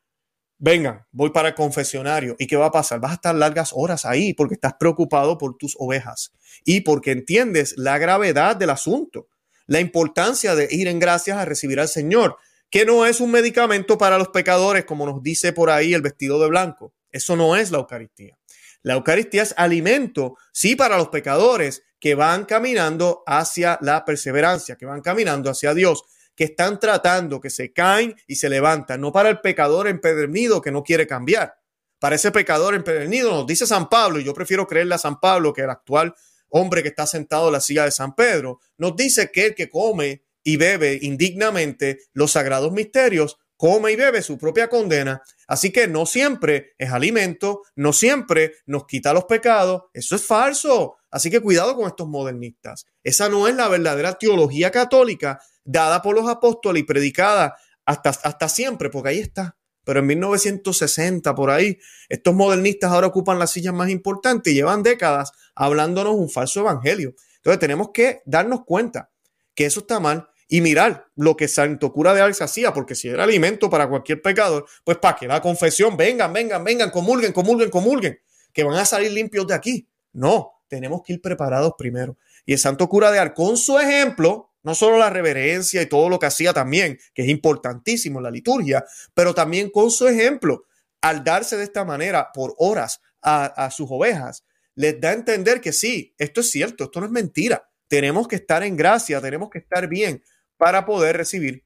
vengan, 0.63 1.06
voy 1.12 1.32
para 1.32 1.49
el 1.49 1.56
confesionario. 1.56 2.38
¿Y 2.39 2.47
qué 2.47 2.56
va 2.56 2.67
a 2.67 2.71
pasar? 2.71 3.02
Vas 3.02 3.12
a 3.12 3.15
estar 3.15 3.36
largas 3.36 3.71
horas 3.76 4.06
ahí 4.06 4.34
porque 4.34 4.54
estás 4.54 4.76
preocupado 4.80 5.38
por 5.38 5.58
tus 5.58 5.76
ovejas 5.78 6.32
y 6.63 6.82
porque 6.82 7.12
entiendes 7.12 7.73
la 7.76 7.97
gravedad 7.97 8.56
del 8.56 8.69
asunto, 8.69 9.28
la 9.67 9.82
importancia 9.82 10.56
de 10.56 10.69
ir 10.71 10.88
en 10.88 10.99
gracias 10.99 11.38
a 11.38 11.43
recibir 11.43 11.82
al 11.82 11.89
Señor, 11.89 12.38
que 12.69 12.86
no 12.86 13.06
es 13.06 13.19
un 13.19 13.32
medicamento 13.32 13.97
para 13.97 14.17
los 14.17 14.30
pecadores, 14.30 14.86
como 14.86 15.06
nos 15.06 15.21
dice 15.21 15.52
por 15.52 15.69
ahí 15.69 15.93
el 15.93 16.02
vestido 16.02 16.41
de 16.41 16.47
blanco. 16.47 16.93
Eso 17.12 17.36
no 17.36 17.58
es 17.58 17.69
la 17.69 17.80
Eucaristía. 17.80 18.38
La 18.84 18.93
Eucaristía 18.93 19.43
es 19.43 19.54
alimento, 19.58 20.38
sí, 20.54 20.78
para 20.78 20.97
los 20.97 21.10
pecadores 21.10 21.84
que 21.99 22.15
van 22.15 22.45
caminando 22.45 23.21
hacia 23.28 23.78
la 23.82 24.06
perseverancia, 24.06 24.78
que 24.78 24.86
van 24.86 25.02
caminando 25.02 25.49
hacia 25.49 25.73
Dios 25.73 26.04
que 26.35 26.45
están 26.45 26.79
tratando, 26.79 27.39
que 27.39 27.49
se 27.49 27.71
caen 27.71 28.15
y 28.27 28.35
se 28.35 28.49
levantan, 28.49 29.01
no 29.01 29.11
para 29.11 29.29
el 29.29 29.39
pecador 29.39 29.87
empedernido 29.87 30.61
que 30.61 30.71
no 30.71 30.83
quiere 30.83 31.07
cambiar. 31.07 31.55
Para 31.99 32.15
ese 32.15 32.31
pecador 32.31 32.75
empedernido 32.75 33.31
nos 33.31 33.47
dice 33.47 33.65
San 33.65 33.89
Pablo, 33.89 34.19
y 34.19 34.23
yo 34.23 34.33
prefiero 34.33 34.67
creerle 34.67 34.95
a 34.95 34.97
San 34.97 35.19
Pablo 35.19 35.53
que 35.53 35.61
el 35.61 35.69
actual 35.69 36.13
hombre 36.55 36.83
que 36.83 36.89
está 36.89 37.07
sentado 37.07 37.47
en 37.47 37.53
la 37.53 37.61
silla 37.61 37.85
de 37.85 37.91
San 37.91 38.15
Pedro, 38.15 38.59
nos 38.77 38.95
dice 38.95 39.31
que 39.31 39.47
el 39.47 39.55
que 39.55 39.69
come 39.69 40.23
y 40.43 40.57
bebe 40.57 40.99
indignamente 41.01 41.99
los 42.13 42.31
sagrados 42.31 42.71
misterios, 42.71 43.37
come 43.57 43.91
y 43.91 43.95
bebe 43.95 44.21
su 44.21 44.37
propia 44.37 44.69
condena. 44.69 45.23
Así 45.47 45.71
que 45.71 45.87
no 45.87 46.05
siempre 46.05 46.73
es 46.77 46.91
alimento, 46.91 47.63
no 47.75 47.91
siempre 47.91 48.53
nos 48.67 48.85
quita 48.85 49.13
los 49.13 49.25
pecados. 49.25 49.83
Eso 49.93 50.15
es 50.15 50.25
falso. 50.25 50.97
Así 51.09 51.31
que 51.31 51.41
cuidado 51.41 51.75
con 51.75 51.87
estos 51.87 52.07
modernistas. 52.07 52.85
Esa 53.03 53.29
no 53.29 53.47
es 53.47 53.55
la 53.55 53.67
verdadera 53.67 54.13
teología 54.13 54.69
católica 54.69 55.39
dada 55.63 56.02
por 56.02 56.15
los 56.15 56.30
apóstoles 56.30 56.82
y 56.82 56.86
predicada 56.86 57.56
hasta, 57.86 58.10
hasta 58.10 58.49
siempre, 58.49 58.89
porque 58.89 59.10
ahí 59.10 59.19
está. 59.19 59.58
Pero 59.84 59.99
en 59.99 60.08
1960, 60.08 61.36
por 61.36 61.49
ahí, 61.49 61.78
estos 62.08 62.34
modernistas 62.34 62.91
ahora 62.91 63.08
ocupan 63.08 63.39
las 63.39 63.52
sillas 63.52 63.73
más 63.73 63.89
importantes 63.89 64.54
y 64.54 64.56
llevan 64.56 64.84
décadas 64.84 65.32
hablándonos 65.56 66.15
un 66.15 66.30
falso 66.30 66.62
evangelio. 66.62 67.15
Entonces 67.38 67.60
tenemos 67.60 67.89
que 67.93 68.21
darnos 68.26 68.63
cuenta 68.65 69.12
que 69.54 69.65
eso 69.65 69.82
está 69.82 69.99
mal 69.99 70.30
y 70.47 70.62
mirar 70.62 71.08
lo 71.15 71.36
que 71.36 71.47
Santo 71.47 71.91
Cura 71.91 72.13
de 72.13 72.21
Ars 72.21 72.41
hacía, 72.41 72.73
porque 72.73 72.95
si 72.95 73.10
era 73.10 73.23
alimento 73.23 73.69
para 73.69 73.89
cualquier 73.89 74.21
pecador, 74.21 74.65
pues 74.84 74.97
para 74.97 75.17
que 75.17 75.28
la 75.28 75.41
confesión, 75.41 75.97
vengan, 75.97 76.32
vengan, 76.32 76.63
vengan, 76.63 76.89
comulguen, 76.89 77.34
comulguen, 77.34 77.69
comulguen, 77.69 78.19
que 78.54 78.63
van 78.63 78.78
a 78.78 78.86
salir 78.86 79.12
limpios 79.12 79.47
de 79.47 79.56
aquí. 79.56 79.89
No, 80.13 80.63
tenemos 80.67 81.02
que 81.04 81.13
ir 81.13 81.21
preparados 81.21 81.73
primero. 81.78 82.17
Y 82.45 82.54
el 82.54 82.60
Santo 82.60 82.88
Cura 82.88 83.12
de 83.12 83.19
Ars, 83.19 83.34
con 83.36 83.58
su 83.58 83.80
ejemplo, 83.80 84.52
no 84.63 84.76
solo 84.76 84.97
la 84.97 85.10
reverencia 85.10 85.82
y 85.82 85.86
todo 85.86 86.10
lo 86.10 86.19
que 86.19 86.26
hacía 86.26 86.54
también, 86.54 86.97
que 87.13 87.23
es 87.23 87.30
importantísimo 87.30 88.19
en 88.19 88.23
la 88.23 88.32
liturgia, 88.32 88.84
pero 89.13 89.34
también 89.34 89.69
con 89.69 89.91
su 89.91 90.08
ejemplo, 90.08 90.65
al 91.02 91.23
darse 91.23 91.58
de 91.58 91.63
esta 91.63 91.84
manera 91.84 92.32
por 92.34 92.56
horas 92.58 93.02
a, 93.21 93.69
sus 93.71 93.88
ovejas, 93.89 94.45
les 94.76 94.99
da 94.99 95.10
a 95.10 95.13
entender 95.13 95.62
que 95.62 95.71
sí, 95.71 96.13
esto 96.17 96.41
es 96.41 96.49
cierto, 96.49 96.86
esto 96.86 96.99
no 96.99 97.06
es 97.06 97.12
mentira. 97.12 97.69
Tenemos 97.88 98.28
que 98.28 98.38
estar 98.38 98.63
en 98.63 98.76
gracia, 98.76 99.21
tenemos 99.21 99.49
que 99.49 99.60
estar 99.60 99.88
bien 99.88 100.23
para 100.58 100.86
poder 100.86 101.17
recibir 101.17 101.65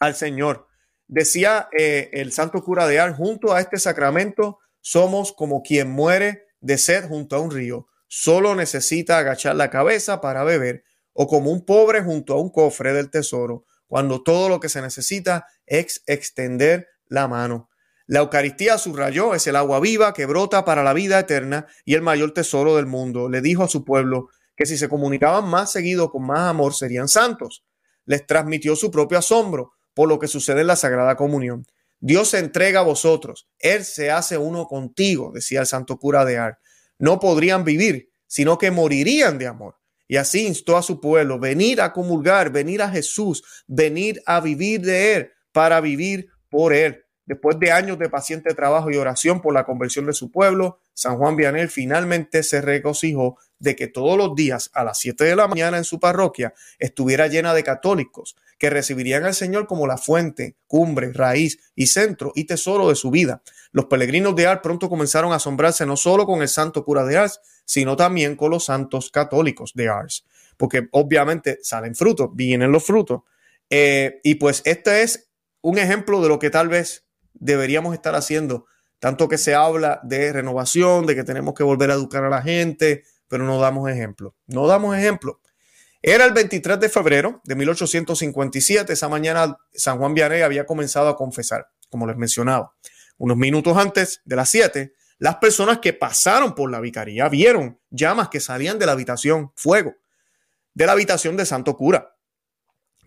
al 0.00 0.14
Señor. 0.14 0.66
Decía 1.06 1.68
eh, 1.76 2.10
el 2.12 2.32
santo 2.32 2.62
cura 2.62 2.86
de 2.86 3.00
Ar, 3.00 3.16
junto 3.16 3.52
a 3.52 3.60
este 3.60 3.78
sacramento 3.78 4.58
somos 4.80 5.32
como 5.32 5.62
quien 5.62 5.90
muere 5.90 6.46
de 6.60 6.78
sed 6.78 7.08
junto 7.08 7.36
a 7.36 7.40
un 7.40 7.50
río. 7.50 7.88
Solo 8.06 8.54
necesita 8.54 9.18
agachar 9.18 9.56
la 9.56 9.70
cabeza 9.70 10.20
para 10.20 10.44
beber 10.44 10.84
o 11.22 11.26
como 11.26 11.50
un 11.50 11.66
pobre 11.66 12.02
junto 12.02 12.32
a 12.32 12.40
un 12.40 12.48
cofre 12.48 12.94
del 12.94 13.10
tesoro, 13.10 13.66
cuando 13.86 14.22
todo 14.22 14.48
lo 14.48 14.58
que 14.58 14.70
se 14.70 14.80
necesita 14.80 15.46
es 15.66 16.02
extender 16.06 16.88
la 17.08 17.28
mano. 17.28 17.68
La 18.06 18.20
Eucaristía 18.20 18.78
subrayó 18.78 19.34
es 19.34 19.46
el 19.46 19.56
agua 19.56 19.80
viva 19.80 20.14
que 20.14 20.24
brota 20.24 20.64
para 20.64 20.82
la 20.82 20.94
vida 20.94 21.18
eterna 21.18 21.66
y 21.84 21.92
el 21.92 22.00
mayor 22.00 22.32
tesoro 22.32 22.74
del 22.76 22.86
mundo. 22.86 23.28
Le 23.28 23.42
dijo 23.42 23.64
a 23.64 23.68
su 23.68 23.84
pueblo 23.84 24.30
que 24.56 24.64
si 24.64 24.78
se 24.78 24.88
comunicaban 24.88 25.46
más 25.46 25.70
seguido 25.70 26.10
con 26.10 26.24
más 26.24 26.48
amor 26.48 26.72
serían 26.72 27.06
santos. 27.06 27.66
Les 28.06 28.26
transmitió 28.26 28.74
su 28.74 28.90
propio 28.90 29.18
asombro 29.18 29.72
por 29.92 30.08
lo 30.08 30.18
que 30.18 30.26
sucede 30.26 30.62
en 30.62 30.68
la 30.68 30.76
Sagrada 30.76 31.16
Comunión. 31.16 31.66
Dios 31.98 32.30
se 32.30 32.38
entrega 32.38 32.80
a 32.80 32.84
vosotros, 32.84 33.46
Él 33.58 33.84
se 33.84 34.10
hace 34.10 34.38
uno 34.38 34.64
contigo, 34.64 35.32
decía 35.34 35.60
el 35.60 35.66
santo 35.66 35.98
cura 35.98 36.24
de 36.24 36.38
Ar. 36.38 36.58
No 36.98 37.20
podrían 37.20 37.62
vivir, 37.62 38.08
sino 38.26 38.56
que 38.56 38.70
morirían 38.70 39.36
de 39.36 39.48
amor. 39.48 39.79
Y 40.10 40.16
así 40.16 40.44
instó 40.44 40.76
a 40.76 40.82
su 40.82 41.00
pueblo, 41.00 41.38
venir 41.38 41.80
a 41.80 41.92
comulgar, 41.92 42.50
venir 42.50 42.82
a 42.82 42.88
Jesús, 42.88 43.44
venir 43.68 44.20
a 44.26 44.40
vivir 44.40 44.80
de 44.80 45.14
Él, 45.14 45.30
para 45.52 45.80
vivir 45.80 46.30
por 46.48 46.72
Él. 46.72 47.04
Después 47.26 47.60
de 47.60 47.70
años 47.70 47.96
de 47.96 48.08
paciente 48.08 48.52
trabajo 48.54 48.90
y 48.90 48.96
oración 48.96 49.40
por 49.40 49.54
la 49.54 49.62
conversión 49.62 50.06
de 50.06 50.12
su 50.12 50.32
pueblo, 50.32 50.80
San 50.94 51.16
Juan 51.16 51.36
Vianel 51.36 51.68
finalmente 51.68 52.42
se 52.42 52.60
regocijó 52.60 53.38
de 53.60 53.76
que 53.76 53.86
todos 53.86 54.18
los 54.18 54.34
días 54.34 54.68
a 54.74 54.82
las 54.82 54.98
7 54.98 55.22
de 55.22 55.36
la 55.36 55.46
mañana 55.46 55.78
en 55.78 55.84
su 55.84 56.00
parroquia 56.00 56.54
estuviera 56.80 57.28
llena 57.28 57.54
de 57.54 57.62
católicos 57.62 58.34
que 58.60 58.68
recibirían 58.68 59.24
al 59.24 59.34
Señor 59.34 59.66
como 59.66 59.86
la 59.86 59.96
fuente, 59.96 60.54
cumbre, 60.66 61.12
raíz 61.14 61.58
y 61.74 61.86
centro 61.86 62.30
y 62.34 62.44
tesoro 62.44 62.90
de 62.90 62.94
su 62.94 63.10
vida. 63.10 63.42
Los 63.72 63.86
peregrinos 63.86 64.36
de 64.36 64.46
Ars 64.46 64.60
pronto 64.62 64.90
comenzaron 64.90 65.32
a 65.32 65.36
asombrarse 65.36 65.86
no 65.86 65.96
solo 65.96 66.26
con 66.26 66.42
el 66.42 66.48
santo 66.48 66.84
cura 66.84 67.04
de 67.04 67.16
Ars, 67.16 67.40
sino 67.64 67.96
también 67.96 68.36
con 68.36 68.50
los 68.50 68.66
santos 68.66 69.10
católicos 69.10 69.72
de 69.74 69.88
Ars, 69.88 70.26
porque 70.58 70.88
obviamente 70.92 71.58
salen 71.62 71.94
frutos, 71.94 72.28
vienen 72.34 72.70
los 72.70 72.84
frutos. 72.84 73.22
Eh, 73.70 74.20
y 74.22 74.34
pues 74.34 74.60
este 74.66 75.02
es 75.02 75.30
un 75.62 75.78
ejemplo 75.78 76.20
de 76.20 76.28
lo 76.28 76.38
que 76.38 76.50
tal 76.50 76.68
vez 76.68 77.06
deberíamos 77.32 77.94
estar 77.94 78.14
haciendo, 78.14 78.66
tanto 78.98 79.26
que 79.26 79.38
se 79.38 79.54
habla 79.54 80.00
de 80.02 80.34
renovación, 80.34 81.06
de 81.06 81.14
que 81.14 81.24
tenemos 81.24 81.54
que 81.54 81.62
volver 81.62 81.90
a 81.90 81.94
educar 81.94 82.24
a 82.24 82.28
la 82.28 82.42
gente, 82.42 83.04
pero 83.26 83.44
no 83.44 83.58
damos 83.58 83.88
ejemplo. 83.88 84.34
No 84.46 84.66
damos 84.66 84.98
ejemplo. 84.98 85.40
Era 86.02 86.24
el 86.24 86.32
23 86.32 86.80
de 86.80 86.88
febrero 86.88 87.42
de 87.44 87.54
1857. 87.54 88.92
Esa 88.92 89.08
mañana 89.08 89.58
San 89.72 89.98
Juan 89.98 90.14
Vianney 90.14 90.42
había 90.42 90.64
comenzado 90.64 91.08
a 91.08 91.16
confesar, 91.16 91.68
como 91.90 92.06
les 92.06 92.16
mencionaba. 92.16 92.74
Unos 93.18 93.36
minutos 93.36 93.76
antes 93.76 94.22
de 94.24 94.36
las 94.36 94.48
7, 94.48 94.94
las 95.18 95.36
personas 95.36 95.80
que 95.80 95.92
pasaron 95.92 96.54
por 96.54 96.70
la 96.70 96.80
vicaría 96.80 97.28
vieron 97.28 97.78
llamas 97.90 98.30
que 98.30 98.40
salían 98.40 98.78
de 98.78 98.86
la 98.86 98.92
habitación, 98.92 99.52
fuego, 99.54 99.94
de 100.72 100.86
la 100.86 100.92
habitación 100.92 101.36
de 101.36 101.44
Santo 101.44 101.76
Cura. 101.76 102.16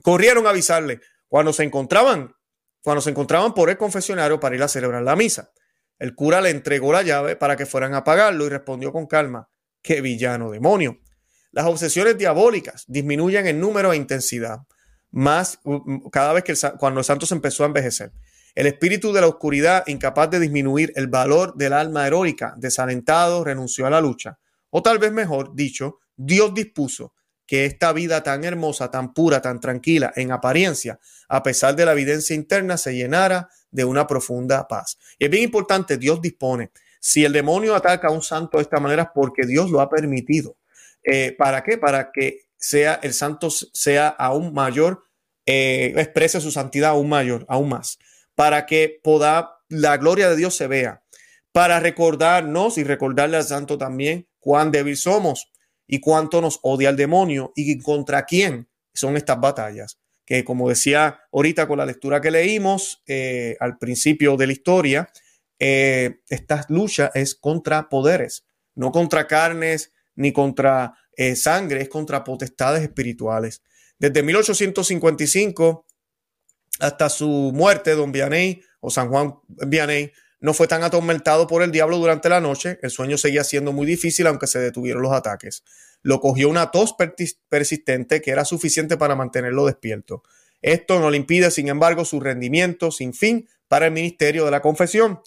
Corrieron 0.04 0.46
a 0.46 0.52
avisarle 0.52 1.00
cuando 1.28 1.52
se 1.52 1.64
encontraban, 1.64 2.36
cuando 2.84 3.02
se 3.02 3.10
encontraban 3.10 3.56
por 3.56 3.72
el 3.72 3.78
confesionario 3.78 4.40
para 4.40 4.56
ir 4.56 4.62
a 4.62 4.68
celebrar 4.68 5.02
la 5.02 5.16
misa. 5.16 5.52
El 5.98 6.14
cura 6.14 6.42
le 6.42 6.52
entregó 6.52 6.94
la 6.94 7.02
llave 7.02 7.36
para 7.36 7.56
que 7.56 7.66
fueran 7.66 7.96
a 7.96 8.00
apagarlo 8.00 8.46
y 8.46 8.50
respondió 8.50 8.92
con 8.92 9.08
calma, 9.08 9.50
qué 9.82 10.02
villano 10.02 10.52
demonio. 10.52 11.00
Las 11.54 11.68
obsesiones 11.68 12.18
diabólicas 12.18 12.84
disminuyen 12.88 13.46
en 13.46 13.60
número 13.60 13.94
e 13.94 13.96
intensidad, 13.96 14.62
más 15.12 15.60
cada 16.12 16.34
vez 16.34 16.44
que 16.44 16.56
cuando 16.80 17.00
el 17.00 17.06
santo 17.06 17.28
se 17.28 17.36
empezó 17.36 17.62
a 17.62 17.68
envejecer. 17.68 18.12
El 18.56 18.66
espíritu 18.66 19.14
de 19.14 19.22
la 19.22 19.28
oscuridad, 19.28 19.84
incapaz 19.86 20.32
de 20.32 20.40
disminuir 20.40 20.92
el 20.96 21.06
valor 21.06 21.54
del 21.56 21.74
alma 21.74 22.08
heroica, 22.08 22.56
desalentado, 22.58 23.44
renunció 23.44 23.86
a 23.86 23.92
la 23.92 24.02
lucha. 24.02 24.40
O 24.72 24.82
tal 24.82 24.98
vez 24.98 25.12
mejor 25.12 25.54
dicho, 25.54 26.00
Dios 26.16 26.56
dispuso 26.56 27.14
que 27.46 27.66
esta 27.66 27.94
vida 27.94 28.24
tan 28.24 28.44
hermosa, 28.44 28.90
tan 28.90 29.14
pura, 29.14 29.40
tan 29.40 29.60
tranquila 29.60 30.12
en 30.16 30.32
apariencia, 30.32 31.00
a 31.30 31.44
pesar 31.44 31.76
de 31.76 31.86
la 31.86 31.92
evidencia 31.92 32.36
interna, 32.36 32.78
se 32.78 32.96
llenara 32.96 33.48
de 33.70 33.86
una 33.86 34.08
profunda 34.08 34.68
paz. 34.68 34.98
Y 35.20 35.26
es 35.26 35.30
bien 35.30 35.44
importante, 35.44 36.00
Dios 36.00 36.20
dispone. 36.20 36.72
Si 37.00 37.24
el 37.24 37.32
demonio 37.32 37.76
ataca 37.76 38.08
a 38.08 38.12
un 38.12 38.24
santo 38.24 38.58
de 38.58 38.64
esta 38.64 38.80
manera 38.80 39.04
es 39.04 39.10
porque 39.14 39.46
Dios 39.46 39.70
lo 39.70 39.82
ha 39.82 39.90
permitido. 39.90 40.58
Eh, 41.04 41.36
¿Para 41.38 41.64
qué? 41.64 41.78
Para 41.78 42.12
que 42.12 42.42
sea 42.58 43.00
el 43.04 43.14
santo 43.14 43.50
sea 43.50 44.08
aún 44.08 44.54
mayor, 44.54 45.04
eh, 45.46 45.94
exprese 45.98 46.40
su 46.40 46.52
santidad 46.52 46.92
aún 46.92 47.10
mayor, 47.10 47.46
aún 47.50 47.70
más, 47.70 48.00
para 48.36 48.66
que 48.66 49.00
pueda 49.04 49.58
la 49.68 49.98
gloria 49.98 50.30
de 50.30 50.38
Dios 50.38 50.56
se 50.56 50.68
vea, 50.68 51.04
para 51.52 51.80
recordarnos 51.80 52.78
y 52.78 52.84
recordarle 52.84 53.38
al 53.38 53.44
santo 53.44 53.78
también 53.78 54.28
cuán 54.40 54.72
débil 54.72 54.96
somos 54.96 55.52
y 55.88 56.00
cuánto 56.00 56.42
nos 56.42 56.60
odia 56.62 56.90
el 56.90 56.96
demonio 56.96 57.52
y 57.56 57.78
contra 57.80 58.26
quién 58.26 58.70
son 58.94 59.18
estas 59.18 59.40
batallas. 59.40 60.00
Que 60.26 60.46
como 60.46 60.70
decía 60.70 61.20
ahorita 61.34 61.68
con 61.68 61.80
la 61.80 61.86
lectura 61.86 62.22
que 62.22 62.32
leímos 62.32 63.04
eh, 63.08 63.58
al 63.60 63.78
principio 63.78 64.38
de 64.38 64.48
la 64.48 64.54
historia, 64.54 65.10
esta 65.60 66.66
lucha 66.68 67.12
es 67.14 67.36
contra 67.36 67.88
poderes, 67.88 68.46
no 68.76 68.92
contra 68.92 69.28
carnes, 69.28 69.93
ni 70.16 70.32
contra 70.32 70.94
eh, 71.16 71.36
sangre, 71.36 71.82
es 71.82 71.90
contra 71.90 72.24
potestades 72.24 72.82
espirituales. 72.82 73.62
Desde 73.98 74.24
1855 74.24 75.86
hasta 76.80 77.10
su 77.10 77.52
muerte, 77.54 77.92
don 77.92 78.12
Vianney 78.12 78.62
o 78.80 78.90
San 78.90 79.10
Juan 79.10 79.36
Vianney 79.48 80.12
no 80.40 80.54
fue 80.54 80.68
tan 80.68 80.84
atormentado 80.84 81.48
por 81.48 81.64
el 81.64 81.72
diablo 81.72 81.98
durante 81.98 82.28
la 82.28 82.42
noche. 82.42 82.78
El 82.82 82.90
sueño 82.90 83.18
seguía 83.18 83.46
siendo 83.46 83.72
muy 83.72 83.88
difícil, 83.88 84.28
aunque 84.28 84.48
se 84.48 84.60
detuvieron 84.60 85.02
los 85.02 85.14
ataques. 85.14 85.64
Lo 86.02 86.20
cogió 86.20 86.50
una 86.50 86.70
tos 86.70 86.96
persistente 87.48 88.22
que 88.22 88.32
era 88.32 88.44
suficiente 88.44 88.98
para 88.98 89.16
mantenerlo 89.16 89.66
despierto. 89.66 90.24
Esto 90.62 91.00
no 91.00 91.10
le 91.10 91.18
impide, 91.18 91.50
sin 91.50 91.70
embargo, 91.70 92.04
su 92.04 92.20
rendimiento 92.20 92.92
sin 92.92 93.14
fin 93.14 93.48
para 93.70 93.86
el 93.86 93.94
ministerio 93.94 94.44
de 94.44 94.52
la 94.52 94.62
confesión. 94.62 95.22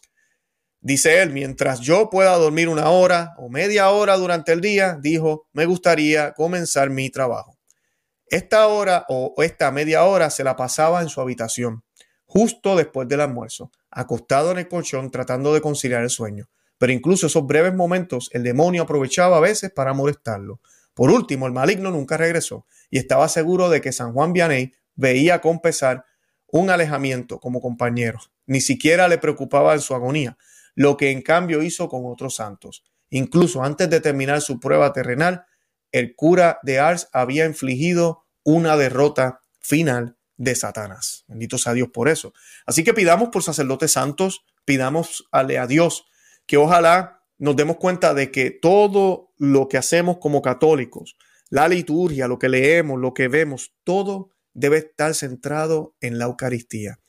Dice 0.87 1.21
él, 1.21 1.33
mientras 1.33 1.81
yo 1.81 2.11
pueda 2.11 2.37
dormir 2.37 2.69
una 2.69 2.91
hora 2.91 3.35
o 3.39 3.49
media 3.49 3.91
hora 3.91 4.17
durante 4.17 4.53
el 4.53 4.61
día, 4.61 4.97
dijo, 5.01 5.49
me 5.53 5.67
gustaría 5.67 6.33
comenzar 6.35 6.91
mi 6.91 7.11
trabajo. 7.11 7.59
Esta 8.29 8.69
hora 8.69 9.05
o 9.09 9.35
esta 9.39 9.73
media 9.73 10.05
hora 10.05 10.31
se 10.31 10.45
la 10.45 10.55
pasaba 10.55 11.03
en 11.03 11.09
su 11.09 11.21
habitación, 11.21 11.83
justo 12.25 12.77
después 12.77 13.09
del 13.09 13.21
almuerzo, 13.21 13.73
acostado 13.91 14.53
en 14.53 14.59
el 14.59 14.69
colchón 14.69 15.11
tratando 15.11 15.53
de 15.53 15.61
conciliar 15.61 16.05
el 16.05 16.11
sueño. 16.11 16.49
Pero 16.79 16.93
incluso 16.93 17.27
esos 17.27 17.45
breves 17.45 17.75
momentos 17.75 18.31
el 18.33 18.45
demonio 18.45 18.85
aprovechaba 18.85 19.39
a 19.39 19.41
veces 19.41 19.73
para 19.73 19.93
molestarlo. 19.93 20.61
Por 20.95 21.11
último, 21.11 21.49
el 21.49 21.53
maligno 21.53 21.91
nunca 21.91 22.17
regresó 22.17 22.65
y 22.91 22.99
estaba 22.99 23.29
seguro 23.29 23.71
de 23.71 23.81
que 23.81 23.91
San 23.91 24.13
Juan 24.13 24.33
Vianney 24.33 24.73
veía 24.95 25.41
con 25.41 25.59
pesar 25.59 26.05
un 26.47 26.71
alejamiento 26.71 27.41
como 27.41 27.61
compañero. 27.61 28.21
Ni 28.47 28.61
siquiera 28.61 29.09
le 29.09 29.19
preocupaba 29.19 29.75
en 29.75 29.81
su 29.81 29.93
agonía 29.93 30.39
lo 30.77 30.97
que 30.97 31.11
en 31.11 31.23
cambio 31.23 31.65
hizo 31.65 31.89
con 31.89 32.03
otros 32.07 32.37
santos. 32.37 32.85
Incluso 33.11 33.65
antes 33.65 33.91
de 33.91 34.01
terminar 34.01 34.41
su 34.41 34.61
prueba 34.61 34.93
terrenal, 34.93 35.47
el 35.91 36.15
cura 36.15 36.61
de 36.63 36.79
Ars 36.79 37.09
había 37.13 37.47
infligido 37.47 38.25
una 38.45 38.77
derrota 38.77 39.41
final 39.59 40.17
de 40.37 40.55
Satanás. 40.55 41.25
Bendito 41.27 41.59
sea 41.59 41.73
Dios 41.73 41.89
por 41.93 42.09
eso. 42.09 42.35
Así 42.67 42.85
que 42.85 42.95
pidamos 42.95 43.31
por 43.31 43.43
sacerdotes 43.43 43.93
santos, 43.93 44.45
pidamos 44.65 45.27
a 45.33 45.45
Dios 45.67 46.07
que 46.47 46.59
ojalá 46.59 47.23
nos 47.39 47.57
demos 47.57 47.77
cuenta 47.79 48.15
de 48.15 48.31
que 48.31 48.51
todo 48.51 49.33
lo 49.39 49.69
que 49.69 49.79
hacemos 49.79 50.19
como 50.19 50.43
católicos, 50.43 51.17
la 51.49 51.69
liturgia, 51.69 52.29
lo 52.29 52.39
que 52.39 52.49
leemos, 52.49 53.01
lo 53.01 53.15
que 53.15 53.29
vemos, 53.29 53.73
todo 53.85 54.31
debe 54.53 54.79
estar 54.79 55.15
centrado 55.15 55.95
en 56.01 56.19
la 56.19 56.27
Eucaristía. 56.27 57.01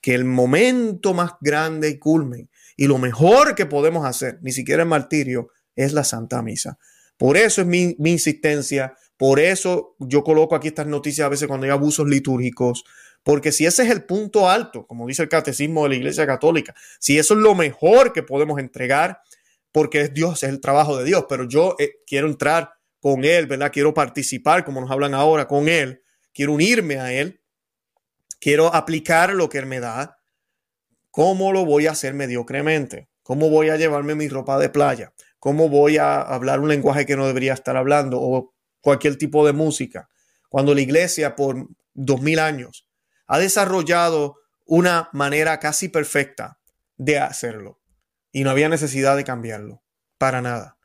Que 0.00 0.14
el 0.14 0.24
momento 0.24 1.14
más 1.14 1.32
grande 1.40 1.88
y 1.88 1.98
culmen 1.98 2.50
y 2.76 2.86
lo 2.86 2.98
mejor 2.98 3.54
que 3.54 3.66
podemos 3.66 4.06
hacer, 4.06 4.38
ni 4.42 4.52
siquiera 4.52 4.82
el 4.82 4.88
martirio, 4.88 5.48
es 5.74 5.92
la 5.92 6.04
Santa 6.04 6.42
Misa. 6.42 6.78
Por 7.16 7.36
eso 7.36 7.62
es 7.62 7.66
mi, 7.66 7.96
insistencia, 7.98 8.94
por 9.16 9.40
eso 9.40 9.96
yo 9.98 10.22
coloco 10.22 10.54
aquí 10.54 10.68
estas 10.68 10.86
noticias 10.86 11.24
a 11.24 11.30
veces 11.30 11.48
cuando 11.48 11.64
hay 11.64 11.70
abusos 11.70 12.06
litúrgicos, 12.06 12.84
porque 13.22 13.52
si 13.52 13.64
ese 13.64 13.84
es 13.84 13.90
el 13.90 14.04
punto 14.04 14.48
alto, 14.48 14.86
como 14.86 15.06
dice 15.06 15.22
el 15.22 15.28
catecismo 15.28 15.84
de 15.84 15.88
la 15.90 15.94
Iglesia 15.96 16.26
Católica, 16.26 16.74
si 17.00 17.18
eso 17.18 17.34
es 17.34 17.40
lo 17.40 17.54
mejor 17.54 18.12
que 18.12 18.22
podemos 18.22 18.58
entregar, 18.58 19.20
porque 19.72 20.02
es 20.02 20.14
Dios, 20.14 20.42
es 20.42 20.50
el 20.50 20.60
trabajo 20.60 20.98
de 20.98 21.04
Dios, 21.04 21.24
pero 21.28 21.48
yo 21.48 21.76
eh, 21.78 21.96
quiero 22.06 22.28
entrar 22.28 22.74
con 23.00 23.24
Él, 23.24 23.46
¿verdad? 23.46 23.70
Quiero 23.72 23.94
participar, 23.94 24.64
como 24.64 24.80
nos 24.80 24.90
hablan 24.90 25.14
ahora, 25.14 25.48
con 25.48 25.68
Él, 25.68 26.02
quiero 26.32 26.52
unirme 26.52 26.98
a 26.98 27.12
Él, 27.12 27.40
quiero 28.38 28.74
aplicar 28.74 29.34
lo 29.34 29.48
que 29.48 29.58
Él 29.58 29.66
me 29.66 29.80
da, 29.80 30.15
¿Cómo 31.16 31.50
lo 31.50 31.64
voy 31.64 31.86
a 31.86 31.92
hacer 31.92 32.12
mediocremente? 32.12 33.08
¿Cómo 33.22 33.48
voy 33.48 33.70
a 33.70 33.78
llevarme 33.78 34.14
mi 34.14 34.28
ropa 34.28 34.58
de 34.58 34.68
playa? 34.68 35.14
¿Cómo 35.38 35.70
voy 35.70 35.96
a 35.96 36.20
hablar 36.20 36.60
un 36.60 36.68
lenguaje 36.68 37.06
que 37.06 37.16
no 37.16 37.26
debería 37.26 37.54
estar 37.54 37.74
hablando 37.78 38.20
o 38.20 38.52
cualquier 38.82 39.16
tipo 39.16 39.46
de 39.46 39.54
música? 39.54 40.10
Cuando 40.50 40.74
la 40.74 40.82
iglesia 40.82 41.34
por 41.34 41.68
dos 41.94 42.20
mil 42.20 42.38
años 42.38 42.86
ha 43.28 43.38
desarrollado 43.38 44.36
una 44.66 45.08
manera 45.14 45.58
casi 45.58 45.88
perfecta 45.88 46.60
de 46.98 47.18
hacerlo 47.18 47.80
y 48.30 48.44
no 48.44 48.50
había 48.50 48.68
necesidad 48.68 49.16
de 49.16 49.24
cambiarlo 49.24 49.82
para 50.18 50.42
nada. 50.42 50.76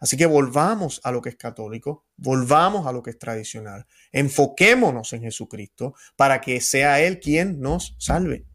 Así 0.00 0.16
que 0.16 0.26
volvamos 0.26 1.00
a 1.04 1.12
lo 1.12 1.22
que 1.22 1.28
es 1.28 1.36
católico, 1.36 2.06
volvamos 2.16 2.88
a 2.88 2.92
lo 2.92 3.04
que 3.04 3.10
es 3.10 3.20
tradicional, 3.20 3.86
enfoquémonos 4.10 5.12
en 5.12 5.22
Jesucristo 5.22 5.94
para 6.16 6.40
que 6.40 6.60
sea 6.60 7.00
Él 7.00 7.20
quien 7.20 7.60
nos 7.60 7.94
salve 8.00 8.46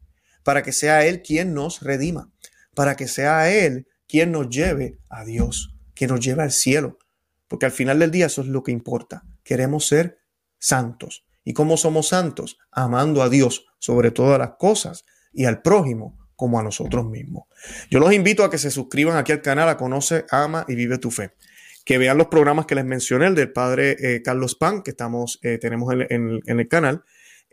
para 0.43 0.63
que 0.63 0.71
sea 0.71 1.05
Él 1.05 1.21
quien 1.21 1.53
nos 1.53 1.81
redima, 1.81 2.31
para 2.75 2.95
que 2.95 3.07
sea 3.07 3.51
Él 3.51 3.87
quien 4.07 4.31
nos 4.31 4.49
lleve 4.49 4.97
a 5.09 5.23
Dios, 5.23 5.73
que 5.95 6.07
nos 6.07 6.19
lleve 6.19 6.43
al 6.43 6.51
cielo. 6.51 6.99
Porque 7.47 7.65
al 7.65 7.71
final 7.71 7.99
del 7.99 8.11
día 8.11 8.27
eso 8.27 8.41
es 8.41 8.47
lo 8.47 8.63
que 8.63 8.71
importa. 8.71 9.23
Queremos 9.43 9.87
ser 9.87 10.19
santos. 10.57 11.25
¿Y 11.43 11.53
cómo 11.53 11.75
somos 11.77 12.09
santos? 12.09 12.57
Amando 12.71 13.23
a 13.23 13.29
Dios 13.29 13.65
sobre 13.79 14.11
todas 14.11 14.39
las 14.39 14.51
cosas 14.57 15.05
y 15.33 15.45
al 15.45 15.61
prójimo 15.61 16.17
como 16.35 16.59
a 16.59 16.63
nosotros 16.63 17.05
mismos. 17.05 17.43
Yo 17.89 17.99
los 17.99 18.13
invito 18.13 18.43
a 18.43 18.49
que 18.49 18.57
se 18.57 18.71
suscriban 18.71 19.17
aquí 19.17 19.31
al 19.31 19.41
canal 19.41 19.69
a 19.69 19.77
Conoce, 19.77 20.25
Ama 20.31 20.65
y 20.67 20.75
Vive 20.75 20.97
tu 20.97 21.11
Fe. 21.11 21.33
Que 21.85 21.97
vean 21.97 22.17
los 22.17 22.27
programas 22.27 22.65
que 22.65 22.75
les 22.75 22.85
mencioné, 22.85 23.27
el 23.27 23.35
del 23.35 23.51
padre 23.51 23.95
eh, 23.99 24.21
Carlos 24.21 24.55
Pan, 24.55 24.81
que 24.81 24.91
estamos, 24.91 25.39
eh, 25.43 25.57
tenemos 25.57 25.93
en, 25.93 26.41
el 26.45 26.67
canal, 26.67 27.03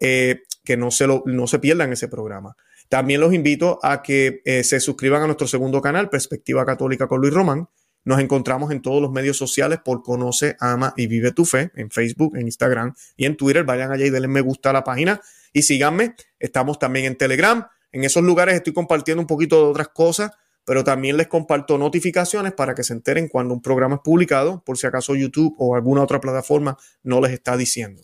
eh, 0.01 0.43
que 0.65 0.77
no 0.77 0.91
se, 0.91 1.07
lo, 1.07 1.23
no 1.27 1.47
se 1.47 1.59
pierdan 1.59 1.93
ese 1.93 2.09
programa. 2.09 2.57
También 2.89 3.21
los 3.21 3.35
invito 3.35 3.79
a 3.83 4.03
que 4.03 4.41
eh, 4.45 4.65
se 4.65 4.81
suscriban 4.81 5.23
a 5.23 5.27
nuestro 5.27 5.47
segundo 5.47 5.81
canal, 5.83 6.09
Perspectiva 6.09 6.65
Católica 6.65 7.07
con 7.07 7.21
Luis 7.21 7.35
Román. 7.35 7.69
Nos 8.05 8.21
encontramos 8.21 8.71
en 8.73 8.81
todos 8.81 9.03
los 9.03 9.11
medios 9.11 9.37
sociales 9.37 9.81
por 9.85 10.03
Conoce, 10.03 10.57
Ama 10.61 10.95
y 10.97 11.07
Vive 11.07 11.33
tu 11.33 11.45
Fe, 11.45 11.71
en 11.75 11.91
Facebook, 11.91 12.37
en 12.37 12.47
Instagram 12.47 12.95
y 13.17 13.27
en 13.27 13.37
Twitter. 13.37 13.65
Vayan 13.65 13.93
allá 13.93 14.07
y 14.07 14.11
denle 14.11 14.29
me 14.29 14.41
gusta 14.41 14.71
a 14.71 14.73
la 14.73 14.85
página 14.85 15.21
y 15.53 15.63
síganme. 15.63 16.15
Estamos 16.39 16.79
también 16.79 17.05
en 17.05 17.17
Telegram. 17.17 17.67
En 17.93 18.05
esos 18.05 18.23
lugares 18.23 18.55
estoy 18.55 18.73
compartiendo 18.73 19.21
un 19.21 19.27
poquito 19.27 19.57
de 19.63 19.71
otras 19.71 19.89
cosas, 19.89 20.31
pero 20.65 20.85
también 20.85 21.19
les 21.19 21.27
comparto 21.27 21.77
notificaciones 21.77 22.53
para 22.53 22.75
que 22.75 22.83
se 22.83 22.95
enteren 22.95 23.29
cuando 23.29 23.53
un 23.53 23.61
programa 23.61 23.97
es 23.97 24.01
publicado, 24.03 24.63
por 24.65 24.79
si 24.79 24.87
acaso 24.87 25.15
YouTube 25.15 25.55
o 25.59 25.75
alguna 25.75 26.03
otra 26.03 26.21
plataforma 26.21 26.79
no 27.03 27.21
les 27.21 27.33
está 27.33 27.59
diciendo. 27.59 28.03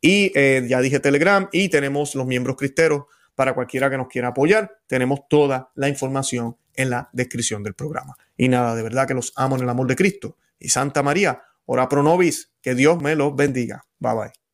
Y 0.00 0.30
eh, 0.36 0.64
ya 0.68 0.80
dije 0.80 1.00
Telegram 1.00 1.48
y 1.50 1.68
tenemos 1.68 2.14
los 2.14 2.26
miembros 2.26 2.56
cristeros 2.56 3.04
para 3.40 3.54
cualquiera 3.54 3.88
que 3.88 3.96
nos 3.96 4.08
quiera 4.08 4.28
apoyar. 4.28 4.80
Tenemos 4.86 5.20
toda 5.26 5.70
la 5.74 5.88
información 5.88 6.58
en 6.74 6.90
la 6.90 7.08
descripción 7.14 7.62
del 7.62 7.72
programa. 7.72 8.14
Y 8.36 8.50
nada, 8.50 8.74
de 8.74 8.82
verdad 8.82 9.08
que 9.08 9.14
los 9.14 9.32
amo 9.34 9.56
en 9.56 9.62
el 9.62 9.68
amor 9.70 9.86
de 9.86 9.96
Cristo. 9.96 10.36
Y 10.58 10.68
Santa 10.68 11.02
María, 11.02 11.40
ora 11.64 11.88
pro 11.88 12.02
nobis, 12.02 12.52
que 12.60 12.74
Dios 12.74 13.00
me 13.00 13.14
los 13.14 13.34
bendiga. 13.34 13.86
Bye 13.98 14.14
bye. 14.14 14.49